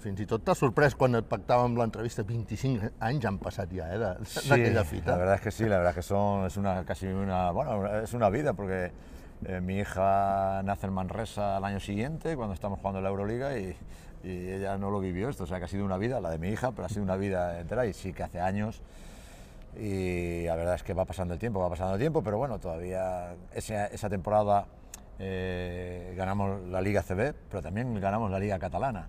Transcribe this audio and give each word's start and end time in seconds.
fins 0.00 0.20
i 0.20 0.26
tot 0.26 0.42
t'ha 0.44 0.54
sorprès 0.56 0.94
quan 0.96 1.14
et 1.18 1.26
pactàvem 1.28 1.76
l'entrevista, 1.78 2.24
25 2.26 2.90
anys 3.00 3.26
han 3.28 3.38
passat 3.38 3.72
ja, 3.76 3.86
eh, 3.94 4.14
Sí, 4.24 4.48
d'aquella 4.48 4.84
fita. 4.84 5.10
la 5.12 5.16
verdad 5.18 5.34
es 5.36 5.40
que 5.42 5.50
sí, 5.50 5.64
la 5.64 5.76
verdad 5.78 5.90
es 5.90 5.96
que 5.96 6.02
son, 6.02 6.46
es 6.46 6.56
una, 6.56 6.84
casi 6.84 7.06
una, 7.06 7.50
bueno, 7.50 7.86
es 8.00 8.12
una 8.14 8.30
vida 8.30 8.52
porque 8.54 8.92
eh, 9.46 9.60
mi 9.60 9.78
hija 9.78 10.62
nace 10.64 10.86
en 10.86 10.92
Manresa 10.92 11.56
al 11.56 11.64
año 11.64 11.80
siguiente 11.80 12.36
cuando 12.36 12.54
estamos 12.54 12.78
jugando 12.80 13.00
la 13.00 13.08
Euroliga 13.08 13.56
y, 13.58 13.76
y 14.24 14.50
ella 14.50 14.76
no 14.78 14.90
lo 14.90 15.00
vivió 15.00 15.28
esto, 15.28 15.44
o 15.44 15.46
sea 15.46 15.58
que 15.58 15.64
ha 15.64 15.68
sido 15.68 15.84
una 15.84 15.96
vida, 15.96 16.20
la 16.20 16.30
de 16.30 16.38
mi 16.38 16.48
hija, 16.48 16.72
pero 16.72 16.86
ha 16.86 16.88
sido 16.88 17.02
una 17.02 17.16
vida 17.16 17.60
entera 17.60 17.86
y 17.86 17.92
sí 17.92 18.12
que 18.12 18.22
hace 18.22 18.40
años. 18.40 18.82
Y 19.78 20.44
la 20.46 20.56
verdad 20.56 20.74
es 20.74 20.82
que 20.82 20.92
va 20.94 21.04
pasando 21.04 21.32
el 21.34 21.38
tiempo, 21.40 21.60
va 21.60 21.70
pasando 21.70 21.94
el 21.94 22.00
tiempo, 22.00 22.22
pero 22.22 22.38
bueno, 22.38 22.58
todavía 22.58 23.34
esa, 23.54 23.86
esa 23.86 24.08
temporada 24.10 24.66
eh, 25.18 26.12
ganamos 26.16 26.62
la 26.68 26.80
Liga 26.80 27.02
CB, 27.02 27.34
pero 27.48 27.62
también 27.62 27.98
ganamos 28.00 28.30
la 28.30 28.38
Liga 28.40 28.58
Catalana, 28.58 29.06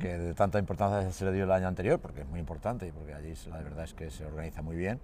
que 0.00 0.18
de 0.18 0.34
tanta 0.34 0.58
importancia 0.58 1.10
se 1.12 1.24
le 1.24 1.32
dio 1.32 1.44
el 1.44 1.52
año 1.52 1.68
anterior, 1.68 1.98
porque 2.00 2.22
es 2.22 2.28
muy 2.28 2.40
importante 2.40 2.86
y 2.88 2.92
porque 2.92 3.14
allí 3.14 3.34
la 3.50 3.58
verdad 3.58 3.84
es 3.84 3.94
que 3.94 4.10
se 4.10 4.26
organiza 4.26 4.62
muy 4.62 4.76
bien. 4.76 4.98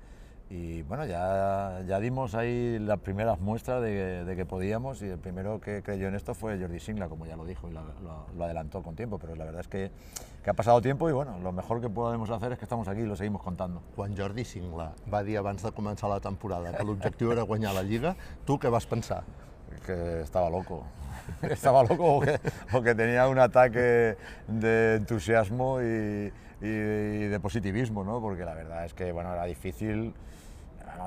Y 0.49 0.83
bueno, 0.83 1.05
ya, 1.07 1.81
ya 1.89 1.99
dimos 1.99 2.37
ahí 2.37 2.79
las 2.79 3.01
primeras 3.01 3.41
muestras 3.41 3.83
de, 3.83 4.25
de 4.25 4.37
que 4.37 4.47
podíamos 4.47 5.03
y 5.03 5.07
el 5.09 5.19
primero 5.19 5.61
que 5.61 5.83
creyó 5.83 6.07
en 6.07 6.15
esto 6.15 6.35
fue 6.35 6.57
Jordi 6.61 6.79
Singla, 6.79 7.09
como 7.09 7.27
ya 7.27 7.37
lo 7.37 7.45
dijo 7.45 7.69
y 7.69 7.73
lo, 7.73 7.81
lo- 8.03 8.27
lo 8.37 8.45
adelantó 8.45 8.81
con 8.83 8.95
tiempo, 8.95 9.19
pero 9.19 9.35
la 9.35 9.45
verdad 9.45 9.63
es 9.63 9.67
que, 9.69 9.91
que 10.45 10.51
ha 10.51 10.55
pasado 10.55 10.81
tiempo 10.81 11.09
y 11.11 11.13
bueno, 11.13 11.37
lo 11.43 11.51
mejor 11.51 11.81
que 11.81 11.89
podemos 11.91 12.31
hacer 12.31 12.53
es 12.53 12.59
que 12.59 12.65
estamos 12.65 12.87
aquí 12.87 13.01
y 13.01 13.07
lo 13.07 13.17
seguimos 13.17 13.43
contando. 13.43 13.83
Quan 13.97 14.17
Jordi 14.17 14.45
Singla 14.45 14.93
va 15.13 15.25
dir 15.25 15.39
abans 15.39 15.65
de 15.65 15.73
començar 15.73 16.09
la 16.09 16.21
temporada 16.21 16.71
que 16.77 16.85
l'objectiu 16.85 17.33
era 17.33 17.43
guanyar 17.43 17.75
la 17.75 17.83
Lliga, 17.83 18.15
tu 18.47 18.59
què 18.59 18.71
vas 18.71 18.87
pensar? 18.87 19.25
que 19.85 20.21
estaba 20.23 20.49
loco. 20.49 20.85
estaba 21.43 21.83
loco 21.83 22.17
o 22.17 22.21
que, 22.21 22.39
o 22.73 22.83
que 22.83 22.95
tenía 22.95 23.29
un 23.29 23.39
ataque 23.39 24.17
de 24.49 24.97
entusiasmo 24.97 25.81
y, 25.81 26.33
y 26.61 27.29
de 27.29 27.41
positivismo, 27.41 28.05
¿no? 28.05 28.21
Porque 28.21 28.45
la 28.45 28.55
verdad 28.55 28.85
es 28.85 28.95
que, 28.95 29.13
bueno, 29.13 29.33
era 29.33 29.45
difícil. 29.45 30.15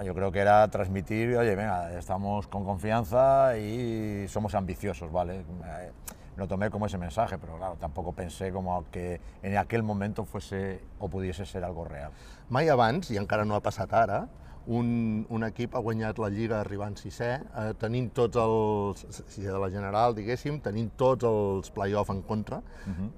Yo 0.06 0.14
creo 0.14 0.32
que 0.32 0.40
era 0.40 0.68
transmitir, 0.68 1.36
oye, 1.36 1.56
venga, 1.56 1.92
estamos 1.98 2.48
con 2.48 2.64
confianza 2.64 3.58
y 3.58 4.28
somos 4.28 4.54
ambiciosos, 4.54 5.12
¿vale? 5.12 5.40
Eh, 5.40 5.92
Lo 6.40 6.48
tomé 6.48 6.70
como 6.70 6.86
ese 6.86 6.98
mensaje, 6.98 7.38
pero 7.38 7.58
claro, 7.58 7.76
tampoco 7.76 8.14
pensé 8.14 8.54
como 8.54 8.86
que 8.92 9.20
en 9.44 9.58
aquel 9.58 9.84
momento 9.84 10.24
fuese 10.24 10.80
o 10.98 11.10
pudiese 11.10 11.46
ser 11.46 11.66
algo 11.66 11.84
real. 11.84 12.12
Mai 12.48 12.70
abans, 12.70 13.12
i 13.12 13.18
encara 13.20 13.44
no 13.44 13.58
ha 13.58 13.62
passat 13.62 13.92
ara, 13.92 14.22
un, 14.70 15.26
un 15.34 15.46
equip 15.48 15.76
ha 15.76 15.82
guanyat 15.82 16.20
la 16.22 16.30
Lliga 16.30 16.60
arribant 16.62 16.98
sisè, 17.00 17.30
eh, 17.42 17.70
tenint 17.82 18.12
tots 18.18 18.38
els, 18.38 19.06
si 19.34 19.46
de 19.46 19.58
la 19.58 19.70
general, 19.74 20.14
diguéssim, 20.18 20.60
tenint 20.66 20.92
tots 21.00 21.26
els 21.26 21.72
play-off 21.74 22.12
en 22.14 22.22
contra. 22.28 22.62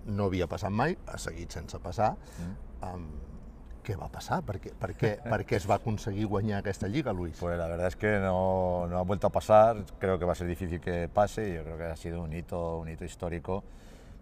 No 0.08 0.30
havia 0.30 0.48
passat 0.48 0.72
mai, 0.72 0.96
ha 1.08 1.20
seguit 1.20 1.52
sense 1.52 1.80
passar. 1.84 2.14
Um, 2.88 3.10
què 3.84 3.98
va 3.98 4.08
passar? 4.14 4.40
Per 4.46 4.60
què, 4.62 4.72
per, 4.78 4.92
què, 4.96 5.12
per 5.26 5.42
què 5.48 5.58
es 5.58 5.68
va 5.70 5.80
aconseguir 5.82 6.28
guanyar 6.30 6.60
aquesta 6.62 6.88
Lliga, 6.88 7.14
Luis? 7.14 7.36
Pues 7.40 7.58
la 7.58 7.68
verdad 7.68 7.88
es 7.88 7.98
que 7.98 8.20
no, 8.20 8.88
no 8.88 9.00
ha 9.00 9.02
vuelto 9.02 9.28
a 9.28 9.32
pasar, 9.32 9.84
creo 10.00 10.20
que 10.20 10.26
va 10.26 10.34
a 10.34 10.36
ser 10.36 10.48
difícil 10.48 10.80
que 10.80 11.10
pase 11.10 11.50
y 11.50 11.56
yo 11.56 11.64
creo 11.64 11.78
que 11.78 11.84
ha 11.86 11.96
sido 11.96 12.22
un 12.22 12.34
hito, 12.34 12.78
un 12.78 12.90
hito 12.90 13.06
histórico. 13.06 13.64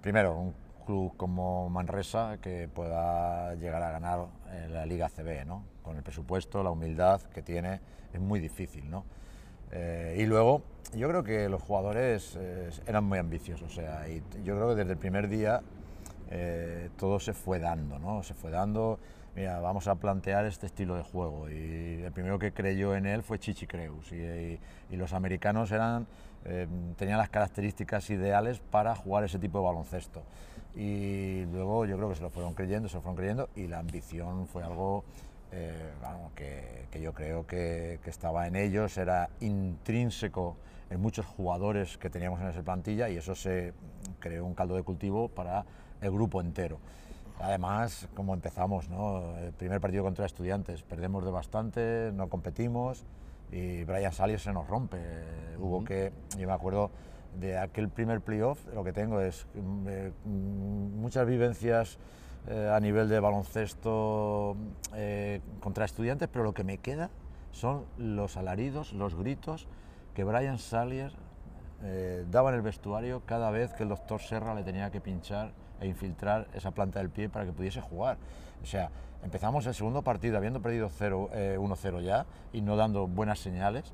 Primero, 0.02 0.34
un 0.34 0.54
club 0.86 1.14
como 1.18 1.70
Manresa 1.70 2.38
que 2.42 2.68
pueda 2.74 3.54
llegar 3.56 3.84
a 3.84 3.92
ganar 3.92 4.26
eh, 4.50 4.68
la 4.72 4.86
Liga 4.86 5.10
CB, 5.10 5.46
¿no? 5.46 5.64
Con 5.90 5.98
el 5.98 6.04
presupuesto, 6.04 6.62
la 6.62 6.70
humildad 6.70 7.20
que 7.34 7.42
tiene, 7.42 7.80
es 8.14 8.20
muy 8.22 8.40
difícil, 8.40 8.88
¿no? 8.92 9.06
Eh, 9.72 10.18
y 10.20 10.28
luego, 10.28 10.62
yo 10.96 11.08
creo 11.10 11.24
que 11.24 11.50
los 11.50 11.64
jugadores 11.64 12.38
eh, 12.40 12.70
eran 12.86 13.06
muy 13.06 13.18
ambiciosos, 13.18 13.72
o 13.72 13.74
sea, 13.74 14.08
y 14.08 14.22
yo 14.44 14.54
creo 14.56 14.70
que 14.70 14.76
desde 14.76 14.92
el 14.92 15.00
primer 15.00 15.28
día 15.30 15.64
eh, 16.30 16.92
todo 16.96 17.20
se 17.20 17.34
fue 17.34 17.58
dando, 17.58 17.98
¿no? 17.98 18.22
Se 18.22 18.36
fue 18.36 18.52
dando, 18.52 19.00
mira, 19.36 19.60
vamos 19.62 19.88
a 19.88 19.96
plantear 19.96 20.46
este 20.46 20.68
estilo 20.68 20.96
de 20.96 21.02
juego. 21.02 21.50
Y 21.50 22.04
el 22.04 22.12
primero 22.12 22.38
que 22.38 22.52
creyó 22.52 22.96
en 22.96 23.08
él 23.08 23.24
fue 23.24 23.40
Chichi 23.40 23.66
Creus. 23.66 24.12
Y, 24.12 24.18
y- 24.18 24.60
y 24.92 24.96
los 24.96 25.14
americanos 25.14 25.72
eran, 25.72 26.06
eh, 26.46 26.68
tenían 26.98 27.18
las 27.18 27.30
características 27.32 28.08
ideales 28.12 28.60
para 28.60 28.96
jugar 28.96 29.24
ese 29.24 29.40
tipo 29.40 29.58
de 29.58 29.66
baloncesto. 29.66 30.22
Y 30.76 31.46
luego 31.52 31.88
yo 31.88 31.98
creo 31.98 32.10
que 32.10 32.16
se 32.16 32.22
lo 32.22 32.30
fueron 32.30 32.54
creyendo, 32.54 32.88
se 32.90 32.96
lo 32.98 33.02
fueron 33.02 33.16
creyendo, 33.18 33.50
y 33.56 33.66
la 33.66 33.80
ambición 33.80 34.46
fue 34.46 34.64
algo 34.64 35.04
eh, 35.52 35.92
vamos, 36.02 36.32
que, 36.34 36.86
que 36.92 37.02
yo 37.02 37.14
creo 37.14 37.46
que, 37.48 38.00
que 38.04 38.10
estaba 38.10 38.48
en 38.48 38.56
ellos, 38.56 38.98
era 38.98 39.30
intrínseco 39.40 40.58
en 40.90 41.00
muchos 41.02 41.26
jugadores 41.26 41.98
que 41.98 42.10
teníamos 42.10 42.42
en 42.42 42.48
esa 42.48 42.62
plantilla 42.64 43.10
y 43.10 43.18
eso 43.18 43.36
se 43.36 43.74
creó 44.20 44.46
un 44.46 44.54
caldo 44.54 44.76
de 44.76 44.84
cultivo 44.84 45.28
para 45.30 45.66
el 46.02 46.12
grupo 46.12 46.42
entero. 46.42 46.80
Además, 47.40 48.08
como 48.16 48.34
empezamos, 48.34 48.90
¿no? 48.90 49.38
el 49.38 49.54
primer 49.54 49.80
partido 49.80 50.04
contra 50.04 50.26
estudiantes, 50.26 50.84
perdemos 50.84 51.24
de 51.24 51.32
bastante, 51.32 52.12
no 52.14 52.28
competimos 52.28 53.06
y 53.52 53.84
Brian 53.86 54.12
Salier 54.12 54.40
se 54.40 54.52
nos 54.52 54.68
rompe. 54.68 54.98
Hubo 55.58 55.84
que, 55.84 56.12
yo 56.38 56.48
me 56.48 56.54
acuerdo 56.54 56.92
de 57.40 57.58
aquel 57.58 57.90
primer 57.90 58.22
playoff, 58.22 58.60
lo 58.74 58.84
que 58.84 58.92
tengo 58.92 59.22
es 59.22 59.46
mm, 59.54 59.88
eh, 59.88 60.12
mm, 60.26 61.00
muchas 61.00 61.26
vivencias 61.28 61.98
eh, 62.50 62.72
a 62.74 62.80
nivel 62.80 63.08
de 63.10 63.20
baloncesto 63.20 64.58
eh, 64.96 65.42
contra 65.60 65.86
estudiantes, 65.86 66.28
pero 66.32 66.44
lo 66.44 66.54
que 66.54 66.64
me 66.64 66.80
queda 66.80 67.10
son 67.52 67.86
los 67.98 68.38
alaridos, 68.38 68.94
los 68.94 69.16
gritos 69.16 69.68
que 70.14 70.24
Brian 70.24 70.58
Salier 70.60 71.12
eh, 71.84 72.26
daba 72.30 72.50
en 72.50 72.56
el 72.56 72.62
vestuario 72.62 73.22
cada 73.26 73.52
vez 73.52 73.74
que 73.74 73.84
el 73.84 73.90
doctor 73.90 74.20
Serra 74.20 74.54
le 74.54 74.64
tenía 74.64 74.92
que 74.92 75.00
pinchar 75.00 75.52
e 75.80 75.88
infiltrar 75.88 76.48
esa 76.54 76.72
planta 76.72 77.00
del 77.00 77.10
pie 77.10 77.30
para 77.30 77.46
que 77.46 77.54
pudiese 77.54 77.80
jugar. 77.80 78.18
O 78.62 78.66
sea, 78.66 78.90
empezamos 79.24 79.66
el 79.66 79.74
segundo 79.74 80.02
partido 80.02 80.38
habiendo 80.38 80.62
perdido 80.62 80.90
0, 80.90 81.30
eh, 81.34 81.58
1-0 81.58 82.02
ya 82.02 82.26
y 82.52 82.62
no 82.62 82.76
dando 82.76 83.08
buenas 83.08 83.40
señales 83.40 83.94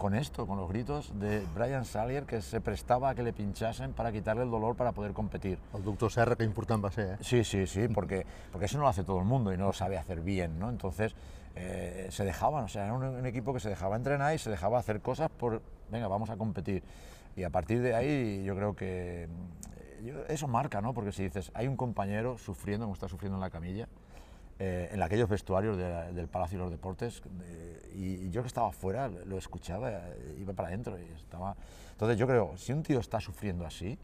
con 0.00 0.14
esto, 0.14 0.46
con 0.46 0.56
los 0.56 0.66
gritos 0.66 1.12
de 1.20 1.44
Brian 1.54 1.84
Salier 1.84 2.24
que 2.24 2.40
se 2.40 2.62
prestaba 2.62 3.10
a 3.10 3.14
que 3.14 3.22
le 3.22 3.34
pinchasen 3.34 3.92
para 3.92 4.10
quitarle 4.10 4.44
el 4.44 4.50
dolor 4.50 4.74
para 4.74 4.92
poder 4.92 5.12
competir. 5.12 5.58
El 5.74 5.84
doctor 5.84 6.10
Serra, 6.10 6.36
que 6.36 6.44
important 6.44 6.82
va 6.82 6.90
ser, 6.90 7.12
eh? 7.12 7.16
Sí, 7.20 7.44
sí, 7.44 7.66
sí, 7.66 7.86
porque, 7.86 8.24
porque 8.50 8.64
eso 8.64 8.78
no 8.78 8.84
lo 8.84 8.88
hace 8.88 9.04
todo 9.04 9.18
el 9.18 9.26
mundo 9.26 9.52
y 9.52 9.58
no 9.58 9.66
lo 9.66 9.72
sabe 9.74 9.98
hacer 9.98 10.22
bien, 10.22 10.58
¿no? 10.58 10.70
Entonces 10.70 11.14
eh, 11.54 12.08
se 12.10 12.24
dejaban, 12.24 12.64
o 12.64 12.68
sea, 12.68 12.84
era 12.84 12.94
un, 12.94 13.04
un 13.04 13.26
equipo 13.26 13.52
que 13.52 13.60
se 13.60 13.68
dejaba 13.68 13.94
entrenar 13.94 14.34
y 14.34 14.38
se 14.38 14.48
dejaba 14.48 14.78
hacer 14.78 15.02
cosas 15.02 15.28
por, 15.28 15.60
venga, 15.90 16.08
vamos 16.08 16.30
a 16.30 16.38
competir. 16.38 16.82
Y 17.36 17.42
a 17.42 17.50
partir 17.50 17.82
de 17.82 17.94
ahí 17.94 18.42
yo 18.42 18.56
creo 18.56 18.74
que 18.74 19.28
eh, 20.02 20.24
eso 20.30 20.48
marca, 20.48 20.80
¿no? 20.80 20.94
Porque 20.94 21.12
si 21.12 21.24
dices, 21.24 21.52
hay 21.52 21.68
un 21.68 21.76
compañero 21.76 22.38
sufriendo, 22.38 22.86
como 22.86 22.94
está 22.94 23.06
sufriendo 23.06 23.36
en 23.36 23.42
la 23.42 23.50
camilla, 23.50 23.86
eh, 24.62 24.90
en 24.92 25.02
aquellos 25.02 25.28
vestuarios 25.28 25.76
de- 25.76 26.12
del 26.12 26.28
Palacio 26.28 26.58
de 26.58 26.64
los 26.64 26.70
Deportes, 26.70 27.22
y, 27.94 28.30
yo 28.30 28.42
que 28.42 28.46
estaba 28.48 28.68
afuera 28.68 29.08
lo 29.08 29.36
escuchaba, 29.38 29.90
eh, 29.90 30.36
iba 30.38 30.52
para 30.52 30.68
adentro 30.68 30.96
y 30.98 31.02
estaba... 31.16 31.56
Entonces 31.92 32.18
yo 32.18 32.26
creo, 32.26 32.56
si 32.56 32.72
un 32.72 32.82
tío 32.82 33.00
está 33.00 33.20
sufriendo 33.20 33.66
así, 33.66 33.98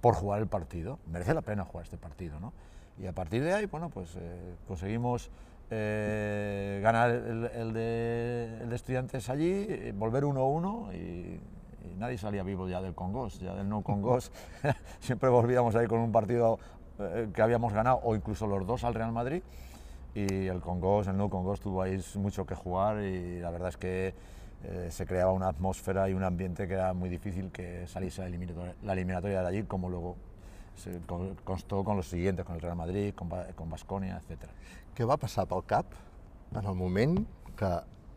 por 0.00 0.14
jugar 0.14 0.40
el 0.40 0.46
partido, 0.48 0.98
merece 1.10 1.32
la 1.32 1.42
pena 1.42 1.64
jugar 1.64 1.84
este 1.84 1.96
partido, 1.96 2.38
¿no? 2.40 2.52
Y 2.98 3.06
a 3.06 3.12
partir 3.12 3.42
de 3.42 3.54
ahí, 3.54 3.66
bueno, 3.66 3.88
pues 3.88 4.16
eh, 4.16 4.54
conseguimos 4.66 5.30
eh, 5.70 6.80
ganar 6.82 7.10
el, 7.10 7.44
el 7.54 7.72
de, 7.72 8.58
el 8.62 8.70
de 8.70 8.76
estudiantes 8.76 9.28
allí, 9.30 9.66
eh, 9.68 9.92
volver 9.96 10.24
1-1 10.24 10.92
y, 10.94 10.98
y 10.98 11.94
nadie 11.96 12.18
salía 12.18 12.42
vivo 12.42 12.68
ya 12.68 12.80
del 12.80 12.94
Congos, 12.94 13.38
ya 13.40 13.54
del 13.54 13.68
no 13.68 13.82
Congos. 13.82 14.32
Siempre 15.00 15.28
volvíamos 15.28 15.74
ahí 15.76 15.86
con 15.86 16.00
un 16.00 16.10
partido 16.12 16.58
eh, 16.98 17.28
que 17.32 17.42
habíamos 17.42 17.72
ganado, 17.72 18.00
o 18.02 18.14
incluso 18.16 18.46
los 18.46 18.66
dos 18.66 18.82
al 18.84 18.94
Real 18.94 19.12
Madrid. 19.12 19.42
Y 20.14 20.46
el 20.46 20.60
Congos, 20.60 21.06
el 21.06 21.16
no 21.16 21.28
Congos 21.30 21.60
tuvo 21.60 21.82
ahí 21.82 22.02
mucho 22.16 22.44
que 22.46 22.54
jugar 22.54 23.02
y 23.02 23.40
la 23.40 23.50
verdad 23.50 23.68
es 23.68 23.76
que 23.76 24.14
eh, 24.64 24.88
se 24.90 25.06
creaba 25.06 25.32
una 25.32 25.48
atmósfera 25.48 26.08
y 26.08 26.14
un 26.14 26.24
ambiente 26.24 26.66
que 26.66 26.74
era 26.74 26.92
muy 26.92 27.08
difícil 27.08 27.52
que 27.52 27.86
saliese 27.86 28.22
la 28.82 28.92
eliminatoria, 28.92 29.42
de 29.42 29.46
allí, 29.46 29.62
como 29.64 29.88
luego 29.88 30.16
se 30.74 30.98
con- 31.02 31.36
constó 31.44 31.84
con 31.84 31.96
los 31.96 32.08
siguientes, 32.08 32.44
con 32.44 32.56
el 32.56 32.60
Real 32.60 32.76
Madrid, 32.76 33.14
con 33.14 33.70
Basconia, 33.70 34.20
etc. 34.22 34.48
Què 34.98 35.06
va 35.06 35.14
passar 35.20 35.44
pel 35.46 35.62
cap 35.62 35.92
en 36.50 36.64
el 36.64 36.74
moment 36.74 37.20
que 37.54 37.68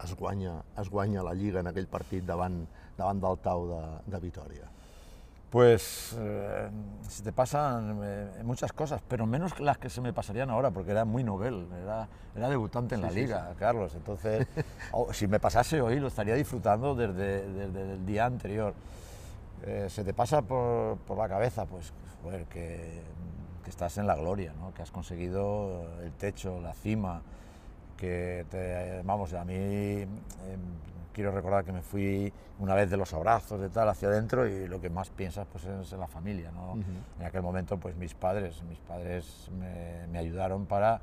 es 0.02 0.16
guanya, 0.18 0.64
es 0.82 0.90
guanya 0.90 1.22
la 1.22 1.36
Lliga 1.38 1.60
en 1.62 1.70
aquell 1.70 1.86
partit 1.86 2.26
davant, 2.26 2.64
davant 2.98 3.22
del 3.22 3.38
Tau 3.38 3.68
de, 3.70 3.82
de 4.10 4.20
Vitoria? 4.24 4.66
Pues 5.52 6.16
eh, 6.18 6.70
se 7.10 7.24
te 7.24 7.34
pasan 7.34 8.00
eh, 8.04 8.30
muchas 8.44 8.72
cosas, 8.72 9.02
pero 9.06 9.26
menos 9.26 9.60
las 9.60 9.78
que 9.78 9.90
se 9.90 10.00
me 10.00 10.14
pasarían 10.14 10.50
ahora, 10.50 10.72
porque 10.72 10.92
era 10.92 11.04
muy 11.04 11.26
novel, 11.26 11.68
era, 11.84 12.08
era 12.34 12.48
debutante 12.50 12.96
en 12.96 13.02
la 13.02 13.10
liga, 13.12 13.54
Carlos. 13.60 13.94
Entonces, 13.96 14.48
o- 14.94 15.12
si 15.12 15.28
me 15.28 15.42
pasase 15.42 15.82
hoy, 15.82 16.00
lo 16.00 16.08
estaría 16.08 16.36
disfrutando 16.36 16.96
desde, 16.96 17.46
desde 17.52 17.94
el 17.96 18.06
día 18.06 18.26
anterior. 18.28 18.74
Eh, 19.64 19.88
se 19.90 20.06
te 20.06 20.14
pasa 20.14 20.42
por, 20.42 20.98
por 21.00 21.18
la 21.18 21.28
cabeza, 21.28 21.66
pues, 21.66 21.92
joder, 22.24 22.46
que, 22.46 23.02
que 23.66 23.70
estás 23.70 23.98
en 23.98 24.08
la 24.08 24.16
gloria, 24.16 24.54
¿no? 24.58 24.74
que 24.74 24.82
has 24.84 24.92
conseguido 24.92 25.86
el 26.02 26.14
techo, 26.14 26.62
la 26.62 26.74
cima, 26.74 27.22
que 27.98 28.46
te, 28.50 29.02
vamos, 29.04 29.34
a 29.34 29.44
mí 29.44 29.54
eh, 29.56 30.08
quiero 31.14 31.32
recordar 31.32 31.64
que 31.64 31.72
me 31.72 31.82
fui 31.82 32.32
una 32.60 32.76
vez 32.76 32.90
de 32.90 32.98
los 32.98 33.14
abrazos 33.14 33.60
de 33.60 33.70
tal 33.70 33.90
hacia 33.90 34.08
adentro 34.08 34.48
y 34.48 34.68
lo 34.68 34.80
que 34.82 34.90
más 34.90 35.10
piensas 35.10 35.48
pues 35.52 35.66
es 35.66 35.92
en 35.94 36.00
la 36.00 36.08
familia, 36.08 36.52
¿no? 36.52 36.78
En 37.20 37.26
aquel 37.26 37.42
momento 37.42 37.78
pues 37.78 37.96
mis 37.96 38.14
padres, 38.14 38.64
mis 38.64 38.80
padres 38.80 39.50
me, 39.58 40.08
me 40.08 40.20
ayudaron 40.20 40.66
para 40.66 41.02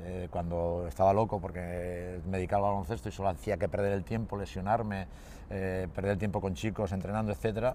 eh, 0.00 0.28
cuando 0.30 0.86
estaba 0.86 1.12
loco 1.12 1.40
porque 1.40 2.20
me 2.26 2.36
dedicaba 2.36 2.68
al 2.68 2.74
baloncesto 2.74 3.08
y 3.08 3.12
solo 3.12 3.30
hacía 3.30 3.56
que 3.56 3.68
perder 3.68 3.92
el 3.92 4.04
tiempo, 4.04 4.36
lesionarme, 4.36 5.08
eh, 5.50 5.88
perder 5.92 6.12
el 6.12 6.18
tiempo 6.18 6.40
con 6.40 6.54
chicos, 6.54 6.92
entrenando, 6.92 7.32
etcétera, 7.32 7.74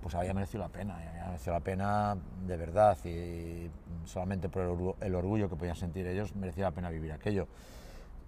pues 0.00 0.14
había 0.14 0.34
merecido 0.34 0.62
la 0.62 0.68
pena, 0.68 0.96
había 0.96 1.26
merecido 1.26 1.52
la 1.54 1.60
pena 1.60 2.16
de 2.46 2.56
verdad 2.56 2.96
y 3.04 3.68
solamente 4.04 4.48
por 4.48 4.94
el 5.00 5.14
orgullo 5.14 5.48
que 5.48 5.56
podían 5.56 5.76
sentir 5.76 6.06
ellos 6.06 6.36
merecía 6.36 6.64
la 6.64 6.70
pena 6.70 6.90
vivir 6.90 7.12
aquello. 7.12 7.48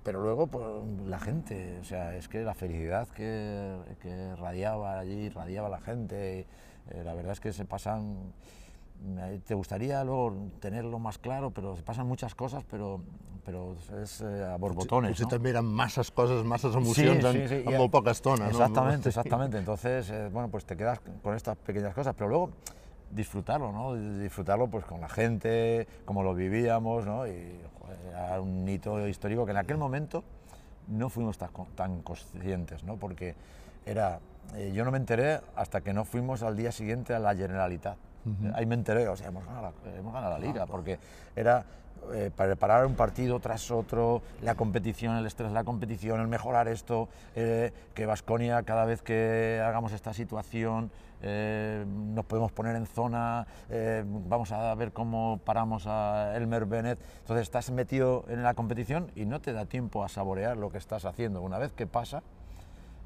Pero 0.07 0.23
luego 0.23 0.47
pues, 0.47 0.65
la 1.07 1.19
gente, 1.19 1.79
o 1.81 1.85
sea, 1.85 2.15
es 2.17 2.29
que 2.29 2.43
la 2.45 2.55
felicidad 2.55 3.09
que, 3.09 3.77
que 4.01 4.37
radiaba 4.37 5.01
allí, 5.01 5.29
radiaba 5.31 5.69
la 5.69 5.81
gente, 5.81 6.47
eh, 6.91 7.03
la 7.05 7.13
verdad 7.15 7.33
es 7.33 7.41
que 7.41 7.53
se 7.53 7.65
pasan 7.65 8.33
te 9.47 9.55
gustaría 9.55 10.03
luego 10.05 10.33
tenerlo 10.61 10.99
más 10.99 11.19
claro, 11.19 11.51
pero 11.51 11.77
se 11.77 11.83
pasan 11.83 12.07
muchas 12.07 12.35
cosas, 12.35 12.65
pero, 12.71 13.01
pero 13.45 13.75
es 14.03 14.21
eh, 14.21 14.45
a 14.45 14.57
borbotones. 14.57 15.11
Potser, 15.11 15.27
no? 15.27 15.31
també 15.35 15.53
eren 15.53 15.67
masses 15.67 16.11
coses, 16.11 16.43
masses 16.49 16.75
emocions 16.79 17.21
sí, 17.21 17.43
sí, 17.43 17.49
sí, 17.49 17.59
en, 17.61 17.75
en 17.75 17.81
molt 17.83 17.93
poca 17.93 18.15
estona. 18.17 18.49
Exactamente, 18.49 19.07
¿no? 19.11 19.11
exactamente. 19.11 19.59
Entonces, 19.59 20.11
eh, 20.11 20.29
bueno, 20.33 20.49
pues 20.49 20.65
te 20.65 20.77
quedas 20.77 21.01
con 21.23 21.35
estas 21.35 21.59
pequeñas 21.59 21.95
cosas, 21.95 22.15
pero 22.17 22.31
luego 22.31 22.51
disfrutarlo, 23.11 23.73
¿no? 23.73 23.95
Disfrutarlo 23.95 24.69
pues 24.69 24.85
con 24.85 25.01
la 25.01 25.09
gente, 25.09 25.87
como 26.05 26.23
lo 26.23 26.35
vivíamos, 26.35 27.07
¿no? 27.07 27.27
Y 27.27 27.61
joder, 27.81 27.99
era 28.11 28.41
un 28.41 28.69
hito 28.69 29.07
histórico 29.09 29.45
que 29.45 29.53
en 29.53 29.59
aquel 29.59 29.79
momento 29.79 30.25
no 30.89 31.09
fuimos 31.09 31.39
tan, 31.39 31.51
tan 31.75 32.03
conscientes, 32.03 32.85
¿no? 32.85 32.97
Porque 32.97 33.35
era, 33.85 34.21
eh, 34.55 34.73
yo 34.75 34.85
no 34.85 34.91
me 34.91 34.99
enteré 34.99 35.41
hasta 35.55 35.81
que 35.81 35.93
no 35.93 36.05
fuimos 36.05 36.43
al 36.43 36.57
día 36.57 36.73
siguiente 36.73 37.15
a 37.15 37.19
la 37.19 37.35
Generalitat. 37.35 37.97
Ahí 38.55 38.67
me 38.67 38.75
enteré, 38.75 39.07
o 39.07 39.15
sea, 39.15 39.29
hemos 39.29 39.47
ganado 39.47 39.73
la, 39.85 39.97
hemos 39.97 40.13
ganado 40.13 40.37
la 40.37 40.45
liga, 40.45 40.67
porque 40.67 40.99
era 41.37 41.65
eh, 42.13 42.31
preparar 42.37 42.85
un 42.87 42.95
partido 42.95 43.39
tras 43.39 43.71
otro, 43.71 44.21
la 44.43 44.57
competición, 44.57 45.17
el 45.17 45.27
estrés 45.27 45.51
de 45.51 45.55
la 45.55 45.63
competición, 45.63 46.21
el 46.21 46.27
mejorar 46.27 46.67
esto, 46.67 47.09
eh, 47.37 47.73
que 47.95 48.05
Vasconia 48.05 48.65
cada 48.65 48.85
vez 48.85 49.01
que 49.01 49.63
hagamos 49.65 49.93
esta 49.93 50.13
situación 50.13 50.91
eh, 51.23 51.85
nos 51.87 52.25
podemos 52.25 52.53
poner 52.53 52.77
en 52.77 52.87
zona, 52.87 53.47
vamos 54.29 54.53
a 54.53 54.75
ver 54.75 54.93
cómo 54.93 55.41
paramos 55.45 55.87
a 55.87 56.37
Elmer 56.37 56.67
Bennett. 56.67 56.99
Entonces 57.21 57.43
estás 57.43 57.71
metido 57.71 58.25
en 58.29 58.43
la 58.43 58.55
competición 58.55 59.11
y 59.15 59.25
no 59.25 59.41
te 59.41 59.53
da 59.53 59.67
tiempo 59.67 60.05
a 60.05 60.09
saborear 60.09 60.57
lo 60.57 60.71
que 60.71 60.79
estás 60.79 61.05
haciendo. 61.05 61.43
Una 61.43 61.59
vez 61.59 61.73
que 61.73 61.87
pasa, 61.87 62.23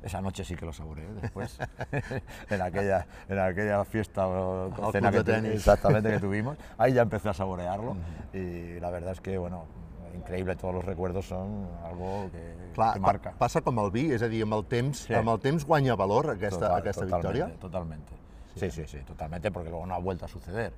esa 0.02 0.20
noche 0.20 0.44
sí 0.44 0.56
que 0.56 0.64
lo 0.64 0.72
saboreé 0.72 1.06
después, 1.20 1.58
en, 2.50 2.62
aquella, 2.62 3.06
en 3.28 3.38
aquella 3.38 3.84
fiesta 3.84 4.26
o 4.26 4.92
cena 4.92 5.10
que, 5.10 5.18
exactamente, 5.52 6.10
que 6.10 6.20
tuvimos. 6.20 6.56
Ahí 6.78 6.92
ya 6.92 7.02
empecé 7.02 7.28
a 7.28 7.34
saborearlo 7.34 7.96
y 8.32 8.80
la 8.80 8.90
verdad 8.90 9.12
es 9.12 9.20
que, 9.20 9.36
bueno, 9.38 9.64
increïble, 10.16 10.56
tots 10.58 10.80
els 10.80 10.86
recuerdos 10.86 11.30
són 11.30 11.54
algo 11.86 12.30
que, 12.32 12.44
Clar, 12.76 12.92
que 12.96 13.02
marca. 13.04 13.34
Passa 13.38 13.62
com 13.66 13.78
el 13.82 13.90
vi, 13.94 14.08
és 14.16 14.24
a 14.24 14.28
dir, 14.32 14.42
amb 14.46 14.58
el 14.58 14.64
temps, 14.70 15.04
sí. 15.06 15.14
amb 15.16 15.32
el 15.32 15.40
temps 15.42 15.66
guanya 15.66 15.96
valor 15.98 16.32
aquesta, 16.34 16.66
Total, 16.66 16.78
aquesta 16.78 17.06
totalmente, 17.06 17.38
victòria? 17.38 17.60
Totalmente, 17.60 18.20
sí, 18.56 18.70
sí, 18.70 18.86
sí, 18.86 19.04
totalmente, 19.06 19.50
porque 19.50 19.70
luego 19.70 19.86
no 19.86 19.94
ha 19.94 19.98
vuelto 19.98 20.24
a 20.24 20.28
suceder. 20.28 20.72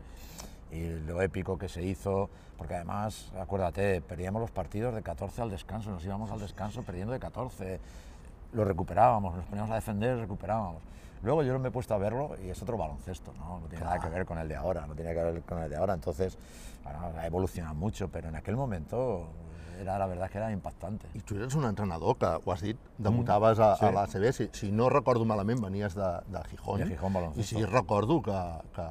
Y 0.73 0.88
lo 1.06 1.20
épico 1.20 1.58
que 1.58 1.69
se 1.69 1.82
hizo, 1.82 2.31
porque 2.56 2.75
además, 2.75 3.31
acuérdate, 3.38 4.00
perdíamos 4.00 4.40
los 4.40 4.50
partidos 4.50 4.94
de 4.94 5.02
14 5.02 5.43
al 5.43 5.50
descanso, 5.50 5.90
nos 5.90 6.05
íbamos 6.05 6.31
al 6.31 6.40
descanso 6.40 6.82
perdiendo 6.82 7.12
de 7.12 7.20
14, 7.20 7.78
lo 8.55 8.64
recuperábamos, 8.64 9.37
nos 9.37 9.44
poníamos 9.44 9.70
a 9.70 9.75
defender, 9.75 10.19
recuperábamos. 10.19 10.82
Luego 11.23 11.43
yo 11.43 11.59
me 11.59 11.69
he 11.69 11.71
puesto 11.71 11.95
a 11.95 11.99
verlo 11.99 12.37
y 12.45 12.51
es 12.51 12.61
otro 12.63 12.77
baloncesto, 12.77 13.33
¿no? 13.39 13.61
No 13.61 13.67
tiene 13.69 13.85
nada 13.85 14.01
que 14.01 14.09
ver 14.09 14.27
con 14.27 14.39
el 14.39 14.49
de 14.49 14.57
ahora, 14.57 14.87
no 14.87 14.95
tiene 14.95 15.15
que 15.15 15.23
ver 15.23 15.43
con 15.43 15.63
el 15.63 15.71
de 15.71 15.77
ahora. 15.77 15.95
Entonces, 15.95 16.37
bueno, 16.83 16.99
ha 17.17 17.27
evolucionado 17.27 17.75
mucho, 17.75 18.09
pero 18.09 18.29
en 18.29 18.37
aquel 18.37 18.57
momento 18.57 19.29
era, 19.81 19.99
la 19.99 20.07
verdad 20.07 20.31
que 20.31 20.39
era 20.39 20.51
impactante. 20.51 21.07
I 21.15 21.21
tu 21.21 21.37
eres 21.37 21.55
un 21.55 21.65
entrenador 21.65 22.17
que, 22.17 22.27
ho 22.27 22.53
has 22.53 22.61
dit, 22.61 22.79
debutaves 22.99 23.59
a, 23.59 23.77
sí. 23.77 23.85
a 23.85 23.93
l'ACB, 23.93 24.33
si, 24.33 24.49
si 24.53 24.73
no 24.73 24.89
recordo 24.89 25.25
malament 25.25 25.61
venies 25.61 25.95
de, 25.95 26.11
de 26.27 26.43
Gijón, 26.51 26.81
de 26.81 26.91
Gijón 26.91 27.33
i 27.37 27.43
si 27.43 27.65
recordo 27.65 28.21
que, 28.23 28.39
que 28.75 28.87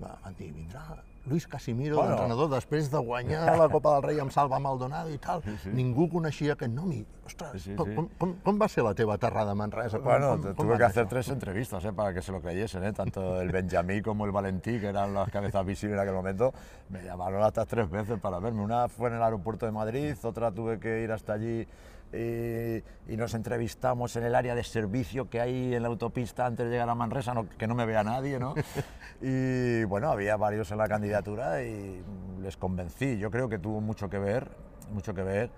van 0.00 0.36
dir, 0.38 0.52
vindrà 0.54 0.84
Luis 1.28 1.46
Casimiro, 1.46 1.96
bueno. 1.96 2.10
l'entrenador, 2.10 2.48
després 2.50 2.90
de 2.90 2.98
guanyar 2.98 3.56
la 3.58 3.68
Copa 3.68 3.94
del 3.94 4.02
Rei 4.06 4.20
amb 4.22 4.32
Salva 4.34 4.58
Maldonado 4.62 5.12
i 5.12 5.18
tal, 5.22 5.42
sí, 5.44 5.54
sí. 5.62 5.72
ningú 5.76 6.08
coneixia 6.12 6.56
aquest 6.56 6.72
nom 6.74 6.90
i, 6.94 7.02
ostres, 7.28 7.52
sí, 7.52 7.58
sí, 7.58 7.70
sí. 7.70 7.76
Com, 7.78 8.08
com, 8.18 8.34
com, 8.44 8.60
va 8.60 8.68
ser 8.72 8.84
la 8.86 8.94
teva 8.98 9.18
aterrada 9.18 9.52
a 9.52 9.58
Manresa? 9.58 10.00
Com, 10.00 10.08
bueno, 10.10 10.32
com, 10.42 10.56
tuve 10.64 10.78
que 10.80 10.88
hacer 10.88 11.06
tres 11.08 11.28
entrevistas 11.34 11.84
eh, 11.84 11.92
para 11.92 12.14
que 12.14 12.22
se 12.22 12.32
lo 12.32 12.40
creyesen, 12.40 12.84
eh, 12.84 12.92
tanto 12.92 13.40
el 13.40 13.52
Benjamí 13.52 14.00
como 14.02 14.26
el 14.26 14.32
Valentí, 14.32 14.80
que 14.80 14.88
eran 14.88 15.14
las 15.14 15.30
cabezas 15.30 15.64
visibles 15.66 15.96
en 15.96 16.02
aquel 16.02 16.14
momento, 16.14 16.52
me 16.88 17.02
llamaron 17.02 17.42
hasta 17.42 17.66
tres 17.66 17.90
veces 17.90 18.18
para 18.20 18.38
verme. 18.38 18.62
Una 18.62 18.88
fue 18.88 19.10
en 19.10 19.16
el 19.16 19.22
aeropuerto 19.22 19.66
de 19.66 19.72
Madrid, 19.72 20.14
otra 20.22 20.50
tuve 20.50 20.80
que 20.80 21.02
ir 21.02 21.12
hasta 21.12 21.34
allí 21.34 21.66
y, 22.12 23.12
y, 23.12 23.16
nos 23.16 23.34
entrevistamos 23.34 24.16
en 24.16 24.24
el 24.24 24.34
área 24.34 24.54
de 24.54 24.64
servicio 24.64 25.28
que 25.28 25.40
hay 25.40 25.74
en 25.74 25.82
la 25.82 25.88
autopista 25.88 26.46
antes 26.46 26.66
de 26.66 26.72
llegar 26.72 26.88
a 26.88 26.94
Manresa, 26.94 27.34
no, 27.34 27.48
que 27.48 27.66
no 27.66 27.74
me 27.74 27.86
vea 27.86 28.02
nadie, 28.02 28.38
¿no? 28.38 28.54
y 29.20 29.84
bueno, 29.84 30.10
había 30.10 30.36
varios 30.36 30.70
en 30.70 30.78
la 30.78 30.88
candidatura 30.88 31.62
y 31.62 32.02
les 32.40 32.56
convencí. 32.56 33.18
Yo 33.18 33.30
creo 33.30 33.48
que 33.48 33.58
tuvo 33.58 33.80
mucho 33.80 34.08
que 34.08 34.18
ver, 34.18 34.50
mucho 34.92 35.14
que 35.14 35.22
ver 35.22 35.50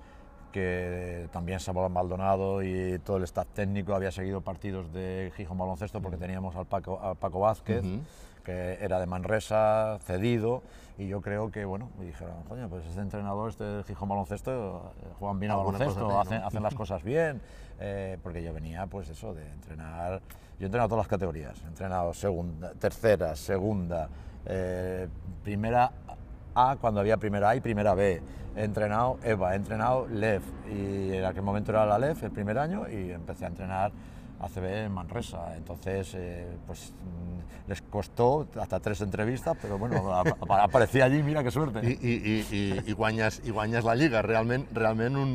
que 0.52 1.28
también 1.30 1.60
Samuel 1.60 1.92
Maldonado 1.92 2.60
y 2.62 2.98
todo 3.04 3.18
el 3.18 3.22
staff 3.22 3.46
técnico 3.54 3.94
había 3.94 4.10
seguido 4.10 4.40
partidos 4.40 4.92
de 4.92 5.32
Gijón 5.36 5.56
Baloncesto 5.56 6.02
porque 6.02 6.16
teníamos 6.16 6.56
al 6.56 6.66
Paco, 6.66 7.00
al 7.00 7.16
Paco 7.16 7.40
Vázquez. 7.40 7.84
Uh 7.84 7.86
-huh 7.86 8.00
que 8.42 8.78
era 8.80 8.98
de 8.98 9.06
Manresa, 9.06 9.98
cedido, 10.00 10.62
y 10.98 11.08
yo 11.08 11.20
creo 11.20 11.50
que, 11.50 11.64
bueno, 11.64 11.90
me 11.98 12.04
dijeron, 12.04 12.34
coño, 12.48 12.68
pues 12.68 12.84
este 12.86 13.00
entrenador, 13.00 13.50
este 13.50 13.82
Gijón 13.84 14.08
baloncesto, 14.08 14.92
juegan 15.18 15.40
bien 15.40 15.52
al 15.52 15.58
baloncesto, 15.58 16.20
hacen, 16.20 16.42
hacen, 16.42 16.62
las 16.62 16.74
cosas 16.74 17.02
bien, 17.02 17.40
eh, 17.80 18.18
porque 18.22 18.42
yo 18.42 18.52
venía, 18.52 18.86
pues 18.86 19.08
eso, 19.08 19.32
de 19.32 19.50
entrenar, 19.50 20.20
yo 20.58 20.64
he 20.64 20.66
entrenado 20.66 20.88
todas 20.90 21.04
las 21.04 21.08
categorías, 21.08 21.60
he 21.64 21.68
entrenado 21.68 22.12
segunda, 22.12 22.72
tercera, 22.74 23.34
segunda, 23.34 24.08
eh, 24.44 25.08
primera 25.42 25.90
A 26.54 26.76
cuando 26.80 27.00
había 27.00 27.16
primera 27.16 27.50
A 27.50 27.56
y 27.56 27.60
primera 27.60 27.94
B, 27.94 28.20
he 28.56 28.64
entrenado 28.64 29.18
EVA, 29.22 29.54
he 29.54 29.56
entrenado 29.56 30.06
LEF, 30.06 30.42
y 30.70 31.14
en 31.14 31.24
aquel 31.24 31.42
momento 31.42 31.72
era 31.72 31.86
la 31.86 31.98
LEF 31.98 32.24
el 32.24 32.30
primer 32.30 32.58
año, 32.58 32.86
y 32.90 33.10
empecé 33.10 33.44
a 33.44 33.48
entrenar 33.48 33.92
ACB 34.40 34.64
en 34.86 34.92
Manresa. 34.92 35.56
Entonces, 35.56 36.14
eh, 36.16 36.46
pues 36.66 36.92
mm, 36.92 37.68
les 37.68 37.82
costó 37.82 38.48
hasta 38.60 38.80
tres 38.80 39.00
entrevistas, 39.00 39.56
però 39.56 39.78
bueno, 39.78 40.14
aparecia 40.50 41.04
allí, 41.04 41.22
mira 41.22 41.44
que 41.44 41.50
suerte. 41.50 41.80
I, 41.84 41.92
i, 41.92 42.46
i, 42.50 42.80
i, 42.86 42.92
guanyes, 42.92 43.42
i 43.44 43.50
guanyes 43.50 43.84
la 43.84 43.94
Lliga, 43.94 44.22
realment, 44.22 44.66
realment 44.72 45.16
un, 45.16 45.34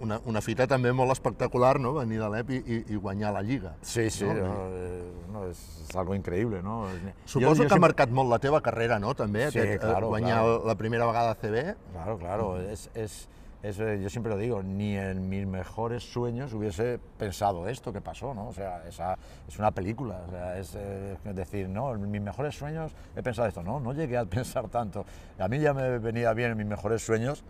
una, 0.00 0.18
una 0.30 0.40
fita 0.44 0.66
també 0.70 0.92
molt 0.96 1.12
espectacular, 1.14 1.76
no?, 1.82 1.94
venir 1.98 2.20
de 2.22 2.30
l'EP 2.30 2.54
i, 2.54 2.80
i 2.94 3.00
guanyar 3.00 3.32
la 3.34 3.42
Lliga. 3.42 3.74
Sí, 3.82 4.08
sí, 4.10 4.26
no? 4.26 4.34
No, 4.34 4.64
eh, 4.78 5.02
no, 5.34 5.44
és, 5.50 5.60
és 5.84 5.94
algo 5.98 6.16
increïble, 6.16 6.62
no? 6.64 6.84
Suposo 7.24 7.40
jo, 7.40 7.48
jo 7.48 7.52
que 7.52 7.62
sempre... 7.64 7.78
ha 7.78 7.84
marcat 7.88 8.14
molt 8.14 8.30
la 8.32 8.40
teva 8.42 8.62
carrera, 8.64 9.00
no?, 9.02 9.14
també, 9.18 9.48
sí, 9.50 9.62
aquest, 9.62 9.84
claro, 9.84 10.10
guanyar 10.14 10.40
claro. 10.40 10.58
la 10.70 10.78
primera 10.80 11.08
vegada 11.10 11.34
a 11.34 11.38
CB. 11.40 11.64
Claro, 11.92 12.18
claro, 12.22 12.50
és, 12.62 12.88
és, 12.94 13.24
es, 13.64 13.78
yo 13.78 14.10
siempre 14.10 14.30
lo 14.30 14.36
digo, 14.36 14.62
ni 14.62 14.96
en 14.96 15.28
mis 15.28 15.46
mejores 15.46 16.02
sueños 16.02 16.52
hubiese 16.52 17.00
pensado 17.18 17.66
esto 17.66 17.92
que 17.92 18.02
pasó, 18.02 18.34
¿no? 18.34 18.48
O 18.48 18.52
sea, 18.52 18.86
esa, 18.86 19.16
es 19.48 19.58
una 19.58 19.70
película, 19.70 20.22
o 20.28 20.30
sea, 20.30 20.58
es, 20.58 20.74
eh, 20.74 21.16
decir, 21.32 21.68
no, 21.68 21.94
en 21.94 22.10
mis 22.10 22.20
mejores 22.20 22.54
sueños 22.54 22.92
he 23.16 23.22
pensado 23.22 23.48
esto, 23.48 23.62
no, 23.62 23.80
no 23.80 23.94
llegué 23.94 24.18
a 24.18 24.24
pensar 24.26 24.68
tanto. 24.68 25.06
A 25.38 25.48
mí 25.48 25.58
ya 25.58 25.72
me 25.72 25.98
venía 25.98 26.32
bien 26.34 26.50
en 26.50 26.58
mis 26.58 26.66
mejores 26.66 27.04
sueños 27.04 27.42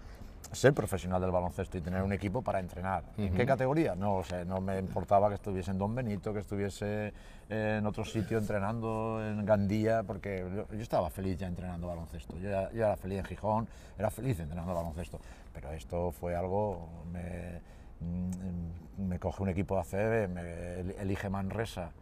ser 0.52 0.72
profesional 0.72 1.20
del 1.20 1.32
baloncesto 1.32 1.78
y 1.78 1.80
tener 1.80 2.02
un 2.02 2.12
equipo 2.12 2.42
para 2.42 2.60
entrenar. 2.60 3.02
¿En 3.16 3.34
qué 3.34 3.44
categoría? 3.44 3.96
No 3.96 4.16
o 4.16 4.24
sea, 4.24 4.44
no 4.44 4.60
me 4.60 4.78
importaba 4.78 5.28
que 5.28 5.34
estuviese 5.34 5.72
en 5.72 5.78
Don 5.78 5.94
Benito, 5.94 6.32
que 6.32 6.40
estuviese 6.40 7.12
en 7.48 7.84
otro 7.86 8.04
sitio 8.04 8.38
entrenando 8.38 9.20
en 9.24 9.44
Gandía, 9.44 10.04
porque 10.04 10.44
yo, 10.54 10.80
estaba 10.80 11.10
feliz 11.10 11.38
ya 11.38 11.48
entrenando 11.48 11.88
baloncesto. 11.88 12.36
Yo, 12.38 12.50
ya, 12.50 12.70
yo, 12.72 12.84
era 12.84 12.96
feliz 12.96 13.18
en 13.18 13.24
Gijón, 13.24 13.68
era 13.98 14.10
feliz 14.10 14.38
entrenando 14.38 14.74
baloncesto. 14.74 15.18
Pero 15.54 15.72
esto 15.72 16.12
fue 16.12 16.36
algo, 16.36 16.88
me, 17.10 17.60
mm, 18.00 19.06
me 19.08 19.18
coge 19.18 19.42
un 19.42 19.48
equipo 19.48 19.76
de 19.76 19.80
ACB, 19.80 20.28
me 20.28 20.80
elige 21.00 21.30
Manresa 21.30 21.92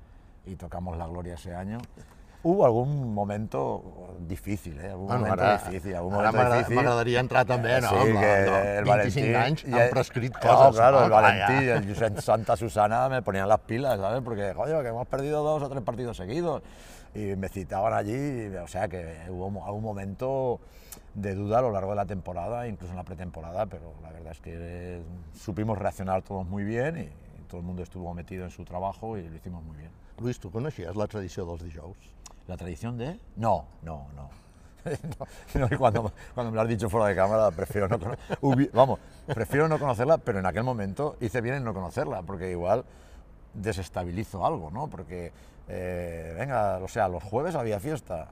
y 0.45 0.57
tocamos 0.57 0.97
la 0.97 1.07
gloria 1.07 1.35
ese 1.35 1.55
año. 1.55 1.79
Hubo 2.45 2.65
algun 2.67 3.15
momento 3.15 4.17
difícil, 4.19 4.79
eh? 4.81 4.91
Algun 4.91 5.07
bueno, 5.07 5.21
moment 5.21 5.41
ara, 5.41 5.59
difícil. 5.59 5.95
Algun 5.95 6.15
ara 6.19 6.33
moment 6.33 6.73
m'agradaria 6.75 7.21
entrar 7.23 7.45
també, 7.47 7.77
no? 7.85 7.93
Sí, 7.95 8.17
que 8.17 8.33
no, 8.49 8.57
el 8.59 8.89
25 8.89 8.89
Valentí, 8.89 9.35
anys 9.35 9.65
han 9.71 9.93
prescrit 9.93 10.39
coses. 10.39 10.77
Claro, 10.77 10.99
no? 10.99 11.05
el 11.05 11.13
Valentí 11.13 11.69
el 11.77 11.87
Josep 11.87 12.19
Santa 12.19 12.57
Susana 12.57 13.09
me 13.09 13.23
ponían 13.23 13.49
las 13.49 13.61
pilas, 13.61 14.01
¿sabes? 14.01 14.23
Porque, 14.23 14.53
coño, 14.57 14.83
que 14.83 14.89
hemos 14.89 15.07
perdido 15.07 15.45
dos 15.45 15.63
o 15.63 15.69
tres 15.69 15.83
partidos 15.83 16.17
seguidos. 16.17 16.63
Y 17.15 17.37
me 17.37 17.49
citaban 17.49 17.93
allí, 17.93 18.49
o 18.57 18.67
sea 18.67 18.89
que 18.89 19.27
hubo 19.29 19.65
algún 19.65 19.83
momento 19.85 20.59
de 21.15 21.35
duda 21.35 21.59
a 21.59 21.63
lo 21.63 21.71
largo 21.71 21.91
de 21.91 21.97
la 21.97 22.07
temporada, 22.07 22.67
incluso 22.67 22.93
en 22.93 22.97
la 22.97 23.05
pretemporada, 23.05 23.67
pero 23.67 23.93
la 24.03 24.11
verdad 24.11 24.33
es 24.33 24.41
que 24.41 25.03
supimos 25.35 25.79
reaccionar 25.79 26.23
todos 26.23 26.47
muy 26.47 26.65
bien 26.65 26.99
y 26.99 27.49
todo 27.49 27.61
el 27.61 27.67
mundo 27.67 27.83
estuvo 27.83 28.13
metido 28.15 28.45
en 28.45 28.51
su 28.51 28.65
trabajo 28.65 29.19
y 29.19 29.29
lo 29.29 29.37
hicimos 29.37 29.63
muy 29.63 29.77
bien. 29.77 29.91
Luis, 30.21 30.39
¿tú 30.39 30.51
coneixes 30.51 30.95
la 30.97 31.07
tradició 31.07 31.45
dels 31.49 31.63
dijous? 31.65 31.97
¿La 32.49 32.57
tradición 32.57 32.99
de...? 32.99 33.19
No, 33.37 33.65
no, 33.83 34.07
no. 34.15 34.31
no, 35.55 35.69
cuando, 35.79 36.13
cuando 36.35 36.51
me 36.51 36.57
lo 36.57 36.63
has 36.63 36.69
dicho 36.69 36.91
fuera 36.91 37.07
de 37.07 37.15
cámara, 37.15 37.51
prefiero 37.53 37.89
no 37.89 37.99
cono- 38.01 38.17
hubi- 38.41 38.71
Vamos, 38.73 38.99
prefiero 39.27 39.69
no 39.69 39.79
conocerla, 39.79 40.19
pero 40.19 40.41
en 40.41 40.47
aquel 40.47 40.65
momento 40.65 41.17
hice 41.21 41.41
bien 41.41 41.57
en 41.57 41.65
no 41.65 41.73
conocerla, 41.73 42.23
porque 42.23 42.51
igual 42.51 42.85
desestabilizo 43.55 44.45
algo, 44.45 44.71
¿no? 44.71 44.89
Porque, 44.89 45.33
eh, 45.69 46.35
venga, 46.39 46.79
o 46.79 46.89
sea, 46.89 47.09
los 47.09 47.23
jueves 47.23 47.55
había 47.55 47.79
fiesta. 47.79 48.29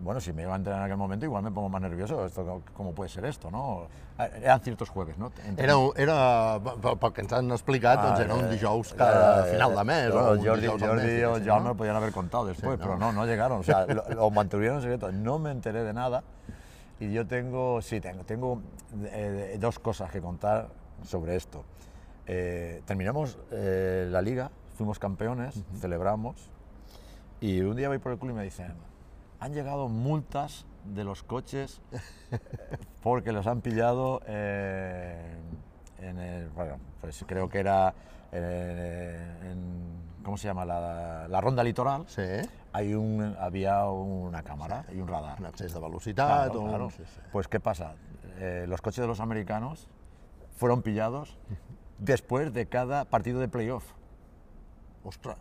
Bueno, 0.00 0.20
si 0.20 0.32
me 0.32 0.42
iba 0.42 0.52
a 0.52 0.56
enterar 0.56 0.78
en 0.80 0.84
aquel 0.84 0.96
momento, 0.96 1.24
igual 1.26 1.42
me 1.42 1.50
pongo 1.50 1.68
más 1.68 1.80
nervioso. 1.82 2.24
Esto, 2.26 2.62
¿Cómo 2.74 2.92
puede 2.94 3.08
ser 3.10 3.24
esto, 3.24 3.50
no? 3.50 3.88
Eh, 4.18 4.40
Eran 4.42 4.60
ciertos 4.60 4.88
jueves, 4.88 5.18
¿no? 5.18 5.32
Era, 5.56 5.74
era 5.96 6.60
pel 6.82 6.98
pel 6.98 7.12
que 7.12 7.20
ens 7.22 7.32
han 7.32 7.50
explicat, 7.50 8.02
doncs 8.02 8.20
era 8.20 8.34
un 8.34 8.44
eh, 8.46 8.48
dijous 8.54 8.94
cada 8.94 9.46
eh, 9.48 9.52
final 9.52 9.74
de 9.76 9.84
mes. 9.84 10.14
no, 10.14 10.20
o 10.20 10.32
un 10.32 10.44
Jordi, 10.46 10.66
Jordi 10.66 11.06
mes, 11.06 11.22
Jaume 11.44 11.62
no? 11.62 11.68
lo 11.70 11.76
podían 11.76 11.96
haber 11.96 12.12
contado 12.12 12.46
después, 12.46 12.76
Sí, 12.76 12.82
pero 12.82 12.96
¿no? 12.98 13.12
no, 13.12 13.20
no 13.20 13.26
llegaron. 13.26 13.60
O 13.60 13.62
sea, 13.62 13.86
lo, 13.86 14.08
lo 14.08 14.30
mantuvieron 14.30 14.76
en 14.78 14.82
secreto. 14.82 15.10
No 15.12 15.38
me 15.38 15.50
enteré 15.50 15.82
de 15.82 15.92
nada. 15.92 16.22
Y 16.98 17.12
yo 17.12 17.26
tengo, 17.26 17.82
sí, 17.82 18.00
tengo, 18.00 18.24
tengo 18.24 18.62
eh, 19.04 19.56
dos 19.60 19.78
cosas 19.78 20.10
que 20.10 20.20
contar 20.20 20.68
sobre 21.04 21.36
esto. 21.36 21.64
Eh, 22.26 22.82
terminamos 22.86 23.38
eh, 23.50 24.08
la 24.10 24.22
liga, 24.22 24.50
fuimos 24.74 24.98
campeones, 24.98 25.62
celebramos. 25.78 26.50
Y 27.40 27.60
un 27.60 27.76
día 27.76 27.88
voy 27.88 27.98
por 27.98 28.12
el 28.12 28.18
club 28.18 28.30
y 28.30 28.34
me 28.34 28.44
dicen, 28.44 28.72
han 29.46 29.54
llegado 29.54 29.88
multas 29.88 30.66
de 30.84 31.04
los 31.04 31.22
coches 31.22 31.80
porque 33.02 33.30
los 33.30 33.46
han 33.46 33.60
pillado 33.60 34.20
eh, 34.26 35.36
en 36.00 36.18
el, 36.18 36.48
bueno, 36.48 36.78
pues 37.00 37.24
creo 37.28 37.48
que 37.48 37.60
era 37.60 37.94
eh, 38.32 39.38
en, 39.44 40.24
¿cómo 40.24 40.36
se 40.36 40.48
llama? 40.48 40.64
La, 40.64 41.28
la 41.28 41.40
ronda 41.40 41.62
litoral. 41.62 42.04
Sí, 42.08 42.22
Hay 42.72 42.94
un, 42.94 43.36
había 43.38 43.84
una 43.84 44.42
cámara 44.42 44.84
y 44.92 44.98
un 44.98 45.06
radar. 45.06 45.38
un 45.38 45.46
excés 45.46 45.72
de 45.72 45.78
velocitat. 45.78 46.26
Claro, 46.26 46.60
un... 46.60 46.68
claro. 46.68 46.90
Sí, 46.90 47.04
sí. 47.04 47.20
Pues 47.30 47.46
¿qué 47.46 47.60
pasa? 47.60 47.94
Eh, 48.38 48.66
los 48.68 48.82
coches 48.82 49.02
de 49.02 49.06
los 49.06 49.20
americanos 49.20 49.86
fueron 50.56 50.82
pillados 50.82 51.38
después 52.00 52.52
de 52.52 52.66
cada 52.66 53.04
partido 53.04 53.38
de 53.38 53.46
playoff. 53.46 53.84
Ostres, 55.04 55.36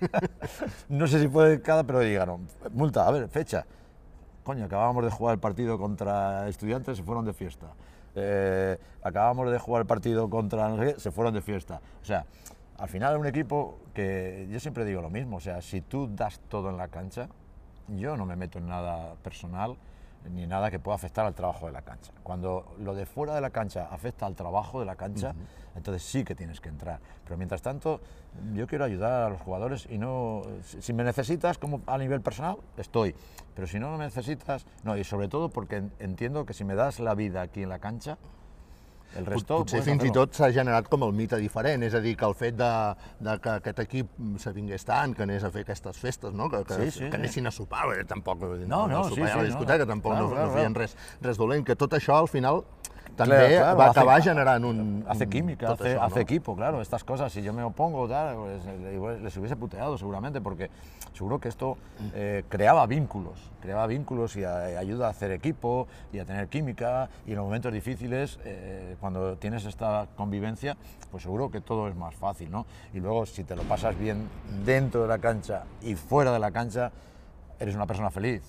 No 0.88 1.06
sé 1.06 1.20
si 1.20 1.28
fue 1.28 1.60
cada, 1.62 1.84
pero 1.84 2.02
llegaron. 2.02 2.46
Multa, 2.72 3.06
a 3.06 3.10
ver, 3.10 3.28
fecha. 3.28 3.66
Coño, 4.42 4.64
acabábamos 4.66 5.04
de 5.04 5.10
jugar 5.10 5.34
el 5.34 5.40
partido 5.40 5.78
contra 5.78 6.48
estudiantes, 6.48 6.98
se 6.98 7.02
fueron 7.02 7.24
de 7.24 7.32
fiesta. 7.32 7.68
Eh, 8.14 8.78
acabábamos 9.02 9.50
de 9.50 9.58
jugar 9.58 9.82
el 9.82 9.86
partido 9.86 10.28
contra 10.30 10.68
no 10.68 10.98
se 10.98 11.10
fueron 11.10 11.34
de 11.34 11.40
fiesta. 11.40 11.80
O 12.02 12.04
sea, 12.04 12.26
al 12.78 12.88
final 12.88 13.16
un 13.16 13.26
equipo 13.26 13.78
que 13.94 14.46
yo 14.50 14.60
siempre 14.60 14.84
digo 14.84 15.00
lo 15.00 15.10
mismo, 15.10 15.38
o 15.38 15.40
sea, 15.40 15.62
si 15.62 15.80
tú 15.80 16.08
das 16.14 16.40
todo 16.48 16.70
en 16.70 16.76
la 16.76 16.88
cancha, 16.88 17.28
yo 17.88 18.16
no 18.16 18.26
me 18.26 18.36
meto 18.36 18.58
en 18.58 18.68
nada 18.68 19.14
personal 19.22 19.76
ni 20.30 20.46
nada 20.46 20.70
que 20.70 20.78
pueda 20.78 20.94
afectar 20.96 21.26
al 21.26 21.34
trabajo 21.34 21.66
de 21.66 21.72
la 21.72 21.82
cancha. 21.82 22.12
Cuando 22.22 22.74
lo 22.78 22.94
de 22.94 23.06
fuera 23.06 23.34
de 23.34 23.40
la 23.40 23.50
cancha 23.50 23.88
afecta 23.90 24.26
al 24.26 24.34
trabajo 24.34 24.80
de 24.80 24.86
la 24.86 24.96
cancha, 24.96 25.34
entonces 25.76 26.02
sí 26.02 26.24
que 26.24 26.34
tienes 26.34 26.60
que 26.60 26.68
entrar. 26.68 27.00
Pero 27.24 27.36
mientras 27.36 27.60
tanto, 27.62 28.00
yo 28.54 28.66
quiero 28.66 28.84
ayudar 28.84 29.22
a 29.24 29.28
los 29.28 29.40
jugadores 29.42 29.86
y 29.90 29.98
no, 29.98 30.42
si 30.62 30.92
me 30.92 31.04
necesitas 31.04 31.58
como 31.58 31.82
a 31.86 31.98
nivel 31.98 32.20
personal, 32.20 32.56
estoy. 32.76 33.14
Pero 33.54 33.66
si 33.66 33.78
no 33.78 33.90
me 33.96 34.04
necesitas, 34.04 34.66
no, 34.82 34.96
y 34.96 35.04
sobre 35.04 35.28
todo 35.28 35.50
porque 35.50 35.76
en- 35.76 35.92
entiendo 35.98 36.46
que 36.46 36.54
si 36.54 36.64
me 36.64 36.74
das 36.74 37.00
la 37.00 37.14
vida 37.14 37.42
aquí 37.42 37.62
en 37.62 37.68
la 37.68 37.78
cancha, 37.78 38.16
el 39.16 39.26
resto... 39.26 39.58
Potser 39.62 39.80
puedes 39.80 39.88
fins 39.90 40.04
i 40.08 40.12
tot 40.14 40.34
s'ha 40.34 40.50
generat 40.54 40.88
com 40.90 41.04
el 41.06 41.12
mite 41.16 41.38
diferent, 41.40 41.84
és 41.86 41.94
a 41.94 42.00
dir, 42.04 42.16
que 42.18 42.26
el 42.26 42.34
fet 42.34 42.56
de, 42.58 42.70
de 43.20 43.36
que 43.44 43.56
aquest 43.60 43.82
equip 43.84 44.14
s'avingués 44.42 44.84
tant, 44.88 45.14
que 45.14 45.22
anés 45.26 45.44
a 45.44 45.50
fer 45.54 45.62
aquestes 45.66 46.00
festes, 46.00 46.34
no? 46.34 46.48
que, 46.50 46.64
que, 46.64 46.74
Sí, 46.74 46.90
sí, 46.90 47.04
que 47.04 47.10
sí. 47.10 47.20
anessin 47.20 47.46
a 47.46 47.54
sopar, 47.54 47.86
perquè 47.90 48.06
tampoc 48.10 48.42
dir, 48.56 48.66
No, 48.68 48.86
no, 48.88 49.04
a 49.04 49.08
sí, 49.08 49.14
sopar 49.14 49.28
i 49.28 49.30
a 49.30 49.36
la 49.36 49.42
sí, 49.42 49.42
no, 49.42 49.50
discoteca, 49.52 49.84
no. 49.84 49.92
tampoc 49.94 50.12
Claro, 50.16 50.28
no, 50.28 50.34
claro, 50.34 50.48
no 50.48 50.56
feien 50.58 50.74
res, 50.74 50.96
res 51.22 51.38
dolent, 51.38 51.64
que 51.64 51.76
tot 51.76 51.94
això 51.94 52.18
al 52.18 52.28
final 52.28 52.64
també 53.14 53.36
Claro, 53.36 53.48
claro, 53.58 53.76
va 53.78 53.84
hace- 54.16 54.22
generant 54.30 54.64
un... 54.64 55.04
Hace 55.08 55.28
química, 55.28 55.66
hace, 55.72 56.20
equipo, 56.20 56.54
claro, 56.56 56.80
estas 56.80 57.04
cosas. 57.04 57.32
Si 57.32 57.42
yo 57.42 57.52
me 57.52 57.62
opongo, 57.62 58.08
tal, 58.08 58.36
pues, 58.36 58.62
eh, 58.66 59.18
les 59.22 59.36
hubiese 59.36 59.56
puteado 59.56 59.96
seguramente, 59.98 60.40
porque 60.40 60.70
seguro 61.12 61.38
que 61.38 61.48
esto 61.48 61.76
eh, 62.14 62.44
creaba 62.48 62.86
vínculos, 62.86 63.50
creaba 63.60 63.86
vínculos 63.86 64.36
y 64.36 64.44
a- 64.44 64.64
ayuda 64.78 65.06
a 65.06 65.10
hacer 65.10 65.30
equipo 65.30 65.86
y 66.12 66.18
a 66.18 66.24
tener 66.24 66.48
química. 66.48 67.08
Y 67.26 67.30
en 67.30 67.36
los 67.36 67.44
momentos 67.44 67.72
difíciles, 67.72 68.38
eh, 68.44 68.96
cuando 69.00 69.36
tienes 69.36 69.64
esta 69.64 70.06
convivencia, 70.16 70.76
pues 71.10 71.22
seguro 71.22 71.50
que 71.50 71.60
todo 71.60 71.88
es 71.88 71.94
más 71.96 72.14
fácil, 72.14 72.50
¿no? 72.50 72.66
Y 72.92 73.00
luego, 73.00 73.26
si 73.26 73.44
te 73.44 73.54
lo 73.56 73.62
pasas 73.62 73.98
bien 73.98 74.28
dentro 74.64 75.02
de 75.02 75.08
la 75.08 75.18
cancha 75.18 75.64
y 75.82 75.94
fuera 75.94 76.32
de 76.32 76.38
la 76.38 76.50
cancha, 76.50 76.90
eres 77.60 77.74
una 77.76 77.86
persona 77.86 78.10
feliz. 78.10 78.42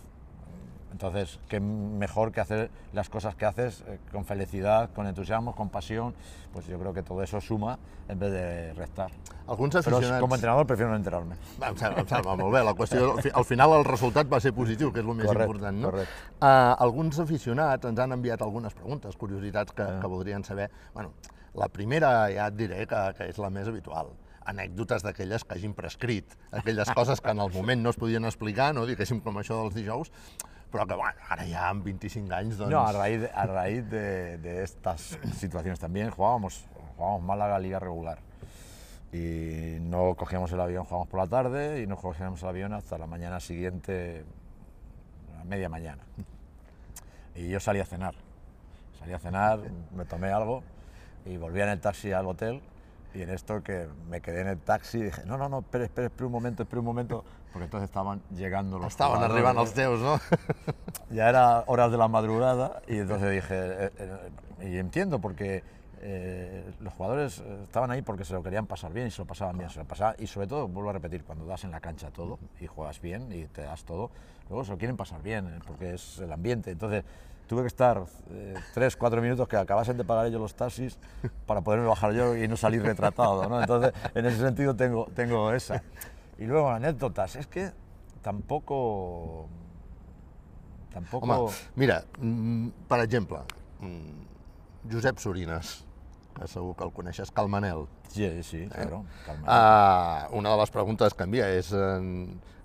Entonces, 0.95 1.39
qué 1.49 1.59
mejor 1.59 2.31
que 2.31 2.39
hacer 2.39 2.69
las 2.93 3.09
cosas 3.09 3.35
que 3.35 3.45
haces 3.45 3.83
eh, 3.85 3.99
con 4.13 4.23
felicidad, 4.23 4.89
con 4.95 5.05
entusiasmo, 5.07 5.53
con 5.53 5.67
pasión, 5.67 6.13
pues 6.53 6.67
yo 6.67 6.79
creo 6.79 6.93
que 6.93 7.03
todo 7.03 7.21
eso 7.21 7.41
suma 7.41 7.77
en 8.07 8.17
vez 8.17 8.31
de 8.31 8.73
restar. 8.75 9.11
Alguns 9.45 9.75
aficionats... 9.75 10.21
como 10.21 10.35
entrenador 10.35 10.65
prefiero 10.65 10.91
no 10.91 10.95
enterarme. 10.95 11.35
Em 11.59 11.75
sembla, 11.75 11.99
em 11.99 12.07
sembla 12.07 12.37
molt 12.39 12.53
bé, 12.55 12.63
la 12.63 12.71
qüestió, 12.79 13.11
al 13.17 13.21
fi- 13.21 13.33
al 13.35 13.43
final 13.43 13.73
el 13.75 13.83
resultat 13.83 14.31
va 14.31 14.39
ser 14.39 14.53
positiu, 14.55 14.93
que 14.95 15.03
és 15.03 15.05
el 15.05 15.13
més 15.19 15.27
Correcte, 15.27 15.51
important. 15.51 15.81
No? 15.83 15.91
correcte. 15.91 16.13
Uh, 16.39 16.73
alguns 16.87 17.19
aficionats 17.19 17.91
ens 17.91 17.99
han 17.99 18.15
enviat 18.15 18.41
algunes 18.47 18.73
preguntes, 18.73 19.17
curiositats 19.19 19.75
que, 19.75 19.83
Ah. 19.83 19.99
que 19.99 20.07
voldrien 20.07 20.45
saber. 20.47 20.69
Bueno, 20.93 21.11
la 21.55 21.67
primera 21.67 22.29
ja 22.31 22.47
et 22.47 22.55
diré 22.55 22.87
que, 22.87 23.03
que 23.19 23.27
és 23.33 23.37
la 23.37 23.49
més 23.51 23.67
habitual 23.67 24.15
anècdotes 24.45 25.03
d'aquelles 25.05 25.43
que 25.43 25.55
hagin 25.57 25.73
prescrit, 25.77 26.35
aquelles 26.51 26.91
coses 26.97 27.21
que 27.21 27.33
en 27.33 27.41
el 27.43 27.53
moment 27.53 27.81
no 27.81 27.93
es 27.93 27.99
podien 28.01 28.25
explicar, 28.25 28.73
no? 28.75 28.85
diguéssim 28.89 29.21
com 29.25 29.41
això 29.41 29.57
dels 29.63 29.77
dijous, 29.77 30.11
però 30.71 30.85
que 30.87 30.97
bueno, 30.99 31.27
ara 31.31 31.45
ja 31.47 31.69
amb 31.69 31.85
25 31.85 32.33
anys 32.35 32.57
doncs... 32.59 32.71
No, 32.73 32.81
a 32.83 32.91
raíz, 32.91 33.27
a 33.33 33.45
raíz 33.47 33.89
de, 33.89 34.37
de 34.43 34.61
estas 34.63 35.17
situaciones 35.37 35.79
también 35.79 36.11
jugábamos, 36.11 36.65
jugábamos 36.95 37.23
Málaga 37.23 37.59
Liga 37.59 37.79
regular. 37.79 38.19
Y 39.13 39.77
no 39.79 40.15
cogíamos 40.15 40.51
el 40.51 40.59
avión, 40.59 40.83
jugábamos 40.83 41.07
por 41.07 41.19
la 41.21 41.27
tarde 41.27 41.81
y 41.81 41.87
no 41.87 41.95
cogíamos 41.95 42.41
el 42.43 42.49
avión 42.49 42.73
hasta 42.73 42.97
la 42.97 43.07
mañana 43.07 43.39
siguiente, 43.39 44.25
a 45.39 45.45
media 45.45 45.69
mañana. 45.69 46.03
Y 47.35 47.47
yo 47.47 47.59
salí 47.59 47.79
a 47.79 47.85
cenar. 47.85 48.15
Salí 48.99 49.13
a 49.13 49.19
cenar, 49.19 49.59
me 49.95 50.03
tomé 50.03 50.31
algo 50.31 50.63
y 51.25 51.37
volví 51.37 51.61
en 51.61 51.69
el 51.69 51.79
taxi 51.79 52.11
al 52.11 52.25
hotel. 52.27 52.61
Y 53.15 53.21
en 53.21 53.29
esto 53.29 53.63
que 53.63 53.87
me 54.09 54.21
quedé 54.21 54.41
en 54.41 54.47
el 54.47 54.59
taxi 54.59 55.01
dije, 55.01 55.23
no, 55.25 55.37
no, 55.37 55.47
no, 55.47 55.59
espere, 55.59 55.85
espere, 55.85 56.07
espere 56.07 56.25
un 56.25 56.33
momento, 56.33 56.63
espere 56.63 56.79
un 56.79 56.85
momento, 56.85 57.23
porque 57.53 57.65
entonces 57.65 57.89
estaban 57.89 58.21
llegando 58.31 58.77
los 58.77 58.99
arribant 58.99 59.55
¿no? 59.55 59.61
els 59.61 59.73
teus, 59.73 60.01
no? 60.01 60.19
ya 61.09 61.29
era 61.29 61.63
horas 61.67 61.91
de 61.91 61.97
la 61.97 62.09
madrugada 62.09 62.81
y 62.87 62.97
entonces 62.97 63.31
dije, 63.31 63.55
eh, 63.55 63.91
eh, 64.59 64.67
y 64.69 64.77
entiendo 64.77 65.19
porque 65.19 65.63
eh, 66.07 66.63
los 66.81 66.93
jugadores 66.93 67.39
eh, 67.39 67.61
estaban 67.63 67.89
ahí 67.89 68.03
porque 68.03 68.25
se 68.25 68.33
lo 68.33 68.43
querían 68.43 68.67
pasar 68.67 68.93
bien 68.93 69.07
y 69.07 69.11
se 69.11 69.23
lo 69.23 69.25
pasaban 69.25 69.57
bien, 69.57 69.71
se 69.71 69.79
lo 69.79 69.85
pasaban, 69.85 70.15
y 70.19 70.27
sobre 70.27 70.45
todo, 70.45 70.67
vuelvo 70.67 70.91
a 70.91 70.93
repetir, 70.93 71.23
cuando 71.23 71.45
das 71.45 71.63
en 71.63 71.71
la 71.71 71.79
cancha 71.79 72.11
todo 72.11 72.37
y 72.59 72.67
juegas 72.67 73.01
bien 73.01 73.31
y 73.31 73.45
te 73.45 73.63
das 73.63 73.85
todo, 73.85 74.11
luego 74.47 74.63
se 74.63 74.71
lo 74.71 74.77
quieren 74.77 74.97
pasar 74.97 75.23
bien 75.23 75.47
eh, 75.47 75.59
porque 75.65 75.95
es 75.95 76.19
el 76.19 76.31
ambiente, 76.31 76.69
entonces 76.69 77.03
tuve 77.47 77.61
que 77.61 77.67
estar 77.67 78.03
eh, 78.31 78.55
tres, 78.73 78.95
cuatro 78.95 79.21
minutos 79.21 79.47
que 79.47 79.57
acabasen 79.57 79.97
de 79.97 80.03
pagar 80.03 80.27
ellos 80.27 80.41
los 80.41 80.55
taxis 80.55 80.97
para 81.45 81.61
poderme 81.61 81.87
bajar 81.87 82.13
yo 82.13 82.35
y 82.35 82.47
no 82.47 82.57
salir 82.57 82.81
retratado, 82.81 83.47
¿no? 83.47 83.61
Entonces, 83.61 83.93
en 84.13 84.25
ese 84.25 84.37
sentido 84.37 84.75
tengo, 84.75 85.07
tengo 85.13 85.51
esa. 85.51 85.83
Y 86.37 86.45
luego 86.45 86.69
anécdotas, 86.69 87.35
es 87.35 87.47
que 87.47 87.71
tampoco... 88.21 89.47
Tampoco... 90.91 91.25
Home, 91.25 91.53
mira, 91.75 92.03
mm, 92.19 92.69
per 92.87 93.01
exemple, 93.01 93.37
mm, 93.79 94.91
Josep 94.91 95.17
Sorines, 95.17 95.85
que 96.35 96.47
segur 96.47 96.75
que 96.75 96.83
el 96.83 96.91
coneixes, 96.91 97.31
Calmanel. 97.31 97.85
Sí, 98.09 98.43
sí, 98.43 98.67
claro. 98.67 99.03
calma. 99.25 100.27
Uh, 100.31 100.37
una 100.37 100.51
de 100.51 100.57
les 100.57 100.71
preguntes 100.71 101.13
que 101.13 101.27
envia 101.27 101.49
és 101.51 101.71
uh, 101.75 101.99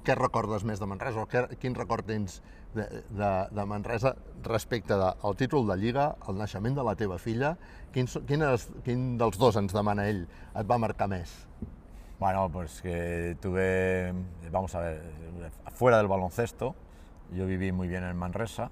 què 0.06 0.14
recordes 0.18 0.64
més 0.66 0.82
de 0.82 0.86
Manresa 0.90 1.22
o 1.22 1.26
què, 1.30 1.46
quin 1.62 1.74
record 1.74 2.06
tens 2.06 2.40
de, 2.74 2.84
de, 3.10 3.30
de 3.50 3.64
Manresa 3.66 4.14
respecte 4.42 4.94
de, 4.94 5.12
al 5.22 5.36
títol 5.36 5.66
de 5.68 5.76
Lliga, 5.76 6.16
el 6.28 6.38
naixement 6.38 6.76
de 6.76 6.84
la 6.84 6.94
teva 6.96 7.18
filla, 7.18 7.56
quin, 7.92 8.06
so- 8.08 8.22
quines, 8.26 8.68
quin 8.84 9.16
dels 9.18 9.38
dos 9.38 9.56
ens 9.60 9.72
demana 9.74 10.06
ell 10.08 10.26
et 10.54 10.66
va 10.70 10.78
marcar 10.78 11.08
més? 11.10 11.32
Bueno, 12.20 12.48
pues 12.52 12.82
que 12.82 13.36
tuve, 13.40 14.12
vamos 14.52 14.74
a 14.74 14.80
ver, 14.80 15.02
fuera 15.72 15.96
del 15.98 16.06
baloncesto, 16.08 16.74
yo 17.32 17.46
viví 17.46 17.72
muy 17.72 17.88
bien 17.88 18.04
en 18.04 18.16
Manresa 18.16 18.70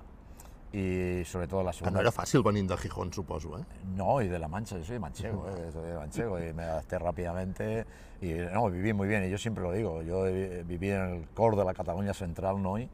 y 0.70 1.24
sobre 1.24 1.48
todo 1.48 1.62
la 1.62 1.70
Que 1.72 1.78
no 1.80 1.84
segunda... 1.86 2.00
era 2.02 2.10
fàcil 2.12 2.42
venint 2.44 2.68
de 2.68 2.76
Gijón, 2.76 3.10
suposo, 3.10 3.58
eh? 3.58 3.64
No, 3.96 4.20
y 4.20 4.28
de 4.28 4.38
La 4.38 4.48
Mancha, 4.48 4.76
yo 4.76 4.84
soy 4.84 4.94
de 4.94 5.00
manchego, 5.00 5.48
eh, 5.48 5.70
soy 5.72 5.86
de 5.88 5.94
manchego 5.96 6.38
y 6.38 6.52
me 6.52 6.64
adapté 6.64 6.98
rápidamente 6.98 7.86
y 8.20 8.32
no, 8.52 8.68
viví 8.70 8.92
muy 8.92 9.08
bien 9.08 9.24
y 9.24 9.30
yo 9.30 9.38
siempre 9.38 9.64
lo 9.64 9.72
digo, 9.72 10.02
yo 10.02 10.24
viví 10.64 10.90
en 10.90 11.00
el 11.00 11.28
core 11.30 11.56
de 11.56 11.64
la 11.64 11.72
Cataluña 11.72 12.12
Central, 12.12 12.62
Noi, 12.62 12.86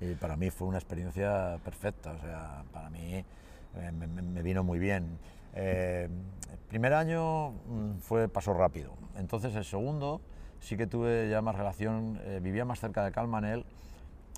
y 0.00 0.14
para 0.14 0.36
mí 0.36 0.50
fue 0.50 0.66
una 0.68 0.78
experiencia 0.78 1.58
perfecta, 1.64 2.12
o 2.12 2.18
sea, 2.20 2.64
para 2.72 2.88
mí 2.90 3.14
eh, 3.76 3.92
me, 3.92 4.06
me- 4.06 4.42
vino 4.42 4.64
muy 4.64 4.78
bien. 4.78 5.18
Eh, 5.54 6.08
el 6.50 6.58
primer 6.68 6.94
año 6.94 7.50
mm, 7.50 7.98
fue 8.00 8.28
pasó 8.28 8.54
rápido. 8.54 8.92
Entonces 9.16 9.54
el 9.56 9.64
segundo 9.64 10.20
sí 10.60 10.76
que 10.76 10.86
tuve 10.86 11.28
ya 11.30 11.42
más 11.42 11.54
relación, 11.56 12.18
eh, 12.24 12.40
vivía 12.42 12.64
más 12.64 12.80
cerca 12.80 13.04
de 13.04 13.12
Calmanel 13.12 13.64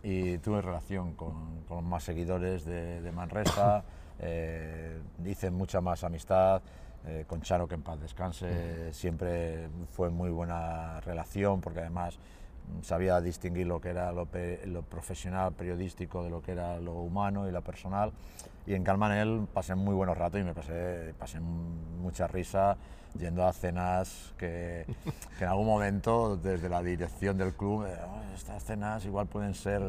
y 0.02 0.38
tuve 0.38 0.60
relación 0.62 1.14
con, 1.14 1.62
con 1.68 1.84
más 1.88 2.02
seguidores 2.02 2.64
de, 2.64 3.00
de 3.00 3.12
Manresa, 3.12 3.84
eh, 4.18 5.00
hice 5.24 5.50
mucha 5.50 5.80
más 5.80 6.02
amistad. 6.04 6.60
eh, 7.06 7.24
con 7.26 7.40
Charo, 7.42 7.66
que 7.66 7.74
en 7.74 7.82
paz 7.82 8.00
descanse, 8.00 8.92
siempre 8.92 9.68
fue 9.92 10.08
muy 10.10 10.30
buena 10.30 11.00
relación 11.00 11.60
porque 11.60 11.80
además 11.80 12.16
sabía 12.82 13.20
distinguir 13.20 13.66
lo 13.66 13.80
que 13.80 13.90
era 13.90 14.12
lo, 14.12 14.26
profesional, 14.82 15.52
periodístico, 15.52 16.22
de 16.22 16.30
lo 16.30 16.42
que 16.42 16.52
era 16.52 16.78
lo 16.80 16.94
humano 16.94 17.48
y 17.48 17.52
lo 17.52 17.62
personal. 17.62 18.12
Y 18.66 18.74
en 18.74 18.84
Calmanel 18.84 19.46
pasé 19.52 19.74
muy 19.74 19.94
buenos 19.94 20.16
ratos 20.16 20.40
y 20.40 20.44
me 20.44 20.54
pasé, 20.54 21.14
pasé 21.18 21.40
mucha 21.40 22.26
risa 22.26 22.76
yendo 23.18 23.46
a 23.46 23.52
cenas 23.52 24.32
que, 24.38 24.86
que 25.38 25.44
en 25.44 25.50
algún 25.50 25.66
momento 25.66 26.36
desde 26.36 26.68
la 26.68 26.82
dirección 26.82 27.36
del 27.38 27.52
club, 27.54 27.84
"Oh, 27.84 28.34
estas 28.34 28.62
cenas 28.64 29.04
igual 29.04 29.26
pueden 29.26 29.54
ser 29.54 29.80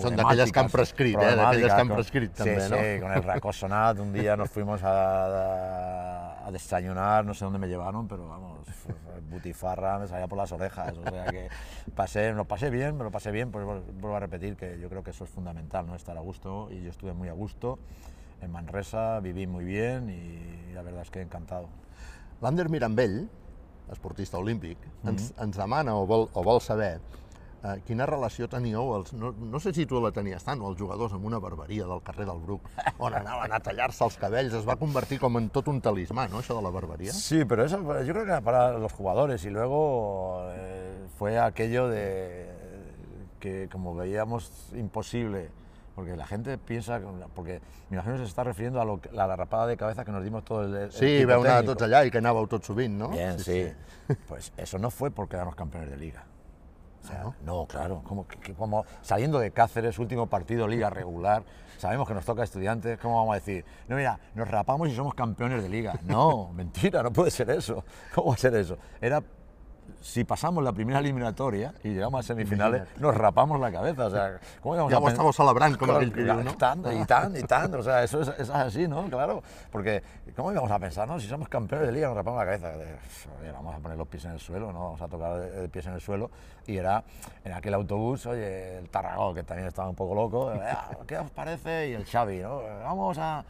Són 0.00 0.16
d'aquelles 0.16 0.50
que 0.50 0.58
han 0.58 0.70
prescrit, 0.72 1.14
eh? 1.14 1.36
D'aquelles 1.36 1.74
que 1.74 1.80
han 1.80 1.86
problemàtiques, 1.86 1.94
prescrit, 1.94 2.32
sí, 2.34 2.50
no? 2.70 2.76
Sí, 2.96 3.00
con 3.00 3.12
el 3.12 3.22
racosonat, 3.22 3.98
un 4.00 4.12
día 4.12 4.34
nos 4.36 4.50
fuimos 4.50 4.82
a, 4.82 6.46
a 6.46 6.50
desayunar, 6.50 7.24
no 7.24 7.34
sé 7.34 7.44
dónde 7.44 7.58
me 7.60 7.68
llevaron, 7.68 8.08
pero 8.08 8.26
vamos, 8.26 8.66
butifarra 9.30 9.98
me 9.98 10.08
salía 10.08 10.26
por 10.26 10.38
las 10.38 10.50
orejas, 10.52 10.96
o 10.96 11.04
sea 11.10 11.24
que 11.26 11.48
pasé, 11.94 12.32
lo 12.32 12.44
pasé 12.46 12.70
bien, 12.70 12.96
me 12.96 13.04
lo 13.04 13.10
pasé 13.10 13.30
bien, 13.30 13.50
pues 13.52 13.64
vuel- 13.64 13.82
vuelvo 14.00 14.16
a 14.16 14.20
repetir 14.20 14.56
que 14.56 14.78
yo 14.80 14.88
creo 14.88 15.04
que 15.04 15.10
eso 15.10 15.24
es 15.24 15.30
fundamental, 15.30 15.86
¿no? 15.86 15.94
Estar 15.94 16.16
a 16.16 16.20
gusto, 16.20 16.68
y 16.72 16.82
yo 16.82 16.90
estuve 16.90 17.12
muy 17.12 17.28
a 17.28 17.32
gusto 17.34 17.78
en 18.40 18.50
Manresa, 18.50 19.20
viví 19.20 19.46
muy 19.46 19.64
bien 19.64 20.08
y 20.10 20.72
la 20.72 20.82
verdad 20.82 21.02
es 21.02 21.10
que 21.10 21.20
encantado. 21.20 21.68
L'Ander 22.44 22.68
Mirambell, 22.68 23.22
esportista 23.92 24.36
olímpic, 24.36 24.80
ens, 25.08 25.30
ens 25.40 25.56
demana 25.56 25.94
o 25.96 26.04
vol, 26.08 26.26
o 26.36 26.42
vol 26.44 26.60
saber 26.60 26.98
eh, 27.64 27.78
quina 27.86 28.06
relació 28.08 28.48
teníeu, 28.52 28.90
els, 28.98 29.14
no, 29.16 29.30
no 29.32 29.60
sé 29.62 29.72
si 29.76 29.86
tu 29.88 30.00
la 30.04 30.10
tenies 30.12 30.44
tant, 30.44 30.60
o 30.60 30.68
els 30.68 30.80
jugadors 30.80 31.14
amb 31.16 31.24
una 31.24 31.40
barberia 31.40 31.86
del 31.88 32.02
carrer 32.04 32.26
del 32.28 32.42
Bruc, 32.44 32.68
on 32.98 33.16
anaven 33.16 33.54
a 33.56 33.60
tallar-se 33.64 34.04
els 34.04 34.18
cabells, 34.20 34.56
es 34.60 34.68
va 34.68 34.76
convertir 34.80 35.20
com 35.22 35.40
en 35.40 35.48
tot 35.54 35.70
un 35.72 35.80
talismà, 35.84 36.28
no?, 36.32 36.42
això 36.44 36.56
de 36.58 36.64
la 36.66 36.72
barberia. 36.74 37.16
Sí, 37.16 37.44
pero 37.48 37.64
eso 37.64 37.80
yo 37.80 38.12
creo 38.12 38.24
que 38.24 38.32
era 38.36 38.42
para 38.42 38.78
los 38.78 38.92
jugadores 38.92 39.44
y 39.44 39.50
luego 39.50 40.42
eh, 40.52 41.06
fue 41.18 41.38
aquello 41.38 41.88
de 41.88 42.52
que 43.40 43.68
como 43.70 43.94
veíamos 43.94 44.50
imposible, 44.74 45.50
porque 45.94 46.16
la 46.16 46.26
gente 46.26 46.58
piensa, 46.58 46.98
que- 47.00 47.06
porque 47.34 47.60
me 47.90 47.96
imagino 47.96 48.14
que 48.16 48.22
se 48.22 48.28
está 48.28 48.44
refiriendo 48.44 48.80
a, 48.80 48.84
lo 48.84 49.00
a 49.12 49.26
la 49.26 49.36
rapada 49.36 49.66
de 49.66 49.76
cabeza 49.76 50.04
que 50.04 50.12
nos 50.12 50.24
dimos 50.24 50.44
todo 50.44 50.64
el, 50.64 50.74
el 50.74 50.92
Sí, 50.92 51.22
anar 51.22 51.42
técnico. 51.42 51.74
tots 51.74 51.82
allà 51.86 52.04
i 52.04 52.10
que 52.10 52.18
anàveu 52.18 52.46
tot 52.48 52.64
sovint, 52.64 52.94
no? 52.98 53.08
Bien, 53.10 53.38
sí. 53.38 53.72
Pues 54.28 54.52
eso 54.56 54.78
no 54.78 54.90
fue 54.90 55.10
por 55.10 55.28
quedarnos 55.28 55.54
campeones 55.54 55.90
de 55.90 55.96
liga. 55.96 56.24
O 57.02 57.06
sea, 57.06 57.20
Ah, 57.20 57.24
¿no? 57.44 57.60
¿no? 57.60 57.66
claro, 57.66 58.02
como, 58.04 58.26
como 58.56 58.84
saliendo 59.02 59.38
de 59.38 59.50
Cáceres, 59.50 59.98
último 59.98 60.26
partido, 60.26 60.66
liga 60.66 60.88
regular, 60.90 61.42
sabemos 61.76 62.08
que 62.08 62.14
nos 62.14 62.24
toca 62.24 62.42
estudiantes, 62.42 62.98
¿cómo 62.98 63.16
vamos 63.18 63.32
a 63.32 63.34
decir? 63.40 63.62
No, 63.88 63.96
mira, 63.96 64.18
nos 64.34 64.48
rapamos 64.48 64.88
y 64.88 64.94
somos 64.96 65.14
campeones 65.14 65.62
de 65.62 65.68
liga. 65.68 65.98
No, 66.04 66.50
mentira, 66.54 67.02
no 67.02 67.12
puede 67.12 67.30
ser 67.30 67.50
eso. 67.50 67.84
¿Cómo 68.14 68.28
va 68.30 68.34
a 68.34 68.38
ser 68.38 68.54
eso? 68.56 68.78
Era, 69.02 69.22
si 70.00 70.24
pasamos 70.24 70.62
la 70.62 70.72
primera 70.72 70.98
eliminatoria 70.98 71.72
y 71.82 71.88
llegamos 71.94 72.20
a 72.20 72.22
semifinales, 72.22 72.82
nos 72.98 73.14
rapamos 73.16 73.58
la 73.60 73.72
cabeza. 73.72 74.06
O 74.06 74.10
sea, 74.10 74.38
¿cómo 74.60 74.74
íbamos 74.74 74.92
Ja 74.92 74.98
a 74.98 75.00
ho 75.00 75.04
pen- 75.04 75.14
estàveu 75.14 75.32
celebrant, 75.32 75.76
com 75.78 75.88
Claro, 75.88 76.00
aquell 76.00 76.12
que 76.12 76.24
diu, 76.24 76.34
no? 76.44 76.50
Y 76.50 76.54
tanto, 76.54 76.92
y 76.92 77.04
tanto, 77.04 77.38
y 77.38 77.42
tanto. 77.44 77.78
O 77.78 77.82
sea, 77.82 78.04
eso 78.04 78.20
es, 78.20 78.28
es 78.38 78.50
así, 78.50 78.86
¿no? 78.86 79.04
Claro. 79.08 79.42
Porque, 79.72 80.02
¿cómo 80.36 80.52
íbamos 80.52 80.70
a 80.70 80.78
pensar, 80.78 81.08
no? 81.08 81.18
Si 81.18 81.26
somos 81.26 81.48
campeones 81.48 81.86
de 81.88 81.92
liga, 81.92 82.08
nos 82.08 82.16
rapamos 82.16 82.38
la 82.40 82.44
cabeza. 82.44 82.72
Oye, 83.40 83.50
vamos 83.52 83.74
a 83.74 83.78
poner 83.78 83.96
los 83.96 84.08
pies 84.08 84.24
en 84.26 84.32
el 84.32 84.40
suelo, 84.40 84.72
¿no? 84.72 84.80
Vamos 84.84 85.00
a 85.02 85.08
tocar 85.08 85.40
de, 85.40 85.50
de 85.62 85.68
pies 85.68 85.86
en 85.86 85.94
el 85.94 86.00
suelo. 86.00 86.30
Y 86.66 86.76
era 86.76 87.02
en 87.44 87.52
aquel 87.52 87.74
autobús, 87.74 88.26
oye, 88.26 88.78
el 88.78 88.88
Tarragó, 88.90 89.32
que 89.34 89.42
también 89.42 89.68
estaba 89.68 89.88
un 89.88 89.94
poco 89.96 90.14
loco. 90.14 90.52
eh, 90.52 90.60
"Ah, 90.62 90.90
¿Qué 91.06 91.16
os 91.18 91.30
parece? 91.30 91.88
Y 91.90 91.92
el 91.94 92.04
Xavi, 92.04 92.38
¿no? 92.40 92.60
Vamos 92.82 93.16
a. 93.18 93.44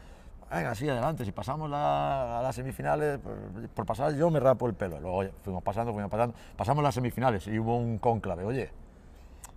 Venga, 0.52 0.74
sí, 0.74 0.88
adelante. 0.88 1.24
Si 1.24 1.32
pasamos 1.32 1.68
la- 1.70 2.38
a 2.38 2.42
las 2.42 2.54
semifinales, 2.54 3.18
por, 3.18 3.68
por 3.70 3.86
pasar 3.86 4.14
yo 4.14 4.30
me 4.30 4.40
rapo 4.40 4.66
el 4.66 4.74
pelo. 4.74 5.00
Luego 5.00 5.24
fuimos 5.42 5.62
pasando, 5.62 5.92
fuimos 5.92 6.10
pasando. 6.10 6.34
Pasamos 6.56 6.82
las 6.84 6.94
semifinales 6.94 7.46
y 7.48 7.58
hubo 7.58 7.76
un 7.76 7.98
cónclave. 7.98 8.44
Oye, 8.44 8.70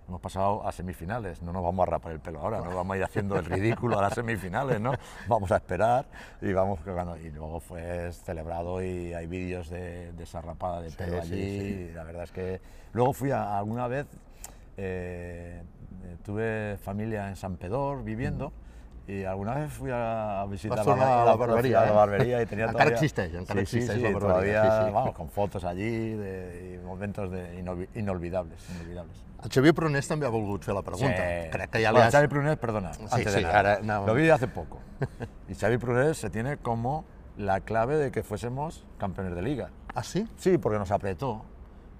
Hemos 0.08 0.22
pasado 0.22 0.66
a 0.66 0.72
semifinales, 0.72 1.42
no 1.42 1.52
nos 1.52 1.62
vamos 1.62 1.86
a 1.86 1.90
rapar 1.90 2.12
el 2.12 2.20
pelo 2.20 2.40
ahora, 2.40 2.62
no 2.62 2.74
vamos 2.74 2.94
a 2.94 2.96
ir 2.96 3.04
haciendo 3.04 3.36
el 3.38 3.44
ridículo 3.44 3.98
a 3.98 4.00
las 4.00 4.14
semifinales, 4.14 4.80
¿no? 4.80 4.92
Vamos 5.28 5.52
a 5.52 5.56
esperar 5.56 6.06
y 6.40 6.50
vamos. 6.54 6.78
Y 7.22 7.28
luego 7.28 7.60
fue 7.60 8.10
celebrado 8.12 8.82
y 8.82 9.12
hay 9.12 9.26
vídeos 9.26 9.68
de, 9.68 10.12
de 10.12 10.24
esa 10.24 10.40
rapada 10.40 10.80
de 10.80 10.90
Sí, 10.92 10.96
pelo 10.96 11.22
sí, 11.22 11.32
allí. 11.34 11.60
sí. 11.60 11.88
y 11.90 11.92
la 11.92 12.04
verdad 12.04 12.22
es 12.22 12.32
que 12.32 12.58
luego 12.94 13.12
fui 13.12 13.32
a, 13.32 13.58
alguna 13.58 13.86
vez, 13.86 14.06
eh, 14.78 15.62
tuve 16.24 16.78
familia 16.78 17.28
en 17.28 17.36
San 17.36 17.56
Pedor 17.58 18.02
viviendo. 18.02 18.50
Y 19.08 19.24
alguna 19.24 19.54
vez 19.54 19.72
fui 19.72 19.90
a, 19.90 20.44
visitar 20.50 20.84
la 20.86 21.34
barberia, 21.34 21.80
a 21.80 21.86
la 21.86 21.92
eh? 21.92 21.94
barberia 21.94 22.42
y 22.42 22.46
tenía 22.46 22.66
Encara 22.66 22.90
todavía... 22.90 22.94
existeix, 22.94 23.34
encara 23.34 23.60
sí, 23.60 23.66
sí, 23.66 23.76
existeix 23.78 23.96
sí, 23.96 24.02
la 24.04 24.10
barberia, 24.18 24.60
todavía, 24.60 24.80
sí, 24.80 24.86
sí. 24.86 24.92
vamos, 24.92 25.14
con 25.14 25.30
fotos 25.30 25.64
allí 25.64 26.10
de, 26.10 26.74
y 26.74 26.86
momentos 26.86 27.30
de 27.30 27.58
inolvi- 27.58 27.88
inolvidables, 27.94 28.68
inolvidables. 28.68 29.16
El 29.42 29.50
Xavier 29.54 29.72
Prunés 29.72 30.08
també 30.10 30.26
ha 30.26 30.32
volgut 30.34 30.66
fer 30.66 30.74
la 30.76 30.82
pregunta. 30.82 31.24
Sí. 31.24 31.48
Crec 31.54 31.70
que 31.70 31.80
ja 31.80 31.92
li 31.94 32.02
has... 32.02 32.12
Xavi 32.12 32.28
Prunés, 32.28 32.58
perdona, 32.58 32.92
Sí, 32.92 33.06
antes 33.08 33.32
sí, 33.32 33.38
de 33.38 33.42
nada, 33.46 33.56
ahora, 33.56 33.78
no. 33.82 34.06
lo 34.06 34.14
vi 34.14 34.28
hace 34.28 34.48
poco. 34.48 34.80
Y 35.48 35.54
Xavi 35.54 35.78
Prunés 35.78 36.18
se 36.18 36.28
tiene 36.28 36.58
como 36.58 37.06
la 37.38 37.60
clave 37.60 37.96
de 37.96 38.10
que 38.10 38.22
fuésemos 38.22 38.84
campeones 38.98 39.34
de 39.34 39.40
liga. 39.40 39.70
Ah, 39.94 40.02
sí? 40.02 40.28
Sí, 40.36 40.58
porque 40.58 40.78
nos 40.78 40.90
apretó. 40.90 41.44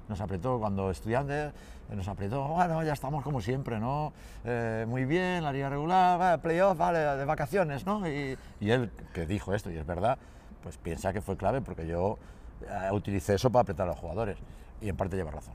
Nos 0.09 0.21
apretó 0.21 0.59
cuando 0.59 0.91
estudiantes, 0.91 1.53
nos 1.97 2.09
apretó, 2.09 2.47
bueno, 2.49 2.83
ya 2.83 2.93
estamos 2.93 3.25
como 3.25 3.41
siempre, 3.41 3.79
¿no? 3.81 4.13
Eh, 4.45 4.85
muy 4.89 5.05
bien, 5.05 5.43
la 5.43 5.53
liga 5.53 5.69
regular, 5.71 6.41
playoff, 6.41 6.77
vale, 6.77 6.99
de 6.99 7.25
vacaciones, 7.25 7.87
¿no? 7.87 8.07
Y, 8.09 8.37
y 8.61 8.71
él, 8.71 8.91
que 9.15 9.27
dijo 9.27 9.55
esto, 9.55 9.71
y 9.71 9.77
es 9.77 9.87
verdad, 9.87 10.19
pues 10.63 10.77
piensa 10.79 11.13
que 11.13 11.21
fue 11.23 11.37
clave 11.37 11.61
porque 11.61 11.87
yo 11.87 12.19
eh, 12.63 12.91
utilicé 12.93 13.35
eso 13.35 13.51
para 13.51 13.63
apretar 13.63 13.87
a 13.87 13.91
los 13.91 13.99
jugadores. 13.99 14.37
Y 14.81 14.89
en 14.89 14.97
parte 14.97 15.17
lleva 15.17 15.31
razón. 15.31 15.55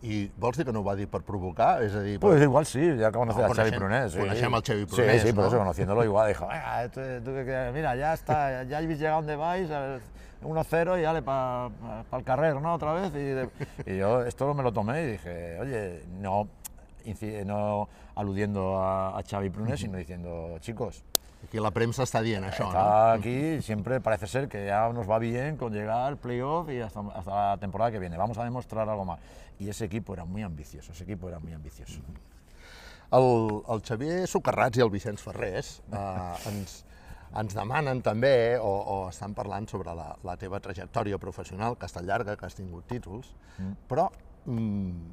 I 0.00 0.30
vols 0.36 0.56
dir 0.56 0.64
que 0.64 0.72
no 0.72 0.78
ho 0.80 0.84
va 0.84 0.94
dir 0.94 1.08
per 1.10 1.22
provocar? 1.26 1.82
És 1.82 1.92
a 1.98 2.00
dir, 2.04 2.20
Pues 2.20 2.40
igual 2.40 2.64
sí, 2.66 2.96
ya 2.96 3.10
conoces 3.10 3.42
No, 3.42 3.50
a 3.50 3.54
Xavi 3.54 3.72
Prunés. 3.72 4.12
Sí. 4.12 4.18
coneixem 4.20 4.54
al 4.54 4.62
Xavi 4.62 4.84
Sí, 4.86 4.94
Prunés, 4.94 5.22
Sí, 5.22 5.32
por 5.32 5.42
no? 5.42 5.48
eso 5.48 5.58
conociéndolo 5.58 6.04
igual 6.04 6.28
dijo, 6.28 6.46
mira, 7.74 7.96
ya 7.96 8.14
está, 8.14 8.62
ya 8.62 8.78
habéis 8.78 9.00
llegado 9.00 9.16
donde 9.16 9.34
vais, 9.34 9.68
ver, 9.68 10.00
1-0 10.42 10.98
y 10.98 11.02
dale 11.02 11.22
para 11.22 11.70
el 12.12 12.24
carrero, 12.24 12.60
¿no? 12.60 12.74
Otra 12.74 12.92
vez. 12.92 13.10
Y, 13.14 13.18
de- 13.18 13.50
y 13.86 13.96
yo 13.98 14.22
esto 14.24 14.52
me 14.54 14.62
lo 14.62 14.72
tomé 14.72 15.02
y 15.02 15.06
dije, 15.12 15.58
oye, 15.60 16.02
no, 16.20 16.48
no 17.44 17.88
aludiendo 18.14 18.78
a, 18.80 19.18
a 19.18 19.22
Xavi 19.22 19.50
Prunés, 19.50 19.80
sino 19.80 19.98
diciendo, 19.98 20.58
chicos, 20.60 21.02
aquí 21.44 21.58
la 21.60 21.70
premsa 21.70 22.02
dient 22.22 22.44
això, 22.44 22.64
no? 22.64 22.68
está 22.68 23.12
aquí, 23.12 23.62
siempre 23.62 24.00
parece 24.00 24.26
ser 24.26 24.48
que 24.48 24.66
ya 24.66 24.88
nos 24.92 25.08
va 25.08 25.18
bien 25.18 25.56
con 25.56 25.72
llegar 25.72 26.06
al 26.08 26.16
playoff 26.16 26.68
y 26.70 26.80
hasta, 26.80 27.00
hasta 27.14 27.50
la 27.50 27.56
temporada 27.58 27.90
que 27.92 27.98
viene. 27.98 28.16
Vamos 28.16 28.36
a 28.38 28.44
demostrar 28.44 28.88
algo 28.88 29.04
más. 29.04 29.20
Y 29.60 29.68
ese 29.68 29.84
equipo 29.84 30.14
era 30.14 30.24
muy 30.24 30.42
ambicioso, 30.42 30.92
ese 30.92 31.04
equipo 31.04 31.28
era 31.28 31.38
muy 31.38 31.52
ambicioso. 31.52 32.00
El, 33.10 33.62
el 33.74 33.80
Xavier 33.82 34.26
Socarrats 34.28 34.76
i 34.76 34.82
el 34.84 34.90
Vicenç 34.92 35.22
Ferrés 35.24 35.78
eh, 35.90 36.34
ens, 36.50 36.84
ens 37.36 37.54
demanen 37.54 38.00
també, 38.02 38.56
o, 38.60 38.68
o 38.68 38.96
estan 39.10 39.34
parlant 39.36 39.68
sobre 39.68 39.94
la, 39.96 40.10
la 40.24 40.36
teva 40.40 40.60
trajectòria 40.64 41.18
professional, 41.20 41.76
que 41.76 41.88
estat 41.88 42.06
llarga, 42.08 42.36
que 42.36 42.46
has 42.48 42.56
tingut 42.56 42.88
títols, 42.88 43.34
però 43.88 44.08
mm, 44.46 45.10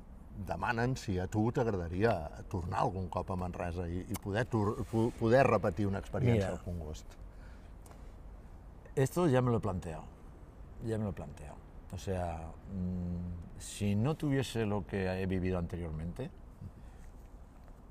demanen 0.48 0.96
si 1.00 1.18
a 1.20 1.28
tu 1.32 1.48
t'agradaria 1.56 2.14
tornar 2.52 2.84
algun 2.84 3.08
cop 3.12 3.32
a 3.32 3.38
Manresa 3.40 3.88
i, 3.88 4.04
i 4.08 4.18
poder, 4.24 4.46
poder 5.20 5.46
repetir 5.48 5.88
una 5.88 6.00
experiència 6.04 6.50
Mira. 6.50 6.56
al 6.56 6.64
Congost. 6.64 7.06
Esto 8.96 9.28
ya 9.28 9.42
me 9.42 9.52
lo 9.52 9.58
he 9.58 9.62
planteado, 9.62 10.04
ya 10.86 10.98
me 10.98 11.04
lo 11.04 11.10
he 11.10 11.14
planteado. 11.14 11.56
O 11.92 11.98
sea, 11.98 12.40
mm, 12.74 13.60
si 13.60 13.96
no 13.96 14.16
tuviese 14.16 14.66
lo 14.66 14.86
que 14.86 15.22
he 15.22 15.26
vivido 15.26 15.58
anteriormente, 15.58 16.30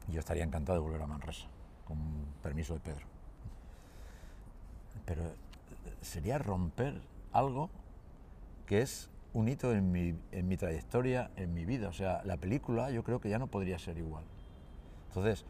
yo 0.09 0.21
estaría 0.21 0.45
encantado 0.45 0.79
de 0.79 0.85
volver 0.85 1.03
a 1.03 1.07
Manresa, 1.07 1.47
con 1.87 1.99
permiso 2.43 2.75
de 2.75 2.81
Pedro. 2.81 3.14
Pero 5.05 5.23
eh, 5.25 5.35
sería 6.01 6.39
romper 6.39 7.01
algo 7.33 7.71
que 8.67 8.83
es 8.83 9.11
un 9.33 9.49
hito 9.49 9.73
en 9.73 9.91
mi, 9.91 10.15
en 10.33 10.49
mi 10.49 10.57
trayectoria, 10.57 11.31
en 11.37 11.53
mi 11.53 11.65
vida. 11.65 11.89
O 11.89 11.93
sea, 11.93 12.23
la 12.25 12.37
película 12.37 12.91
yo 12.91 13.03
creo 13.03 13.21
que 13.21 13.29
ya 13.29 13.39
no 13.39 13.49
podría 13.49 13.79
ser 13.79 13.99
igual. 13.99 14.25
Entonces, 15.09 15.45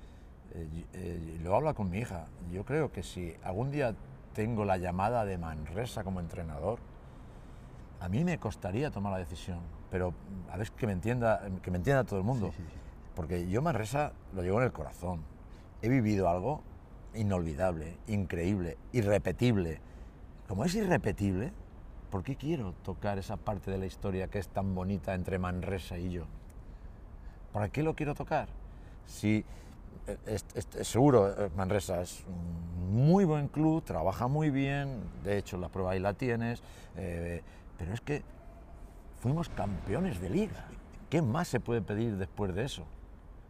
eh, 0.55 0.85
eh, 0.95 1.41
lo 1.43 1.55
hablo 1.55 1.75
con 1.75 1.91
mi 1.91 1.99
hija. 1.99 2.27
Yo 2.53 2.65
creo 2.65 2.91
que 2.93 3.03
si 3.03 3.35
algún 3.45 3.71
día 3.71 3.95
tengo 4.33 4.65
la 4.65 4.79
llamada 4.79 5.25
de 5.25 5.39
Manresa 5.39 6.03
como 6.03 6.21
entrenador, 6.21 6.79
a 8.01 8.09
mí 8.09 8.25
me 8.25 8.39
costaría 8.39 8.91
tomar 8.91 9.13
la 9.13 9.19
decisión, 9.19 9.61
pero 9.91 10.11
mm, 10.11 10.51
a 10.53 10.57
ver 10.57 10.71
que 10.73 10.87
me 10.87 10.93
entienda, 10.93 11.43
que 11.63 11.71
me 11.71 11.79
entienda 11.79 12.05
todo 12.05 12.19
el 12.19 12.25
mundo. 12.25 12.49
Sí, 12.49 12.57
sí, 12.57 12.69
sí. 12.69 12.79
Porque 13.15 13.49
yo 13.49 13.63
Manresa 13.63 14.13
lo 14.33 14.43
llevo 14.43 14.59
en 14.59 14.65
el 14.65 14.73
corazón. 14.73 15.23
He 15.83 15.89
vivido 15.89 16.29
algo 16.29 16.63
inolvidable, 17.15 17.97
increíble, 18.07 18.77
irrepetible, 18.93 19.79
como 20.49 20.65
es 20.65 20.75
irrepetible, 20.75 21.53
¿por 22.11 22.23
qué 22.23 22.37
quiero 22.37 22.73
tocar 22.85 23.19
esa 23.19 23.37
parte 23.37 23.71
de 23.71 23.79
la 23.79 23.87
historia 23.87 24.29
que 24.29 24.39
es 24.39 24.49
tan 24.49 24.75
bonita 24.75 25.15
entre 25.15 25.39
Manresa 25.39 25.99
y 25.99 26.11
yo? 26.11 26.25
¿Para 27.53 27.69
qué 27.69 27.83
lo 27.83 27.95
quiero 27.95 28.15
tocar? 28.15 28.49
Si 29.07 29.45
eh, 30.07 30.17
es, 30.27 30.45
es- 30.55 30.87
seguro 30.87 31.31
eh, 31.47 31.51
Manresa 31.57 32.01
es 32.03 32.25
un 32.27 33.07
muy 33.07 33.25
buen 33.25 33.49
club, 33.49 33.83
trabaja 33.83 34.27
muy 34.29 34.51
bien, 34.51 35.01
de 35.25 35.39
hecho 35.39 35.57
la 35.59 35.69
prueba 35.69 35.93
ahí 35.93 36.01
la 36.01 36.15
tienes, 36.15 36.63
eh, 36.97 37.43
pero 37.79 37.93
es 37.93 38.01
que 38.01 38.23
fuimos 39.21 39.49
campeones 39.49 40.21
de 40.21 40.31
liga. 40.31 40.67
¿Qué 41.11 41.23
más 41.23 41.49
se 41.49 41.61
puede 41.61 41.81
pedir 41.81 42.17
después 42.17 42.55
de 42.55 42.65
eso? 42.65 42.85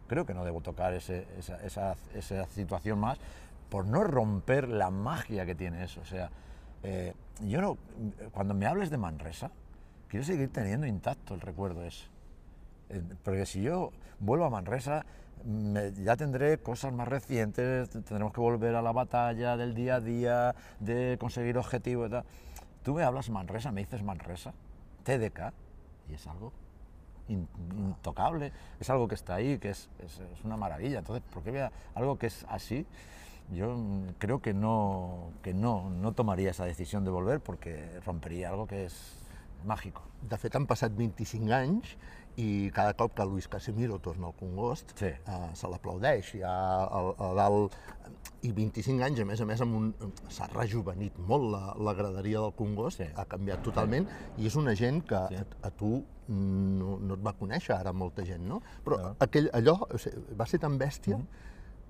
Creo 0.07 0.25
que 0.25 0.33
no 0.35 0.45
debo 0.45 0.61
tocar 0.61 0.93
ese- 0.93 1.27
esa, 1.37 1.57
esa- 1.65 1.95
esa 2.13 2.45
situación 2.47 2.99
más 2.99 3.17
por 3.75 3.85
no 3.87 4.05
romper 4.05 4.69
la 4.69 4.89
magia 4.89 5.45
que 5.45 5.53
tiene 5.53 5.83
eso. 5.83 5.99
O 5.99 6.05
sea, 6.05 6.29
eh, 6.81 7.13
yo 7.41 7.59
no, 7.59 7.77
cuando 8.31 8.53
me 8.53 8.67
hables 8.67 8.89
de 8.89 8.95
Manresa, 8.97 9.51
quiero 10.07 10.25
seguir 10.25 10.49
teniendo 10.49 10.87
intacto 10.87 11.33
el 11.33 11.41
recuerdo 11.41 11.83
ese. 11.83 12.05
Eh, 12.87 13.03
Porque 13.21 13.45
si 13.45 13.61
yo 13.61 13.91
vuelvo 14.21 14.45
a 14.45 14.49
Manresa, 14.49 15.05
ya 16.01 16.15
tendré 16.15 16.57
cosas 16.59 16.93
más 16.93 17.09
recientes, 17.09 17.89
tendremos 17.89 18.31
que 18.31 18.39
volver 18.39 18.75
a 18.75 18.81
la 18.81 18.93
batalla 18.93 19.57
del 19.57 19.75
día 19.75 19.95
a 19.95 19.99
día, 19.99 20.55
de 20.79 21.17
conseguir 21.19 21.57
objetivos. 21.57 22.09
Tú 22.81 22.93
me 22.93 23.03
hablas 23.03 23.29
Manresa, 23.29 23.73
me 23.73 23.81
dices 23.81 24.03
Manresa, 24.03 24.53
TDK, 25.03 25.51
y 26.09 26.13
es 26.13 26.25
algo 26.27 26.53
in- 27.27 27.49
intocable, 27.77 28.53
es 28.79 28.89
algo 28.89 29.09
que 29.09 29.15
está 29.15 29.35
ahí, 29.35 29.57
que 29.57 29.71
es, 29.71 29.89
una 30.45 30.55
maravilla. 30.55 30.99
Entonces, 30.99 31.25
¿por 31.29 31.43
qué 31.43 31.69
algo 31.93 32.17
que 32.17 32.27
es 32.27 32.45
así? 32.47 32.85
Yo 33.51 33.75
mm, 33.77 34.15
creo 34.17 34.41
que 34.41 34.53
no, 34.53 35.31
que 35.43 35.53
no, 35.53 35.89
no 35.89 36.13
tomaría 36.13 36.51
esa 36.51 36.65
decisión 36.65 37.03
de 37.05 37.11
volver 37.11 37.39
porque 37.41 37.99
rompería 38.05 38.49
algo 38.49 38.67
que 38.67 38.85
es 38.85 39.17
mágico. 39.65 40.01
De 40.29 40.37
fet, 40.37 40.55
han 40.55 40.65
passat 40.69 40.93
25 40.97 41.53
anys 41.53 41.95
i 42.41 42.69
cada 42.75 42.93
cop 42.97 43.13
que 43.15 43.23
Luis 43.25 43.47
Casimiro 43.47 43.99
torna 44.03 44.27
al 44.27 44.33
Congost 44.35 44.91
Sí. 44.99 45.05
eh, 45.07 45.49
se 45.53 45.67
l'aplaudeix 45.71 46.33
ja 46.41 46.51
a, 46.83 46.99
a 47.17 47.29
dalt 47.37 47.77
i 48.45 48.51
25 48.51 49.01
anys, 49.05 49.21
a 49.21 49.25
més 49.25 49.41
a 49.41 49.45
més, 49.45 49.61
amb 49.61 49.75
un, 49.77 49.87
s'ha 50.29 50.49
rejuvenit 50.51 51.15
molt 51.17 51.47
la, 51.53 51.61
la 51.79 51.93
graderia 51.97 52.41
del 52.43 52.53
Congost, 52.57 52.99
Sí. 53.01 53.07
ha 53.15 53.25
canviat 53.25 53.63
totalment, 53.63 54.05
i 54.37 54.45
és 54.49 54.55
una 54.59 54.75
gent 54.75 55.01
que 55.07 55.21
Sí. 55.31 55.39
a, 55.39 55.45
a 55.69 55.71
tu 55.71 56.03
no, 56.27 56.97
no 56.99 57.13
et 57.15 57.23
va 57.25 57.33
conèixer 57.37 57.75
ara 57.77 57.93
molta 57.93 58.25
gent, 58.25 58.43
no? 58.49 58.61
Però 58.83 58.99
No. 59.01 59.15
aquell, 59.19 59.49
allò 59.53 59.77
o 59.89 59.97
sigui, 59.97 60.25
va 60.35 60.45
ser 60.49 60.59
tan 60.59 60.77
bèstia 60.81 61.17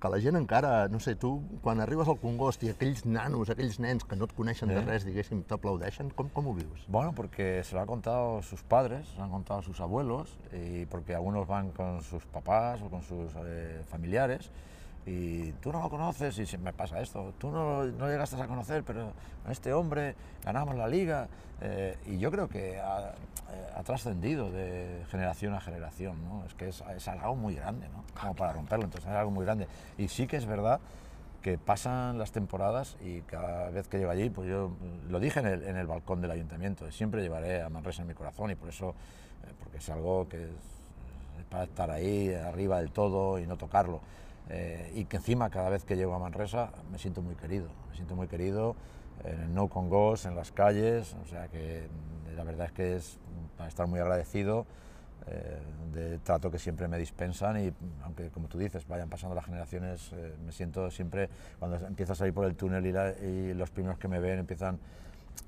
que 0.00 0.08
la 0.12 0.18
gent 0.20 0.36
encara, 0.36 0.88
no 0.92 1.00
sé, 1.00 1.14
tu, 1.16 1.30
quan 1.64 1.80
arribes 1.80 2.08
al 2.08 2.18
Congost 2.20 2.62
i 2.66 2.68
aquells 2.72 3.04
nanos, 3.08 3.48
aquells 3.50 3.78
nens 3.80 4.04
que 4.04 4.16
no 4.16 4.26
et 4.28 4.34
coneixen 4.36 4.68
de 4.68 4.76
Sí. 4.80 4.84
res, 4.84 5.04
diguéssim, 5.08 5.42
t'aplaudeixen, 5.48 6.10
com, 6.14 6.28
com 6.28 6.48
ho 6.48 6.54
vius? 6.54 6.84
Bueno, 6.86 7.14
porque 7.14 7.62
se 7.64 7.74
lo 7.74 7.80
han 7.80 7.86
contado 7.86 8.42
sus 8.42 8.62
padres, 8.62 9.08
se 9.08 9.16
lo 9.16 9.24
han 9.24 9.30
contado 9.30 9.62
sus 9.62 9.80
abuelos, 9.80 10.36
y 10.52 10.84
porque 10.86 11.14
algunos 11.14 11.46
van 11.48 11.70
con 11.70 12.02
sus 12.02 12.24
papás 12.26 12.80
o 12.82 12.90
con 12.90 13.02
sus 13.02 13.32
eh, 13.44 13.82
familiares, 13.88 14.50
y 15.06 15.52
tú 15.52 15.72
no 15.72 15.80
lo 15.80 15.88
conoces, 15.88 16.36
y 16.38 16.46
se 16.46 16.58
me 16.58 16.72
pasa 16.72 17.00
esto, 17.00 17.32
tú 17.38 17.50
no, 17.50 17.84
no 17.84 18.08
llegaste 18.08 18.40
a 18.42 18.46
conocer, 18.48 18.82
pero 18.82 19.12
con 19.44 19.52
este 19.52 19.72
hombre 19.72 20.16
ganamos 20.44 20.74
la 20.74 20.88
liga, 20.88 21.28
eh, 21.60 21.96
y 22.06 22.18
yo 22.18 22.30
creo 22.32 22.48
que 22.48 22.80
ha, 22.80 23.10
eh, 23.52 23.70
ha 23.76 23.82
trascendido 23.84 24.50
de 24.50 25.04
generación 25.08 25.54
a 25.54 25.60
generación, 25.60 26.16
¿no? 26.24 26.44
Es 26.44 26.54
que 26.54 26.68
es, 26.68 26.82
es 26.94 27.06
algo 27.06 27.36
muy 27.36 27.54
grande, 27.54 27.88
¿no? 27.88 28.04
Como 28.20 28.34
para 28.34 28.52
romperlo, 28.52 28.84
entonces 28.86 29.08
es 29.08 29.16
algo 29.16 29.30
muy 29.30 29.44
grande. 29.44 29.68
Y 29.96 30.08
sí 30.08 30.26
que 30.26 30.36
es 30.36 30.46
verdad 30.46 30.80
que 31.40 31.56
pasan 31.56 32.18
las 32.18 32.32
temporadas 32.32 32.96
y 33.00 33.20
cada 33.20 33.70
vez 33.70 33.86
que 33.86 33.98
llego 33.98 34.10
allí, 34.10 34.28
pues 34.28 34.48
yo 34.48 34.70
mm, 34.70 35.12
lo 35.12 35.20
dije 35.20 35.38
en 35.38 35.46
el, 35.46 35.62
en 35.62 35.76
el 35.76 35.86
balcón 35.86 36.20
del 36.20 36.32
ayuntamiento, 36.32 36.90
siempre 36.90 37.22
llevaré 37.22 37.62
a 37.62 37.68
Manresa 37.68 38.02
en 38.02 38.08
mi 38.08 38.14
corazón 38.14 38.50
y 38.50 38.56
por 38.56 38.70
eso, 38.70 38.90
eh, 39.44 39.52
porque 39.60 39.78
es 39.78 39.88
algo 39.88 40.28
que 40.28 40.42
es, 40.42 40.50
es 41.38 41.44
para 41.48 41.62
estar 41.62 41.92
ahí 41.92 42.34
arriba 42.34 42.78
del 42.78 42.90
todo 42.90 43.38
y 43.38 43.46
no 43.46 43.56
tocarlo. 43.56 44.00
Eh, 44.48 44.92
y 44.94 45.04
que 45.06 45.16
encima 45.16 45.50
cada 45.50 45.70
vez 45.70 45.84
que 45.84 45.96
llego 45.96 46.14
a 46.14 46.18
Manresa 46.18 46.70
me 46.92 46.98
siento 46.98 47.20
muy 47.20 47.34
querido, 47.34 47.68
me 47.88 47.96
siento 47.96 48.14
muy 48.14 48.28
querido 48.28 48.76
en 49.24 49.40
el 49.40 49.54
No 49.54 49.68
Congos, 49.68 50.24
en 50.24 50.36
las 50.36 50.52
calles, 50.52 51.16
o 51.22 51.26
sea 51.26 51.48
que 51.48 51.88
mm, 51.88 52.36
la 52.36 52.44
verdad 52.44 52.66
es 52.66 52.72
que 52.72 52.96
es 52.96 53.18
para 53.56 53.68
estar 53.68 53.88
muy 53.88 53.98
agradecido 53.98 54.66
eh, 55.26 55.58
del 55.92 56.20
trato 56.20 56.50
que 56.50 56.60
siempre 56.60 56.86
me 56.86 56.98
dispensan 56.98 57.60
y 57.60 57.72
aunque 58.04 58.30
como 58.30 58.46
tú 58.46 58.58
dices 58.58 58.86
vayan 58.86 59.08
pasando 59.08 59.34
las 59.34 59.46
generaciones 59.46 60.12
eh, 60.12 60.34
me 60.44 60.52
siento 60.52 60.90
siempre 60.90 61.28
cuando 61.58 61.84
empiezo 61.84 62.12
a 62.12 62.16
salir 62.16 62.32
por 62.32 62.44
el 62.44 62.54
túnel 62.54 62.86
y, 62.86 63.24
y 63.26 63.54
los 63.54 63.70
primeros 63.70 63.98
que 63.98 64.06
me 64.06 64.20
ven 64.20 64.38
empiezan 64.38 64.78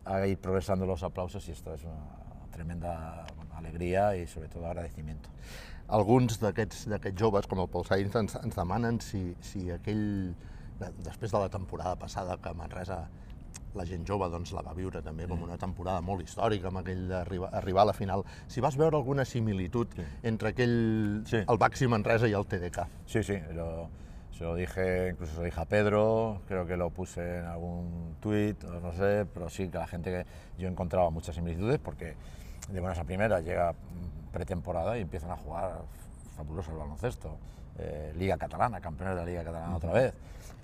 a 0.05 0.27
ir 0.27 0.39
progresando 0.39 0.87
los 0.87 1.05
aplausos 1.05 1.47
y 1.49 1.53
esto 1.53 1.73
es 1.75 1.85
una 1.85 2.49
tremenda 2.51 3.25
alegría 3.55 4.17
y 4.17 4.27
sobre 4.27 4.49
todo 4.49 4.67
agradecimiento. 4.67 5.29
Alguns 5.89 6.37
d'aquests 6.43 6.87
joves, 7.17 7.47
com 7.49 7.63
el 7.63 7.69
Paul 7.73 7.87
Sainz, 7.89 8.15
ens, 8.21 8.35
ens 8.43 8.57
demanen 8.59 8.99
si, 9.01 9.35
si 9.41 9.71
aquell, 9.73 10.35
de- 10.79 10.93
després 11.07 11.33
de 11.33 11.39
la 11.41 11.49
temporada 11.49 11.97
passada 11.97 12.37
que 12.37 12.53
Manresa 12.55 13.07
la 13.75 13.85
gent 13.87 14.05
jove 14.09 14.27
doncs, 14.33 14.51
la 14.53 14.63
va 14.65 14.73
viure 14.75 15.01
també 15.05 15.27
com 15.29 15.43
una 15.45 15.57
temporada 15.61 16.01
molt 16.03 16.25
històrica, 16.25 16.69
amb 16.69 16.81
aquell 16.81 17.07
d'arribar 17.09 17.51
arribar 17.55 17.83
a 17.83 17.89
la 17.91 17.95
final, 17.95 18.25
si 18.49 18.61
vas 18.65 18.77
veure 18.77 18.97
alguna 18.97 19.25
similitud 19.25 19.89
Sí. 19.95 20.03
entre 20.25 20.49
aquell, 20.51 21.23
Sí. 21.27 21.37
el 21.47 21.59
Baxi 21.59 21.87
Manresa 21.87 22.29
i 22.29 22.33
el 22.33 22.47
TDK. 22.47 22.87
Sí, 23.07 23.23
sí, 23.23 23.39
lo- 23.55 23.89
se 24.33 24.45
lo 24.45 24.55
dije, 24.55 25.11
incluso 25.11 25.33
se 25.33 25.39
lo 25.39 25.45
dije 25.45 25.61
a 25.61 25.65
Pedro, 25.65 26.43
creo 26.47 26.67
que 26.67 26.77
lo 26.77 26.91
puse 26.91 27.39
en 27.39 27.45
algún 27.47 28.17
tuit, 28.21 28.63
no 28.65 28.93
sé, 28.93 29.27
pero 29.33 29.49
sí 29.49 29.69
que 29.69 29.79
la 29.79 29.87
gente 29.87 30.11
que 30.11 30.27
yo 30.63 30.69
encontraba 30.69 31.11
muchas 31.11 31.35
similitudes 31.35 31.79
porque 31.79 32.15
de 32.71 32.81
buenas 32.81 32.99
a 32.99 33.05
primeras 33.05 33.43
llega 33.45 33.73
mm, 33.73 34.18
pretemporada 34.29 34.99
y 34.99 35.03
empiezan 35.03 35.31
a 35.31 35.37
jugar 35.37 35.83
fabuloso 36.37 36.71
el 36.73 36.79
baloncesto. 36.79 37.37
Eh, 37.79 38.13
Liga 38.17 38.37
Catalana, 38.37 38.81
campeones 38.81 39.15
de 39.15 39.21
la 39.21 39.27
Liga 39.27 39.45
Catalana 39.45 39.77
otra 39.77 39.93
vez. 39.93 40.15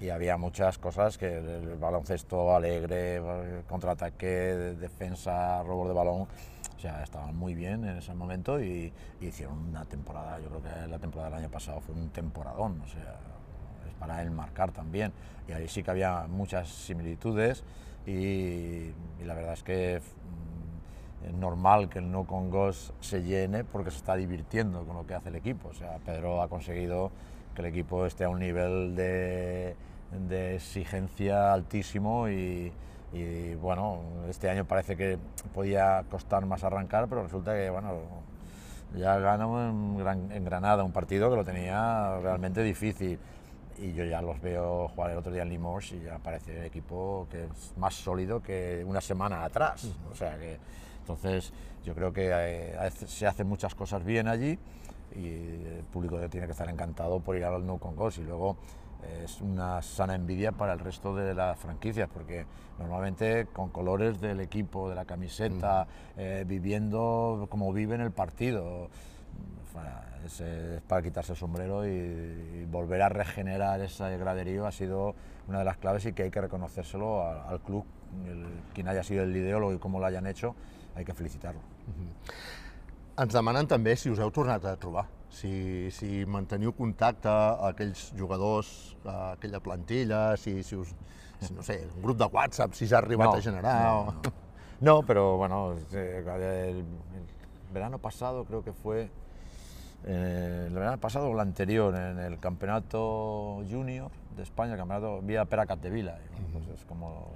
Y 0.00 0.10
había 0.10 0.36
muchas 0.36 0.78
cosas 0.78 1.16
que 1.16 1.38
el, 1.38 1.76
baloncesto 1.76 2.54
alegre, 2.54 3.22
contraataque, 3.68 4.74
defensa, 4.80 5.62
robo 5.62 5.86
de 5.86 5.94
balón, 5.94 6.26
o 6.76 6.80
sea, 6.80 7.02
estaban 7.04 7.36
muy 7.36 7.54
bien 7.54 7.84
en 7.84 7.98
ese 7.98 8.12
momento 8.14 8.60
y, 8.60 8.92
y 9.20 9.26
hicieron 9.26 9.56
una 9.68 9.84
temporada, 9.84 10.38
yo 10.40 10.48
creo 10.48 10.62
que 10.62 10.88
la 10.88 10.98
temporada 10.98 11.30
del 11.30 11.38
año 11.44 11.50
pasado 11.50 11.80
fue 11.80 11.94
un 11.94 12.10
temporadón, 12.10 12.80
o 12.84 12.88
sea, 12.88 13.16
es 13.88 13.94
para 13.98 14.22
enmarcar 14.22 14.72
también. 14.72 15.12
Y 15.48 15.52
ahí 15.52 15.68
sí 15.68 15.82
que 15.84 15.92
había 15.92 16.26
muchas 16.28 16.68
similitudes 16.68 17.62
y, 18.06 18.10
y 18.10 19.24
la 19.24 19.34
verdad 19.34 19.52
es 19.52 19.62
que 19.62 20.02
normal 21.32 21.88
que 21.88 21.98
el 21.98 22.10
No 22.10 22.24
Congos 22.24 22.92
se 23.00 23.22
llene 23.22 23.64
porque 23.64 23.90
se 23.90 23.96
está 23.98 24.16
divirtiendo 24.16 24.84
con 24.84 24.96
lo 24.96 25.06
que 25.06 25.14
hace 25.14 25.30
el 25.30 25.36
equipo. 25.36 25.68
O 25.68 25.74
sea, 25.74 25.98
Pedro 26.04 26.42
ha 26.42 26.48
conseguido 26.48 27.10
que 27.54 27.62
el 27.62 27.66
equipo 27.68 28.04
esté 28.06 28.24
a 28.24 28.28
un 28.28 28.40
nivel 28.40 28.94
de, 28.94 29.76
de 30.28 30.56
exigencia 30.56 31.52
altísimo 31.52 32.28
y, 32.28 32.72
y, 33.12 33.54
bueno, 33.54 34.00
este 34.28 34.50
año 34.50 34.64
parece 34.64 34.96
que 34.96 35.18
podía 35.54 36.04
costar 36.10 36.44
más 36.46 36.64
arrancar, 36.64 37.08
pero 37.08 37.22
resulta 37.22 37.54
que 37.54 37.70
bueno, 37.70 37.94
ya 38.96 39.18
ganamos 39.18 39.70
en, 39.70 39.98
Gran- 39.98 40.32
en 40.32 40.44
Granada 40.44 40.84
un 40.84 40.92
partido 40.92 41.30
que 41.30 41.36
lo 41.36 41.44
tenía 41.44 42.18
realmente 42.20 42.62
difícil 42.62 43.18
y 43.78 43.92
yo 43.92 44.04
ya 44.04 44.22
los 44.22 44.40
veo 44.40 44.86
jugar 44.88 45.10
el 45.10 45.18
otro 45.18 45.32
día 45.32 45.42
en 45.42 45.48
Limos 45.48 45.90
y 45.92 46.00
ya 46.00 46.18
parece 46.18 46.58
el 46.58 46.64
equipo 46.64 47.26
que 47.30 47.44
es 47.44 47.74
más 47.76 47.94
sólido 47.94 48.40
que 48.40 48.84
una 48.86 49.00
semana 49.00 49.44
atrás. 49.44 49.88
O 50.12 50.14
sea 50.14 50.36
que 50.38 50.58
entonces 51.08 51.52
yo 51.84 51.94
creo 51.94 52.14
que 52.14 52.30
eh, 52.32 52.90
se 53.06 53.26
hacen 53.26 53.46
muchas 53.46 53.74
cosas 53.74 54.02
bien 54.04 54.26
allí 54.26 54.58
y 55.14 55.26
el 55.28 55.84
público 55.92 56.18
tiene 56.30 56.46
que 56.46 56.52
estar 56.52 56.68
encantado 56.70 57.20
por 57.20 57.36
ir 57.36 57.44
al 57.44 57.64
No 57.66 57.76
Congos 57.76 58.16
y 58.16 58.22
luego 58.22 58.56
eh, 59.04 59.22
es 59.26 59.42
una 59.42 59.82
sana 59.82 60.14
envidia 60.14 60.52
para 60.52 60.72
el 60.72 60.78
resto 60.78 61.14
de 61.14 61.34
las 61.34 61.58
franquicias 61.58 62.08
porque 62.12 62.46
normalmente 62.78 63.46
con 63.52 63.68
colores 63.68 64.18
del 64.22 64.40
equipo, 64.40 64.88
de 64.88 64.94
la 64.94 65.04
camiseta, 65.04 65.86
eh, 66.16 66.44
viviendo 66.48 67.46
como 67.50 67.70
vive 67.74 67.94
en 67.96 68.00
el 68.00 68.10
partido. 68.10 68.88
Bueno, 69.74 69.90
es, 70.24 70.40
es 70.40 70.80
para 70.82 71.02
quitarse 71.02 71.32
el 71.32 71.38
sombrero 71.38 71.86
y, 71.86 71.90
y 71.90 72.66
volver 72.70 73.02
a 73.02 73.10
regenerar 73.10 73.80
ese 73.82 74.16
graderío 74.16 74.66
ha 74.66 74.72
sido 74.72 75.14
una 75.48 75.58
de 75.58 75.64
las 75.66 75.76
claves 75.76 76.06
y 76.06 76.14
que 76.14 76.22
hay 76.22 76.30
que 76.30 76.40
reconocérselo 76.40 77.26
al, 77.28 77.40
al 77.46 77.60
club, 77.60 77.84
el- 78.26 78.46
quien 78.72 78.88
haya 78.88 79.02
sido 79.02 79.22
el 79.24 79.36
ideólogo 79.36 79.74
y 79.74 79.78
cómo 79.78 79.98
lo 80.00 80.06
hayan 80.06 80.26
hecho, 80.26 80.54
hay 80.94 81.04
que 81.04 81.14
felicitarlo. 81.14 81.60
Ens 83.14 83.34
demanen 83.34 83.68
també 83.70 83.94
si 83.96 84.10
us 84.10 84.18
heu 84.18 84.30
tornat 84.34 84.64
a 84.66 84.74
trobar, 84.80 85.04
si, 85.30 85.90
si 85.94 86.24
manteniu 86.26 86.72
contacte 86.74 87.30
a 87.30 87.68
aquells 87.70 88.08
jugadors, 88.18 88.70
a 89.06 89.34
aquella 89.34 89.60
plantilla, 89.62 90.24
si, 90.40 90.62
si 90.66 90.78
us, 90.78 90.90
si, 91.40 91.52
no 91.54 91.62
sé, 91.62 91.80
un 91.94 92.02
grup 92.02 92.18
de 92.18 92.30
WhatsApp, 92.30 92.74
si 92.74 92.88
s'ha 92.90 92.98
arribat 93.02 93.36
a 93.36 93.44
generar... 93.44 93.76
no, 93.84 94.00
o... 94.00 94.16
no. 94.22 94.34
No, 94.80 95.02
pero 95.02 95.36
bueno, 95.38 95.76
el, 95.92 96.84
verano 97.72 97.98
pasado 97.98 98.44
creo 98.44 98.62
que 98.62 98.72
fue, 98.72 99.08
eh, 100.04 100.64
el 100.66 100.74
verano 100.74 100.98
pasado 100.98 101.28
o 101.28 101.32
el 101.32 101.40
anterior, 101.40 101.94
en 101.94 102.18
el 102.18 102.38
campeonato 102.38 103.62
junior 103.70 104.10
de 104.36 104.42
España, 104.42 104.72
el 104.72 104.78
campeonato 104.78 105.22
vía 105.22 105.44
Pera 105.44 105.64
Capdevila. 105.64 106.18
y, 106.18 106.28
bueno, 106.34 106.48
pues 106.52 106.80
es 106.80 106.84
como 106.84 107.30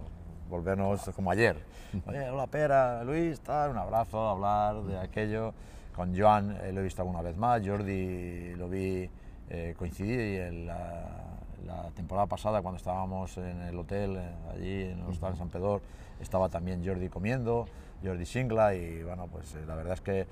volvernos 0.49 1.11
como 1.15 1.31
ayer. 1.31 1.57
Oye, 2.07 2.29
hola 2.29 2.47
Pera, 2.47 3.05
Luis, 3.05 3.41
tal, 3.41 3.71
un 3.71 3.79
abrazo, 3.79 4.29
hablar 4.29 4.83
de 4.83 4.99
aquello. 4.99 5.53
Con 5.95 6.17
Joan 6.17 6.57
eh, 6.63 6.73
lo 6.73 6.81
he 6.81 6.85
visto 6.85 7.03
alguna 7.03 7.23
vez 7.23 7.37
más, 7.37 7.61
Jordi 7.67 8.55
lo 8.55 8.69
vi 8.69 9.11
eh, 9.51 9.75
coincidir 9.77 10.43
en 10.43 10.67
la, 10.67 11.07
la, 11.67 11.91
temporada 11.97 12.27
pasada 12.27 12.63
cuando 12.63 12.77
estábamos 12.77 13.37
en 13.39 13.63
el 13.63 13.77
hotel, 13.77 14.17
eh, 14.17 14.29
allí 14.55 14.83
en 14.85 15.01
el 15.01 15.07
hostal 15.07 15.37
San 15.37 15.49
Pedro, 15.49 15.81
estaba 16.21 16.49
también 16.49 16.87
Jordi 16.87 17.09
comiendo, 17.09 17.67
Jordi 18.05 18.27
Singla 18.27 18.77
y 18.77 19.03
bueno, 19.03 19.27
pues 19.27 19.57
la 19.67 19.75
verdad 19.75 19.95
es 19.95 20.01
que 20.01 20.27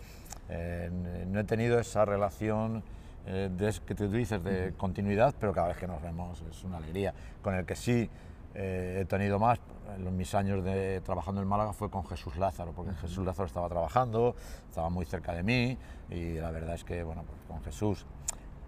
no 1.27 1.41
he 1.41 1.45
tenido 1.45 1.81
esa 1.81 2.05
relación 2.05 2.85
de, 3.27 3.75
que 3.85 3.97
tú 3.97 4.09
dices 4.09 4.45
de 4.45 4.73
continuidad, 4.77 5.35
pero 5.41 5.53
cada 5.53 5.69
vez 5.69 5.77
que 5.77 5.89
nos 5.89 6.01
vemos 6.01 6.41
es 6.49 6.63
una 6.63 6.77
alegría. 6.77 7.13
Con 7.43 7.57
el 7.57 7.67
que 7.67 7.75
sí 7.75 8.09
he 8.55 9.05
tenido 9.09 9.41
más 9.41 9.59
en 9.97 10.17
mis 10.17 10.35
años 10.35 10.65
de 10.65 11.01
trabajando 11.03 11.41
en 11.41 11.49
Málaga 11.49 11.73
fue 11.73 11.91
con 11.91 12.07
Jesús 12.07 12.37
Lázaro, 12.37 12.73
porque 12.73 12.93
Jesús 12.95 13.25
Lázaro 13.25 13.47
estaba 13.47 13.69
trabajando, 13.69 14.35
estaba 14.69 14.89
muy 14.91 15.05
cerca 15.05 15.33
de 15.33 15.43
mí 15.43 15.79
y 16.11 16.35
la 16.35 16.51
verdad 16.51 16.75
es 16.75 16.85
que, 16.85 17.03
bueno, 17.03 17.25
pues 17.27 17.39
con 17.49 17.63
Jesús, 17.63 18.07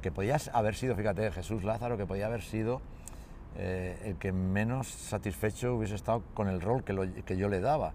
que 0.02 0.10
podías 0.10 0.50
haber 0.54 0.74
sido, 0.74 0.94
fíjate, 0.94 1.30
Jesús 1.32 1.64
Lázaro, 1.64 1.96
que 1.96 2.06
podía 2.06 2.26
haber 2.26 2.42
sido 2.42 2.80
eh, 3.56 3.98
el 4.04 4.16
que 4.16 4.32
menos 4.32 4.88
satisfecho 4.88 5.74
hubiese 5.74 5.94
estado 5.94 6.22
con 6.34 6.48
el 6.48 6.60
rol 6.60 6.84
que, 6.84 7.22
que 7.24 7.36
yo 7.36 7.48
le 7.48 7.60
daba 7.60 7.94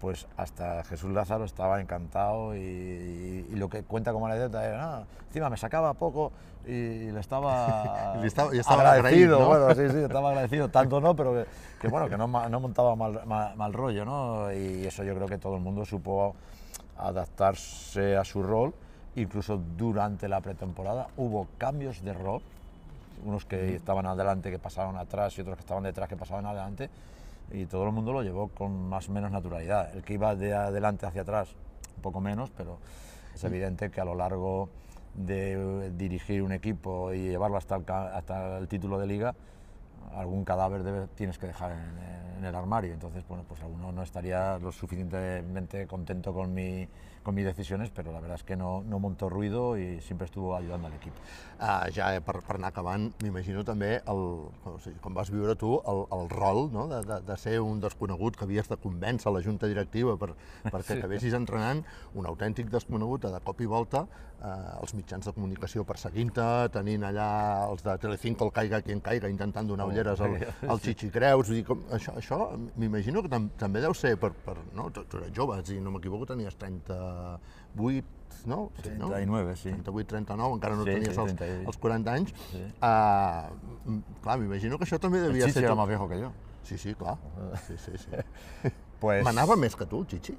pues 0.00 0.26
hasta 0.36 0.82
Jesús 0.84 1.12
Lázaro 1.12 1.44
estaba 1.44 1.80
encantado 1.80 2.56
y, 2.56 3.46
lo 3.50 3.68
que 3.68 3.82
cuenta 3.82 4.12
como 4.12 4.26
anécdota 4.26 4.66
era, 4.66 4.96
ah, 4.96 5.04
encima 5.28 5.50
me 5.50 5.56
sacaba 5.56 5.92
poco 5.94 6.32
y 6.66 7.10
le 7.12 7.20
estaba, 7.20 8.18
y 8.22 8.26
estaba, 8.26 8.92
agradecido, 8.92 9.46
bueno, 9.46 9.74
sí, 9.74 9.88
sí, 9.90 9.98
estaba 9.98 10.30
agradecido, 10.30 10.68
tanto 10.68 11.00
no, 11.00 11.14
pero 11.14 11.44
que, 11.80 11.88
bueno, 11.88 12.08
que 12.08 12.16
no, 12.16 12.26
no 12.26 12.60
montaba 12.60 12.96
mal, 12.96 13.20
mal, 13.26 13.72
rollo, 13.72 14.04
¿no? 14.04 14.52
Y 14.52 14.86
eso 14.86 15.04
yo 15.04 15.14
creo 15.14 15.28
que 15.28 15.38
todo 15.38 15.56
el 15.56 15.60
mundo 15.60 15.84
supo 15.84 16.34
adaptarse 16.96 18.16
a 18.16 18.24
su 18.24 18.42
rol, 18.42 18.72
incluso 19.16 19.60
durante 19.76 20.28
la 20.28 20.40
pretemporada 20.40 21.08
hubo 21.16 21.48
cambios 21.58 22.02
de 22.02 22.14
rol, 22.14 22.40
unos 23.24 23.44
que 23.44 23.76
estaban 23.76 24.06
adelante 24.06 24.50
que 24.50 24.58
pasaban 24.58 24.96
atrás 24.96 25.36
y 25.36 25.42
otros 25.42 25.56
que 25.56 25.60
estaban 25.60 25.82
detrás 25.82 26.08
que 26.08 26.16
pasaban 26.16 26.46
adelante, 26.46 26.88
y 27.52 27.66
todo 27.66 27.86
el 27.86 27.92
mundo 27.92 28.12
lo 28.12 28.22
llevó 28.22 28.48
con 28.48 28.88
más 28.88 29.08
o 29.08 29.12
menos 29.12 29.30
naturalidad. 29.30 29.94
El 29.94 30.02
que 30.02 30.14
iba 30.14 30.34
de 30.34 30.54
adelante 30.54 31.06
hacia 31.06 31.22
atrás, 31.22 31.54
un 31.96 32.02
poco 32.02 32.20
menos, 32.20 32.50
pero 32.56 32.78
es 33.34 33.42
evidente 33.44 33.90
que 33.90 34.00
a 34.00 34.04
lo 34.04 34.14
largo 34.14 34.68
de 35.14 35.90
dirigir 35.96 36.42
un 36.42 36.52
equipo 36.52 37.12
y 37.12 37.28
llevarlo 37.28 37.56
hasta 37.56 37.76
el, 37.76 37.84
hasta 37.88 38.58
el 38.58 38.68
título 38.68 38.98
de 38.98 39.06
liga, 39.06 39.34
algún 40.14 40.44
cadáver 40.44 41.08
tienes 41.14 41.38
que 41.38 41.46
dejar 41.46 41.72
en, 41.72 42.38
en, 42.38 42.44
el 42.44 42.54
armario. 42.54 42.92
Entonces, 42.92 43.24
bueno, 43.28 43.44
pues 43.48 43.60
alguno 43.62 43.92
no 43.92 44.02
estaría 44.02 44.58
lo 44.58 44.72
suficientemente 44.72 45.86
contento 45.86 46.32
con 46.32 46.54
mi 46.54 46.88
con 47.22 47.34
mis 47.34 47.44
decisiones, 47.44 47.90
però 47.92 48.14
la 48.14 48.20
veritat 48.22 48.40
és 48.40 48.46
que 48.48 48.56
no, 48.56 48.80
no 48.88 48.98
montó 49.02 49.28
ruido 49.28 49.76
i 49.76 50.00
sempre 50.00 50.26
estuvo 50.28 50.54
ajudant 50.56 50.86
a 50.86 50.92
l'equip. 50.92 51.16
Ah, 51.58 51.84
ja 51.92 52.14
eh, 52.16 52.22
per, 52.24 52.38
per 52.46 52.56
anar 52.56 52.70
acabant, 52.72 53.10
m'imagino 53.20 53.64
també, 53.68 53.92
el, 54.08 54.22
o 54.48 54.76
sigui, 54.80 54.96
com 55.04 55.16
vas 55.16 55.32
viure 55.32 55.56
tu, 55.60 55.74
el, 55.92 56.06
el 56.16 56.30
rol 56.32 56.70
no? 56.72 56.86
de, 56.88 57.02
de, 57.04 57.20
de 57.28 57.36
ser 57.40 57.58
un 57.60 57.82
desconegut 57.82 58.38
que 58.38 58.46
havies 58.48 58.70
de 58.70 58.80
convèncer 58.80 59.32
la 59.32 59.44
junta 59.44 59.68
directiva 59.68 60.16
per, 60.20 60.32
perquè 60.70 60.94
sí. 60.94 60.98
acabessis 60.98 61.36
entrenant, 61.36 61.84
un 62.16 62.28
autèntic 62.30 62.72
desconegut, 62.72 63.28
de 63.30 63.44
cop 63.44 63.60
i 63.60 63.68
volta, 63.68 64.06
eh, 64.40 64.80
els 64.80 64.94
mitjans 64.96 65.28
de 65.28 65.34
comunicació 65.36 65.84
perseguint-te, 65.88 66.46
tenint 66.74 67.04
allà 67.08 67.28
els 67.68 67.84
de 67.84 67.96
Telecinco, 68.02 68.48
el 68.48 68.54
caiga 68.56 68.80
qui 68.84 68.94
en 68.96 69.02
caiga, 69.04 69.30
intentant 69.32 69.68
donar 69.68 69.86
oh, 69.86 69.92
ulleres 69.92 70.24
al, 70.24 70.36
al 70.66 70.80
Chichi 70.80 71.10
Creus, 71.12 71.50
vull 71.50 71.60
dir, 71.60 71.66
com, 71.68 71.84
això, 71.96 72.16
això 72.20 72.40
m'imagino 72.80 73.22
que 73.24 73.32
tam, 73.32 73.50
també 73.60 73.84
deu 73.84 73.94
ser 73.96 74.16
per, 74.20 74.32
per 74.46 74.56
no? 74.76 74.88
tu, 74.94 75.04
tu 75.10 75.20
eres 75.20 75.34
jove, 75.36 75.60
si 75.66 75.80
no 75.84 75.92
m'equivoco 75.94 76.28
tenies 76.32 76.56
30, 76.60 77.00
38, 77.76 78.06
no? 78.46 78.70
Sí, 78.76 78.82
39, 78.82 79.56
sí. 79.56 79.70
38, 79.70 80.06
39, 80.08 80.54
encara 80.54 80.76
no 80.76 80.84
sí, 80.84 80.90
tenies 80.90 81.14
sí, 81.14 81.20
els, 81.20 81.66
els 81.66 81.80
40 81.82 82.14
anys. 82.14 82.34
Sí. 82.52 82.62
Uh, 82.80 83.98
clar, 84.24 84.38
m'imagino 84.40 84.78
que 84.78 84.88
això 84.88 85.00
també 85.02 85.22
devia 85.24 85.48
el 85.48 85.52
ser... 85.52 85.60
Chichi 85.60 85.70
era 85.70 85.78
més 85.78 85.90
viejo 85.90 86.08
que 86.10 86.20
jo. 86.22 86.30
Sí, 86.66 86.78
sí, 86.78 86.94
clar. 86.94 87.16
Sí, 87.66 87.76
sí, 87.80 87.98
sí. 87.98 88.22
pues... 89.02 89.24
Manava 89.26 89.56
més 89.60 89.76
que 89.76 89.88
tu, 89.90 90.04
Chichi? 90.08 90.36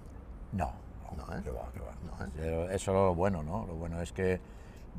No, 0.53 0.71
no, 1.05 1.19
no 1.19 1.27
¿eh? 1.35 1.41
que 1.43 1.53
va, 1.53 1.67
que 1.73 1.83
va. 1.83 1.93
No, 2.07 2.25
¿eh? 2.25 2.75
Eso 2.75 2.91
es 2.91 2.97
lo 2.97 3.15
bueno, 3.15 3.43
¿no? 3.43 3.65
Lo 3.67 3.75
bueno 3.75 4.01
es 4.01 4.11
que, 4.11 4.39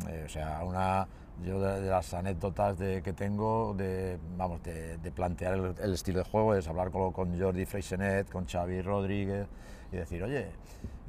eh, 0.08 0.22
o 0.26 0.28
sea, 0.28 0.62
una 0.64 1.06
yo 1.44 1.60
de, 1.60 1.80
de, 1.80 1.90
las 1.90 2.12
anécdotas 2.14 2.78
de, 2.78 3.02
que 3.02 3.12
tengo 3.12 3.74
de, 3.74 4.18
vamos, 4.36 4.62
de, 4.62 4.98
de 4.98 5.10
plantear 5.10 5.54
el, 5.54 5.74
el, 5.80 5.94
estilo 5.94 6.18
de 6.20 6.24
juego 6.24 6.54
es 6.54 6.68
hablar 6.68 6.90
con, 6.90 7.12
con 7.12 7.38
Jordi 7.38 7.66
Freixenet, 7.66 8.30
con 8.30 8.46
Xavi 8.46 8.82
Rodríguez 8.82 9.46
y 9.90 9.96
decir, 9.96 10.22
oye, 10.22 10.50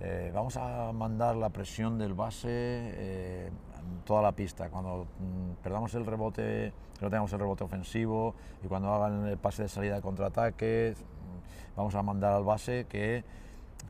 eh, 0.06 0.32
vamos 0.34 0.58
a 0.58 0.92
mandar 0.92 1.38
la 1.38 1.50
presión 1.50 1.98
del 1.98 2.13
base 2.13 2.50
eh, 2.50 3.48
en 3.48 4.04
toda 4.04 4.22
la 4.22 4.34
pista. 4.34 4.70
Cuando 4.70 5.06
mm, 5.06 5.63
perdamos 5.63 5.94
el 5.96 6.06
rebote, 6.06 6.74
que 7.00 7.06
no 7.06 7.10
tengamos 7.10 7.32
el 7.32 7.39
rebote 7.39 7.63
ofensivo 7.63 8.36
y 8.62 8.68
cuando 8.68 8.94
hagan 8.94 9.28
el 9.28 9.38
pase 9.38 9.63
de 9.63 9.70
salida 9.70 9.96
de 9.96 10.02
contraataque, 10.02 10.94
mm, 10.98 11.78
vamos 11.78 11.96
a 11.96 12.04
mandar 12.04 12.34
al 12.34 12.44
base 12.44 12.86
que 12.89 13.24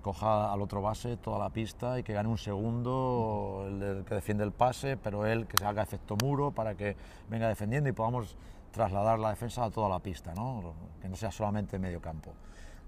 coja 0.03 0.53
al 0.53 0.61
otro 0.61 0.83
base 0.83 1.17
toda 1.17 1.39
la 1.39 1.49
pista 1.49 1.97
y 1.97 2.03
que 2.03 2.13
gane 2.13 2.29
un 2.29 2.37
segundo 2.37 3.65
el 3.67 4.05
que 4.05 4.13
defiende 4.13 4.43
el 4.43 4.51
pase, 4.51 4.97
pero 4.97 5.25
él 5.25 5.47
que 5.47 5.57
se 5.57 5.65
haga 5.65 5.81
efecto 5.81 6.15
muro 6.21 6.51
para 6.51 6.75
que 6.75 6.95
venga 7.27 7.47
defendiendo 7.47 7.89
y 7.89 7.93
podamos 7.93 8.37
trasladar 8.71 9.17
la 9.17 9.31
defensa 9.31 9.63
a 9.63 9.71
toda 9.71 9.89
la 9.89 9.97
pista, 9.97 10.35
¿no? 10.35 10.73
que 11.01 11.09
no 11.09 11.15
sea 11.15 11.31
solamente 11.31 11.79
medio 11.79 11.99
campo. 11.99 12.33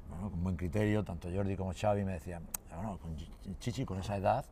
Con 0.10 0.44
buen 0.44 0.56
criterio, 0.56 1.04
tanto 1.04 1.30
Jordi 1.34 1.56
como 1.56 1.74
Xavi 1.74 2.04
me 2.04 2.14
decían, 2.14 2.44
bueno, 2.74 2.98
con 2.98 3.16
Chichi 3.60 3.86
con 3.86 4.00
esa 4.00 4.18
edad, 4.18 4.46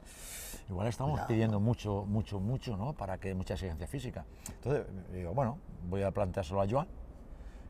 igual 0.70 0.88
estamos 0.88 1.20
pidiendo 1.22 1.60
mucho, 1.60 2.06
mucho, 2.06 2.40
mucho, 2.40 2.78
¿no? 2.78 2.94
Para 2.94 3.18
que 3.18 3.34
mucha 3.34 3.54
exigencia 3.54 3.88
física. 3.88 4.26
Entonces 4.48 4.86
digo, 5.12 5.34
bueno, 5.34 5.58
voy 5.90 6.04
a 6.04 6.12
planteárselo 6.12 6.62
a 6.62 6.68
Joan. 6.70 6.88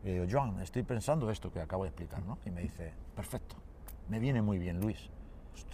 Y 0.04 0.12
digo, 0.12 0.26
Joan, 0.30 0.60
estoy 0.62 0.84
pensando 0.84 1.30
esto 1.30 1.52
que 1.52 1.62
acabo 1.62 1.84
de 1.84 1.90
explicar, 1.90 2.24
¿no? 2.24 2.38
Y 2.46 2.52
me 2.52 2.62
dice, 2.62 2.94
perfecto, 3.16 3.56
me 4.10 4.20
viene 4.20 4.42
muy 4.42 4.58
bien, 4.58 4.80
Luis. 4.82 5.10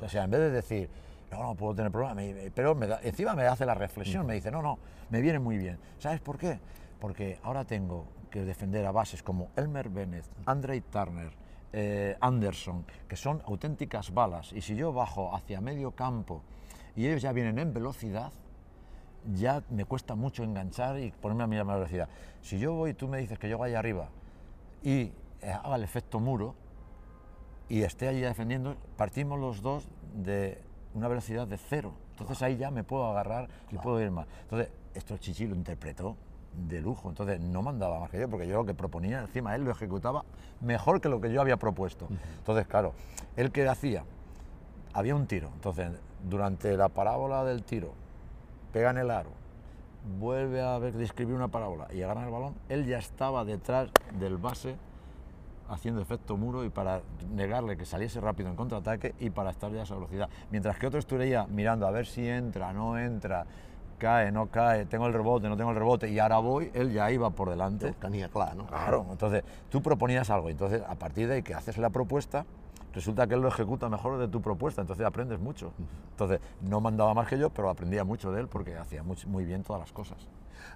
O 0.02 0.08
sea, 0.08 0.26
en 0.26 0.32
vez 0.32 0.40
de 0.40 0.52
decir, 0.52 0.90
no, 1.32 1.44
no 1.44 1.56
puedo 1.56 1.76
tener 1.76 1.92
problema, 1.92 2.22
pero 2.54 2.76
me 2.76 2.88
encima 3.04 3.34
me 3.34 3.44
hace 3.44 3.66
la 3.66 3.74
reflexión, 3.74 4.26
me 4.26 4.36
dice, 4.36 4.52
no, 4.52 4.62
no, 4.62 4.78
me 5.10 5.22
viene 5.22 5.40
muy 5.40 5.58
bien. 5.58 5.80
¿Sabes 5.98 6.20
por 6.20 6.38
qué? 6.38 6.60
Porque 7.00 7.40
ahora 7.44 7.66
tengo 7.66 8.06
que 8.30 8.44
defender 8.44 8.86
a 8.86 8.92
bases 8.92 9.24
como 9.24 9.50
Elmer 9.56 9.90
Bennett, 9.90 10.26
Andre 10.46 10.82
Turner, 10.82 11.32
eh, 11.74 12.18
Anderson, 12.20 12.86
que 13.08 13.16
son 13.16 13.42
auténticas 13.46 14.14
balas, 14.14 14.54
y 14.54 14.62
si 14.62 14.76
yo 14.76 14.92
bajo 14.94 15.36
hacia 15.36 15.62
medio 15.62 15.92
campo 15.92 16.42
y 16.96 17.08
ellos 17.08 17.22
ya 17.22 17.32
vienen 17.32 17.60
en 17.60 17.74
velocidad, 17.74 18.32
ya 19.34 19.64
me 19.70 19.86
cuesta 19.86 20.16
mucho 20.16 20.44
enganchar 20.44 21.00
y 21.00 21.12
ponerme 21.12 21.44
a 21.44 21.48
mi 21.48 21.56
misma 21.58 21.76
velocidad. 21.76 22.10
Si 22.42 22.58
yo 22.58 22.74
voy, 22.74 22.94
tú 22.94 23.08
me 23.08 23.20
dices 23.20 23.38
que 23.38 23.50
yo 23.50 23.58
vaya 23.58 23.80
arriba 23.80 24.10
y 24.82 25.12
eh, 25.42 25.52
haga 25.52 25.76
el 25.76 25.84
efecto 25.84 26.20
muro 26.20 26.56
y 27.68 27.84
esté 27.84 28.08
allí 28.08 28.22
defendiendo, 28.22 28.76
partimos 28.98 29.40
los 29.40 29.62
dos 29.62 29.88
de 30.14 30.62
una 30.94 31.08
velocidad 31.08 31.48
de 31.48 31.58
cero. 31.58 31.94
Entonces 32.12 32.42
ahí 32.42 32.58
ya 32.58 32.72
me 32.72 32.84
puedo 32.84 33.06
agarrar 33.06 33.48
y 33.72 33.78
puedo 33.78 34.02
ir 34.02 34.12
más. 34.12 34.28
Entonces, 34.42 34.72
esto 34.94 35.18
Chichi 35.18 35.48
lo 35.48 35.56
interpretó 35.56 36.18
de 36.54 36.82
lujo. 36.82 37.10
Entonces 37.10 37.40
no 37.40 37.62
mandaba 37.62 38.00
más 38.00 38.10
que 38.10 38.20
yo, 38.20 38.30
porque 38.30 38.48
yo 38.48 38.58
lo 38.58 38.66
que 38.66 38.74
proponía, 38.74 39.22
encima 39.22 39.56
él 39.56 39.64
lo 39.64 39.72
ejecutaba 39.72 40.24
mejor 40.62 41.02
que 41.02 41.10
lo 41.10 41.22
que 41.22 41.32
yo 41.32 41.42
había 41.42 41.58
propuesto. 41.58 42.08
Entonces, 42.38 42.68
claro, 42.68 42.94
él 43.36 43.52
que 43.52 43.68
hacía, 43.68 44.04
había 44.94 45.16
un 45.16 45.28
tiro. 45.28 45.50
Entonces, 45.54 45.92
durante 46.28 46.76
la 46.76 46.90
parábola 46.90 47.44
del 47.44 47.64
tiro, 47.64 47.94
pega 48.74 48.92
en 48.92 48.98
el 48.98 49.12
aro, 49.12 49.32
vuelve 50.20 50.62
a 50.62 50.78
ver, 50.80 50.94
describir 50.94 51.36
una 51.36 51.50
parábola 51.50 51.88
y 51.94 52.02
agarra 52.02 52.26
el 52.26 52.32
balón, 52.32 52.56
él 52.70 52.86
ya 52.86 52.98
estaba 52.98 53.46
detrás 53.46 53.90
del 54.20 54.38
base 54.38 54.76
haciendo 55.70 56.02
efecto 56.02 56.36
muro 56.36 56.66
y 56.66 56.70
para 56.70 57.02
negarle 57.32 57.78
que 57.78 57.86
saliese 57.86 58.20
rápido 58.20 58.50
en 58.50 58.56
contraataque 58.56 59.14
y 59.20 59.30
para 59.30 59.52
estar 59.52 59.72
ya 59.72 59.82
a 59.82 59.84
esa 59.84 59.96
velocidad. 59.96 60.30
Mientras 60.50 60.78
que 60.80 60.88
otro 60.88 61.00
estuviera 61.00 61.46
mirando 61.48 61.86
a 61.86 61.92
ver 61.92 62.08
si 62.08 62.28
entra, 62.28 62.74
no 62.74 62.98
entra, 62.98 63.46
cae, 64.00 64.32
no 64.32 64.48
cae, 64.48 64.86
tengo 64.86 65.06
el 65.06 65.14
rebote, 65.14 65.48
no 65.48 65.56
tengo 65.56 65.70
el 65.70 65.76
rebote, 65.76 66.10
y 66.10 66.18
ahora 66.18 66.40
voy, 66.40 66.72
él 66.74 66.92
ya 66.92 67.12
iba 67.12 67.30
por 67.30 67.50
delante. 67.52 67.94
Tenía 67.94 68.30
claro, 68.30 68.56
¿no? 68.56 68.66
Claro, 68.66 69.06
entonces 69.12 69.44
tú 69.70 69.84
proponías 69.84 70.30
algo, 70.32 70.50
entonces 70.50 70.82
a 70.88 70.96
partir 70.96 71.28
de 71.28 71.36
ahí 71.36 71.44
que 71.44 71.54
haces 71.54 71.78
la 71.78 71.92
propuesta, 71.92 72.46
resulta 72.94 73.28
que 73.28 73.36
él 73.36 73.42
lo 73.42 73.50
ejecuta 73.50 73.88
mejor 73.90 74.18
de 74.18 74.28
tu 74.28 74.42
propuesta, 74.42 74.82
entonces 74.82 75.06
aprendes 75.06 75.40
mucho. 75.40 75.72
Entonces 76.12 76.40
no 76.62 76.82
mandaba 76.82 77.14
más 77.14 77.28
que 77.28 77.38
yo, 77.38 77.52
pero 77.52 77.70
aprendía 77.70 78.04
mucho 78.04 78.32
de 78.32 78.42
él 78.42 78.48
porque 78.48 78.76
hacía 78.76 79.04
muy, 79.04 79.18
muy 79.28 79.46
bien 79.46 79.64
todas 79.64 79.82
las 79.82 79.92
cosas. 79.92 80.18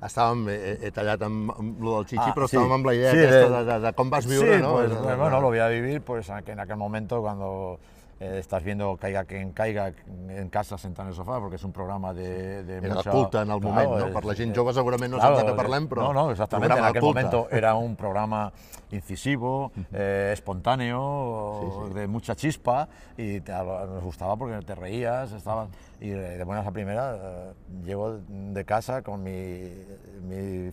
Estàvem, 0.03 0.47
he, 0.51 0.73
he 0.87 0.91
tallat 0.95 1.21
amb, 1.23 1.51
amb 1.53 1.81
lo 1.83 1.97
del 1.97 2.07
Chichi, 2.07 2.29
ah, 2.29 2.35
però 2.35 2.47
sí. 2.47 2.57
estàvem 2.57 2.73
amb 2.77 2.87
la 2.87 2.93
idea 2.97 3.11
sí, 3.11 3.21
aquesta 3.23 3.49
de, 3.53 3.63
de, 3.69 3.77
de 3.85 3.91
com 3.95 4.09
vas 4.11 4.27
viure, 4.27 4.57
sí, 4.57 4.61
¿no? 4.63 4.73
Pues, 4.75 4.91
pues, 4.91 5.17
bueno, 5.17 5.39
lo 5.39 5.47
voy 5.47 5.59
a 5.59 5.67
vivir 5.71 6.01
pues 6.01 6.29
en 6.29 6.59
aquel 6.59 6.77
momento 6.77 7.21
cuando 7.21 7.79
eh, 8.19 8.37
estás 8.39 8.63
viendo 8.63 8.95
Caiga 8.97 9.25
quien 9.25 9.51
caiga 9.53 9.91
en 10.29 10.49
casa 10.49 10.77
sentado 10.77 11.07
en 11.07 11.13
el 11.13 11.15
sofà, 11.17 11.39
perquè 11.41 11.55
és 11.59 11.63
un 11.65 11.71
programa 11.73 12.13
de, 12.13 12.63
de 12.63 12.77
Era 12.77 12.95
mucha... 12.95 13.11
culte 13.11 13.37
en 13.41 13.51
el 13.51 13.59
Claro, 13.59 13.89
moment, 13.89 14.07
no? 14.07 14.13
Per 14.13 14.25
la 14.25 14.35
gent 14.35 14.53
jove 14.55 14.73
segurament 14.73 15.11
no 15.11 15.17
claro, 15.19 15.37
sap 15.37 15.45
de 15.45 15.51
què 15.51 15.55
parlem, 15.57 15.87
però... 15.87 16.01
No, 16.07 16.13
no, 16.13 16.31
exactamente. 16.31 16.77
En 16.77 16.85
aquel 16.85 17.01
culte. 17.01 17.23
momento 17.23 17.47
era 17.51 17.75
un 17.75 17.95
programa 17.95 18.51
incisivo, 18.91 19.71
eh, 19.93 20.31
espontáneo, 20.33 21.59
Sí, 21.63 21.87
sí. 21.89 21.93
de 21.99 22.07
mucha 22.07 22.35
chispa 22.35 22.87
y 23.17 23.39
te- 23.41 23.51
nos 23.51 24.03
gustaba 24.03 24.35
porque 24.37 24.59
te 24.65 24.75
reías, 24.75 25.31
estabas 25.31 25.69
y 25.99 26.09
de 26.09 26.43
buenas 26.43 26.67
a 26.67 26.71
primeras 26.71 27.17
eh, 27.21 27.53
llego 27.85 28.19
de 28.27 28.65
casa 28.65 29.01
con 29.01 29.23
mi, 29.23 29.61
mi 30.27 30.69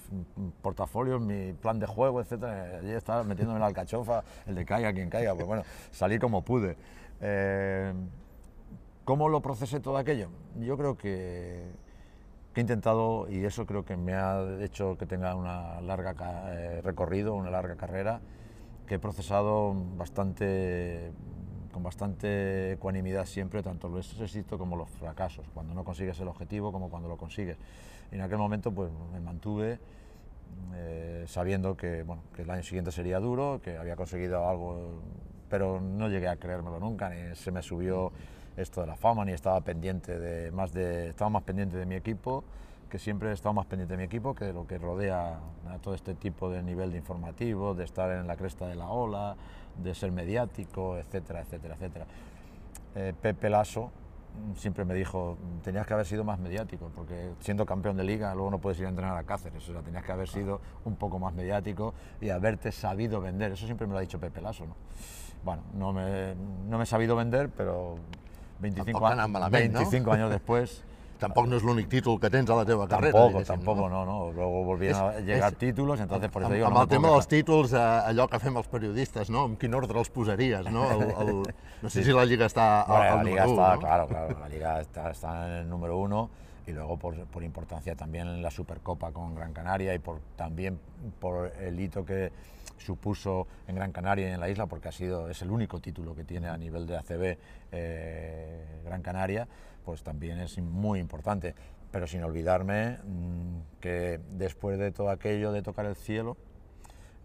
portafolio, 0.62 1.18
mi 1.20 1.53
plan 1.53 1.79
de 1.79 1.87
juego, 1.87 2.20
etcétera. 2.20 2.79
Allí 2.81 2.90
estaba 2.92 3.22
metiéndome 3.24 3.57
en 3.57 3.61
la 3.61 3.66
alcachofa, 3.66 4.22
el 4.46 4.55
de 4.55 4.64
caiga 4.64 4.92
quien 4.92 5.09
caiga, 5.09 5.35
pues 5.35 5.46
bueno, 5.46 5.62
salí 5.92 6.18
como 6.18 6.42
pude. 6.42 6.76
Eh, 7.20 7.92
¿Cómo 9.04 9.28
lo 9.28 9.40
procesé 9.40 9.80
todo 9.80 9.96
aquello? 9.96 10.28
Yo 10.61 10.76
creo 10.76 10.96
que, 10.96 11.64
que 12.54 12.61
he 12.61 12.62
intentado, 12.62 13.28
y 13.28 13.44
eso 13.44 13.66
creo 13.66 13.85
que 13.85 13.96
me 13.96 14.14
ha 14.14 14.42
hecho 14.61 14.96
que 14.98 15.06
tenga 15.06 15.35
una 15.35 15.80
larga 15.80 16.14
eh, 16.48 16.80
recorrido, 16.83 17.35
una 17.35 17.50
larga 17.50 17.76
carrera, 17.76 18.20
que 18.87 18.96
he 18.96 18.98
procesado 18.98 19.74
bastante, 19.96 21.12
con 21.72 21.83
bastante 21.83 22.72
ecuanimidad 22.72 23.26
siempre, 23.26 23.62
tanto 23.62 23.88
los 23.88 24.20
éxitos 24.20 24.59
como 24.59 24.76
los 24.76 24.90
fracasos, 24.90 25.46
cuando 25.54 25.74
no 25.74 25.85
consigues 25.85 26.18
el 26.20 26.28
objetivo 26.28 26.72
como 26.72 26.90
cuando 26.90 27.09
lo 27.09 27.16
consigues. 27.16 27.56
Y 28.12 28.16
en 28.16 28.22
aquel 28.22 28.38
momento 28.38 28.72
pues 28.72 28.90
me 29.12 29.20
mantuve 29.20 29.78
eh, 30.74 31.24
sabiendo 31.28 31.76
que, 31.76 32.02
bueno, 32.02 32.22
que 32.35 32.42
el 32.42 32.50
año 32.50 32.62
siguiente 32.62 32.90
sería 32.90 33.20
duro, 33.20 33.61
que 33.62 33.76
había 33.76 33.96
conseguido 33.96 34.48
algo, 34.48 35.00
pero 35.50 35.80
no 35.80 36.08
llegué 36.08 36.28
a 36.28 36.36
creérmelo 36.36 36.78
nunca, 36.80 37.10
ni 37.10 37.34
se 37.34 37.50
me 37.50 37.62
subió 37.62 38.12
esto 38.56 38.80
de 38.80 38.86
la 38.86 38.96
fama, 38.96 39.24
ni 39.24 39.32
estaba 39.32 39.60
pendiente 39.60 40.18
de 40.18 40.50
más 40.52 40.72
de, 40.72 41.08
estaba 41.10 41.28
más 41.28 41.42
pendiente 41.42 41.76
de 41.76 41.84
mi 41.84 41.96
equipo, 41.96 42.44
que 42.88 42.98
siempre 42.98 43.30
he 43.30 43.32
estado 43.32 43.52
más 43.52 43.66
pendiente 43.66 43.94
de 43.94 43.98
mi 43.98 44.04
equipo 44.04 44.34
que 44.34 44.46
de 44.46 44.52
lo 44.52 44.66
que 44.66 44.78
rodea 44.78 45.38
a 45.68 45.78
todo 45.82 45.94
este 45.94 46.14
tipo 46.14 46.50
de 46.50 46.62
nivel 46.62 46.94
informativo, 46.94 47.74
de 47.74 47.84
estar 47.84 48.10
en 48.10 48.26
la 48.26 48.36
cresta 48.36 48.66
de 48.66 48.76
la 48.76 48.88
ola, 48.88 49.36
de 49.76 49.94
ser 49.94 50.12
mediático, 50.12 50.96
etcétera, 50.96 51.40
etcétera, 51.40 51.74
etcétera. 51.74 52.06
Eh, 52.94 53.12
Pepe 53.20 53.50
Lasso 53.50 53.90
siempre 54.55 54.85
me 54.85 54.95
dijo, 54.95 55.37
tenías 55.62 55.87
que 55.87 55.95
haber 55.95 56.07
sido 56.07 56.25
más 56.25 56.38
mediático, 56.38 56.90
porque 56.95 57.31
siendo 57.40 57.66
campeón 57.66 57.97
de 57.97 58.05
liga 58.05 58.35
luego 58.35 58.51
no 58.51 58.59
puedes 58.59 58.79
ir 58.81 58.87
a 58.87 58.88
entrenar 58.88 59.16
a 59.16 59.25
Cáceres, 59.25 59.69
o 59.69 59.73
sea, 59.73 59.83
tenías 59.83 60.05
que 60.05 60.12
haber 60.12 60.29
sido 60.29 60.61
un 60.85 60.97
poco 60.97 61.19
más 61.19 61.35
mediático 61.35 61.95
y 62.21 62.31
haberte 62.31 62.73
sabido 62.73 63.21
vender, 63.21 63.53
eso 63.53 63.66
siempre 63.66 63.87
me 63.87 63.93
lo 63.93 63.99
ha 63.99 64.03
dicho 64.03 64.19
Pepe 64.19 64.40
Lasso, 64.40 64.66
¿no? 64.66 64.75
Bueno, 65.45 65.62
no 65.75 65.93
me, 65.93 66.35
no 66.69 66.77
me 66.77 66.85
he 66.85 66.87
sabido 66.87 67.16
vender, 67.16 67.49
pero 67.49 67.97
25, 68.61 68.85
Tampoc 68.85 69.03
ha 69.03 69.12
anat 69.12 69.25
años, 69.25 69.33
malament, 69.33 69.73
no? 69.73 69.79
25 69.81 70.12
años 70.12 70.31
después... 70.31 70.85
Tampoc 71.20 71.46
no 71.46 71.56
és 71.56 71.62
l'únic 71.62 71.88
títol 71.92 72.18
que 72.18 72.30
tens 72.33 72.48
a 72.50 72.56
la 72.56 72.64
teva 72.64 72.88
carrera. 72.88 73.12
Tampoco, 73.12 73.28
diguéssim, 73.28 73.54
tampoco, 73.54 73.88
no, 73.92 74.04
no. 74.09 74.30
Luego 74.33 74.64
volvieron 74.64 75.00
a 75.02 75.14
És- 75.18 75.24
llegar 75.26 75.52
és- 75.52 75.59
títulos, 75.59 76.00
entonces 76.00 76.30
por 76.30 76.42
eso 76.42 76.46
amb, 76.48 76.54
digo, 76.56 76.66
amb 76.66 76.76
no 76.76 76.83
el 76.83 76.88
tema 76.88 77.11
dels 77.11 77.28
títols, 77.28 77.72
eh, 77.72 77.76
allò 77.78 78.26
que 78.28 78.38
fem 78.40 78.56
els 78.56 78.68
periodistes, 78.68 79.30
no? 79.30 79.44
En 79.46 79.56
quin 79.56 79.74
ordre 79.74 79.98
els 79.98 80.11
posaries, 80.11 80.64
no? 80.72 80.90
El, 80.90 81.02
el, 81.28 81.54
no 81.83 81.90
sé 81.90 82.02
si 82.04 82.12
la 82.12 82.24
Lliga 82.24 82.46
està 82.46 82.85
Bueno, 82.88 83.02
al, 83.02 83.09
la 83.14 83.20
al 83.20 83.26
liga 83.26 83.44
número 83.44 83.62
está, 83.62 83.70
u, 83.70 83.74
no? 83.74 83.80
claro, 83.80 84.06
claro, 84.09 84.38
la 84.40 84.48
liga 84.48 84.80
está, 84.80 85.11
está 85.11 85.46
en 85.46 85.52
el 85.62 85.68
número 85.68 85.98
uno 85.98 86.30
y 86.66 86.72
luego 86.72 86.96
por, 86.98 87.14
por 87.26 87.42
importancia 87.42 87.94
también 87.96 88.28
en 88.28 88.42
la 88.42 88.50
Supercopa 88.50 89.11
con 89.12 89.35
Gran 89.35 89.52
Canaria 89.52 89.94
y 89.94 89.98
por, 89.98 90.20
también 90.37 90.78
por 91.18 91.52
el 91.61 91.78
hito 91.80 92.04
que 92.04 92.30
supuso 92.78 93.46
en 93.68 93.74
Gran 93.76 93.92
Canaria 93.92 94.30
y 94.30 94.33
en 94.33 94.40
la 94.40 94.48
isla, 94.48 94.66
porque 94.66 94.88
ha 94.88 94.92
sido, 94.92 95.28
es 95.28 95.42
el 95.42 95.50
único 95.50 95.80
título 95.80 96.14
que 96.14 96.24
tiene 96.24 96.48
a 96.48 96.56
nivel 96.56 96.87
de 96.87 96.96
ACB 96.96 97.37
eh, 97.72 98.64
Gran 98.85 99.02
Canaria, 99.02 99.46
pues 99.90 100.05
también 100.05 100.38
es 100.38 100.57
muy 100.59 101.00
importante. 101.00 101.53
Pero 101.90 102.07
sin 102.07 102.22
olvidarme 102.22 102.98
mm, 103.05 103.81
que 103.81 104.20
después 104.38 104.79
de 104.79 104.92
todo 104.92 105.11
aquello 105.11 105.50
de 105.50 105.62
tocar 105.62 105.85
el 105.85 105.96
cielo, 105.96 106.37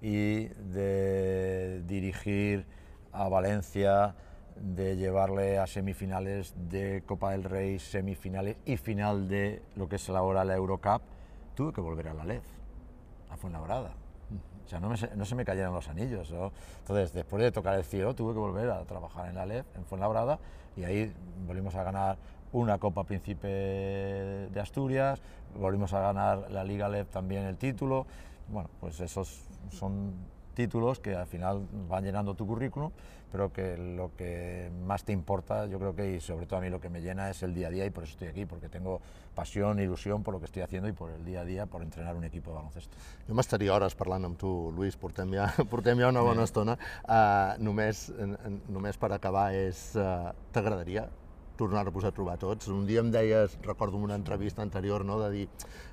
y 0.02 0.46
de 0.48 1.84
dirigir 1.86 2.66
a 3.12 3.30
Valencia, 3.30 4.16
de 4.56 4.98
llevarle 4.98 5.60
a 5.60 5.68
semifinales 5.68 6.56
de 6.58 7.04
Copa 7.06 7.34
del 7.34 7.44
Rey, 7.44 7.78
semifinales 7.78 8.58
y 8.66 8.78
final 8.78 9.28
de 9.28 9.62
lo 9.76 9.88
que 9.88 9.98
es 9.98 10.10
ahora 10.10 10.44
la 10.44 10.56
Eurocup, 10.56 11.04
tuve 11.54 11.72
que 11.72 11.82
volver 11.82 12.08
a 12.08 12.16
la 12.16 12.26
LED, 12.26 12.42
a 13.30 13.38
Fuenlabrada. 13.38 13.94
O 14.66 14.68
sea, 14.68 14.80
no, 14.80 14.90
me 14.90 14.96
no 15.16 15.26
se 15.26 15.36
me 15.36 15.46
cayeron 15.46 15.76
los 15.76 15.88
anillos. 15.88 16.32
¿no? 16.32 16.52
Entonces, 16.80 17.14
después 17.14 17.44
de 17.44 17.52
tocar 17.52 17.76
el 17.76 17.84
cielo, 17.84 18.16
tuve 18.16 18.34
que 18.34 18.40
volver 18.40 18.72
a 18.72 18.84
trabajar 18.86 19.30
en 19.30 19.36
la 19.36 19.46
LED, 19.46 19.66
en 19.76 19.86
Fuenlabrada, 19.86 20.40
y 20.76 20.84
ahí 20.84 21.14
volvimos 21.46 21.76
a 21.76 21.84
ganar 21.84 22.18
una 22.56 22.78
Copa 22.78 23.04
Príncipe 23.04 23.48
de 23.48 24.60
Asturias, 24.62 25.22
volvimos 25.60 25.94
a 25.94 26.00
ganar 26.00 26.50
la 26.52 26.64
Liga 26.64 26.88
LED 26.88 27.08
también 27.08 27.44
el 27.44 27.58
título. 27.58 28.08
Bueno, 28.48 28.70
pues 28.80 29.02
esos 29.02 29.42
son 29.72 30.14
títulos 30.54 31.00
que 31.00 31.16
al 31.16 31.28
final 31.28 31.68
van 31.90 32.06
llenando 32.06 32.34
tu 32.34 32.48
currículum, 32.48 32.92
pero 33.30 33.52
que 33.52 33.76
lo 33.78 34.16
que 34.16 34.72
más 34.86 35.04
te 35.04 35.12
importa, 35.12 35.66
yo 35.66 35.80
creo 35.80 35.94
que, 35.94 36.16
y 36.16 36.22
sobre 36.22 36.46
todo 36.46 36.60
a 36.60 36.62
mí 36.62 36.70
lo 36.70 36.80
que 36.80 36.88
me 36.88 37.02
llena 37.02 37.30
es 37.30 37.44
el 37.44 37.54
día 37.54 37.68
a 37.68 37.72
día, 37.72 37.86
y 37.86 37.90
por 37.90 38.04
eso 38.06 38.14
estoy 38.14 38.30
aquí, 38.30 38.46
porque 38.46 38.70
tengo 38.70 39.02
pasión, 39.34 39.80
ilusión 39.80 40.24
por 40.24 40.34
lo 40.34 40.40
que 40.40 40.46
estoy 40.46 40.62
haciendo 40.62 40.88
y 40.88 40.94
por 40.94 41.12
el 41.12 41.26
día 41.26 41.42
a 41.42 41.44
día, 41.44 41.66
por 41.66 41.82
entrenar 41.82 42.16
un 42.16 42.24
equipo 42.24 42.52
de 42.52 42.56
baloncesto. 42.56 42.96
Jo 43.28 43.36
m'estaria 43.36 43.76
hores 43.76 44.00
parlant 44.00 44.32
amb 44.32 44.40
tu, 44.40 44.54
Lluís, 44.78 44.96
portem 44.96 45.36
ja, 45.36 45.52
portem 45.74 46.00
ja 46.00 46.08
una 46.08 46.24
bona 46.24 46.48
estona. 46.48 46.80
Uh, 47.04 47.60
només, 47.60 48.08
només 48.72 48.96
per 48.96 49.12
acabar 49.12 49.52
és... 49.52 49.90
Uh, 50.00 50.32
T'agradaria 50.56 51.10
tornar 51.58 51.88
a 51.88 52.12
trobar 52.12 52.38
tots? 52.38 52.68
Un 52.68 52.86
dia 52.86 53.02
em 53.02 53.12
deies, 53.12 53.58
recordo 53.64 53.98
una 53.98 54.16
entrevista 54.16 54.62
anterior, 54.62 55.06
no, 55.06 55.20
de 55.20 55.30
dir 55.32 55.46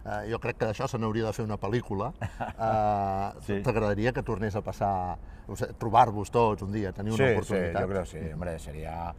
uh, 0.04 0.22
jo 0.30 0.38
crec 0.42 0.58
que 0.58 0.70
d'això 0.70 0.88
se 0.88 0.98
n'hauria 0.98 1.26
de 1.26 1.32
fer 1.32 1.44
una 1.44 1.58
pel·lícula. 1.58 2.12
Uh, 2.12 3.32
Sí. 3.46 3.60
T'agradaria 3.64 4.12
que 4.12 4.22
tornés 4.22 4.54
a 4.56 4.62
passar, 4.62 5.18
o 5.48 5.56
sigui, 5.56 5.74
trobar-vos 5.80 6.30
tots 6.30 6.62
un 6.62 6.72
dia, 6.72 6.92
tenir 6.92 7.14
una 7.14 7.24
sí, 7.24 7.32
oportunitat? 7.32 7.74
Sí, 7.74 7.80
yo 7.80 7.88
creo 7.88 8.02
que 8.02 8.10
sí, 8.10 8.32
hombre, 8.32 8.58
sería 8.58 9.14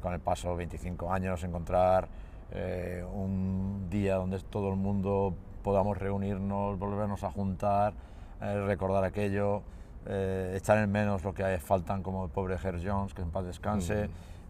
con 0.00 0.14
el 0.14 0.20
paso 0.20 0.54
25 0.56 1.12
años 1.12 1.42
encontrar 1.44 2.08
eh, 2.50 3.04
un 3.12 3.88
día 3.90 4.16
donde 4.16 4.38
todo 4.40 4.70
el 4.70 4.76
mundo 4.76 5.34
podamos 5.62 5.98
reunirnos, 5.98 6.78
volvernos 6.78 7.22
a 7.24 7.30
juntar, 7.30 7.92
eh, 8.40 8.64
recordar 8.66 9.04
aquello, 9.04 9.62
eh, 10.06 10.54
echar 10.56 10.78
en 10.78 10.90
menos 10.90 11.24
lo 11.24 11.34
que 11.34 11.58
faltan 11.58 12.02
como 12.02 12.24
el 12.24 12.30
pobre 12.30 12.56
Herr 12.62 12.80
Jones, 12.82 13.12
que 13.12 13.22
en 13.22 13.30
paz 13.30 13.44
descanse. 13.44 14.08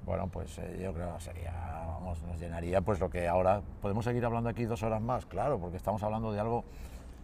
Bueno, 0.09 0.27
pues 0.29 0.57
eh, 0.57 0.81
yo 0.83 0.95
creo 0.95 1.15
que 1.17 1.21
sería, 1.21 1.53
vamos, 1.87 2.23
nos 2.23 2.41
llenaría 2.41 2.81
pues 2.81 2.99
lo 2.99 3.11
que 3.11 3.29
ahora 3.29 3.61
podemos 3.83 4.07
seguir 4.07 4.25
hablando 4.25 4.49
aquí 4.49 4.65
dos 4.65 4.83
horas 4.83 5.03
más, 5.03 5.27
claro, 5.27 5.59
porque 5.59 5.77
estamos 5.77 6.03
hablando 6.03 6.33
de 6.33 6.41
algo 6.41 6.65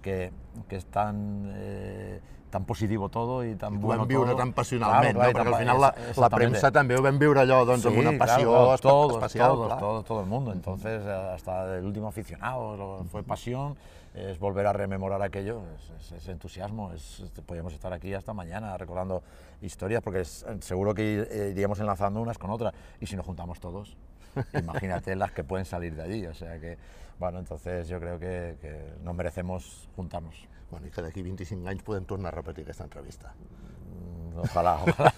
que, 0.05 0.31
que 0.69 0.77
es 0.77 0.85
tan, 0.93 1.51
eh, 1.57 2.21
tan 2.51 2.65
positivo 2.69 3.09
todo 3.09 3.43
y 3.45 3.57
tan 3.57 3.75
I 3.75 3.77
ho 3.79 3.81
bueno 3.81 4.03
vam 4.05 4.09
viure 4.09 4.31
todo. 4.31 4.37
tan 4.39 4.53
passionalment, 4.53 5.17
Claro, 5.17 5.33
no? 5.33 5.33
claro, 5.33 5.35
perquè 5.35 5.55
al 5.57 5.61
final 5.65 5.81
la, 5.81 5.95
la 6.23 6.29
premsa 6.31 6.71
també 6.71 6.95
ho 6.95 7.03
vam 7.03 7.19
viure 7.19 7.41
allò 7.43 7.65
doncs, 7.67 7.87
amb 7.89 7.97
Sí, 7.97 8.01
una 8.05 8.13
claro, 8.13 8.19
passió 8.25 8.51
claro, 8.53 8.79
todos, 8.79 9.17
especial. 9.17 9.49
todos, 9.51 9.67
clar. 9.67 9.79
todo, 9.81 10.03
todo 10.05 10.21
el 10.21 10.27
mundo. 10.27 10.53
Entonces, 10.53 11.03
eh, 11.05 11.31
hasta 11.35 11.79
el 11.79 11.85
último 11.85 12.07
aficionado 12.09 13.03
fue 13.11 13.25
pasión, 13.25 13.75
es 14.15 14.39
volver 14.39 14.69
a 14.69 14.73
rememorar 14.73 15.21
aquello, 15.23 15.63
es, 15.75 15.91
es- 16.13 16.13
es 16.23 16.29
entusiasmo. 16.29 16.93
Es, 16.93 17.19
es- 17.19 17.31
podríamos 17.45 17.73
estar 17.73 17.93
aquí 17.93 18.15
hasta 18.15 18.33
mañana 18.33 18.77
recordando 18.79 19.25
historias, 19.61 20.01
porque 20.03 20.21
es- 20.21 20.47
seguro 20.61 20.95
que 20.95 21.27
eh, 21.29 21.49
iríamos 21.51 21.81
enlazando 21.81 22.21
unas 22.23 22.39
con 22.39 22.51
otras. 22.51 22.73
Y 23.01 23.07
si 23.07 23.17
nos 23.17 23.27
juntamos 23.27 23.59
todos, 23.59 23.97
imagínate 24.55 25.17
las 25.17 25.33
que 25.33 25.43
pueden 25.43 25.65
salir 25.67 25.97
de 25.97 26.03
allí. 26.03 26.27
O 26.27 26.35
sea 26.35 26.61
que, 26.61 26.79
bueno, 27.19 27.39
entonces 27.39 27.89
yo 27.89 27.99
creo 28.01 28.19
que, 28.19 28.57
que 28.61 28.93
nos 29.03 29.15
merecemos 29.15 29.89
juntarnos. 29.97 30.35
Bueno, 30.71 30.87
i 30.87 30.91
que 30.91 31.03
d'aquí 31.03 31.23
25 31.23 31.69
anys 31.69 31.83
podem 31.85 32.05
tornar 32.05 32.33
a 32.35 32.37
repetir 32.41 32.65
aquesta 32.65 32.85
entrevista. 32.85 33.33
Mm, 33.37 34.39
Ojalá, 34.41 34.81
ojalá. 34.83 35.13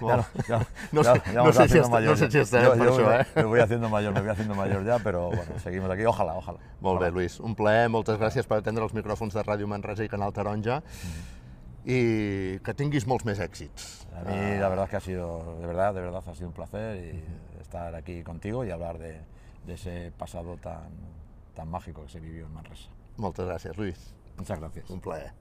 Ya 0.00 0.28
ya- 0.48 0.66
No 0.92 1.02
ya- 1.02 1.14
sé- 1.14 1.32
no 1.32 1.52
sé 1.52 1.52
si 1.52 1.62
haciendo 1.62 1.86
est- 1.86 1.90
mayor 1.92 2.10
no 2.10 2.16
sé 2.16 2.26
si 2.30 2.36
yo 2.36 2.42
això, 2.74 3.06
me- 3.08 3.20
eh? 3.22 3.26
Me 3.36 3.44
voy 3.44 3.60
haciendo 3.60 3.88
mayor, 3.88 4.12
me 4.12 4.20
voy 4.20 4.30
haciendo 4.30 4.54
mayor 4.54 4.84
ya, 4.84 4.98
pero 4.98 5.28
bueno, 5.28 5.58
seguimos 5.62 5.88
aquí. 5.90 6.04
Ojalá, 6.04 6.34
ojalá. 6.34 6.58
Molt 6.80 7.00
bé, 7.00 7.06
Ojalá. 7.06 7.10
Lluís. 7.10 7.40
Un 7.40 7.54
plaer, 7.54 7.88
moltes 7.88 8.18
gràcies 8.18 8.44
per 8.46 8.58
atendre 8.58 8.84
els 8.84 8.92
micròfons 8.92 9.32
de 9.32 9.42
Ràdio 9.42 9.66
Manresa 9.66 10.04
i 10.04 10.08
Canal 10.08 10.32
Taronja 10.34 10.82
i 11.86 12.58
que 12.64 12.74
tinguis 12.74 13.06
molts 13.06 13.24
més 13.24 13.38
èxits. 13.40 14.06
A 14.16 14.24
mí 14.26 14.58
la 14.58 14.68
verdad 14.68 14.84
es 14.84 14.90
que 14.90 14.96
ha 14.96 15.00
sido, 15.00 15.56
de 15.60 15.66
verdad, 15.66 15.94
de 15.94 16.00
verdad 16.00 16.22
ha 16.26 16.34
sido 16.34 16.48
un 16.48 16.54
placer 16.54 16.96
y 16.98 17.24
estar 17.60 17.94
aquí 17.94 18.22
contigo 18.22 18.64
y 18.64 18.70
hablar 18.70 18.98
de, 18.98 19.20
de 19.66 19.74
ese 19.74 20.12
pasado 20.16 20.56
tan, 20.56 20.90
tan 21.54 21.68
mágico 21.68 22.04
que 22.04 22.08
se 22.08 22.20
vivió 22.20 22.46
en 22.46 22.54
Manresa. 22.54 22.88
Moltes 23.16 23.46
gràcies, 23.48 23.76
Lluís. 23.76 24.14
Muchas 24.36 24.60
gracias. 24.60 24.90
Un 24.90 25.00
plaer. 25.00 25.32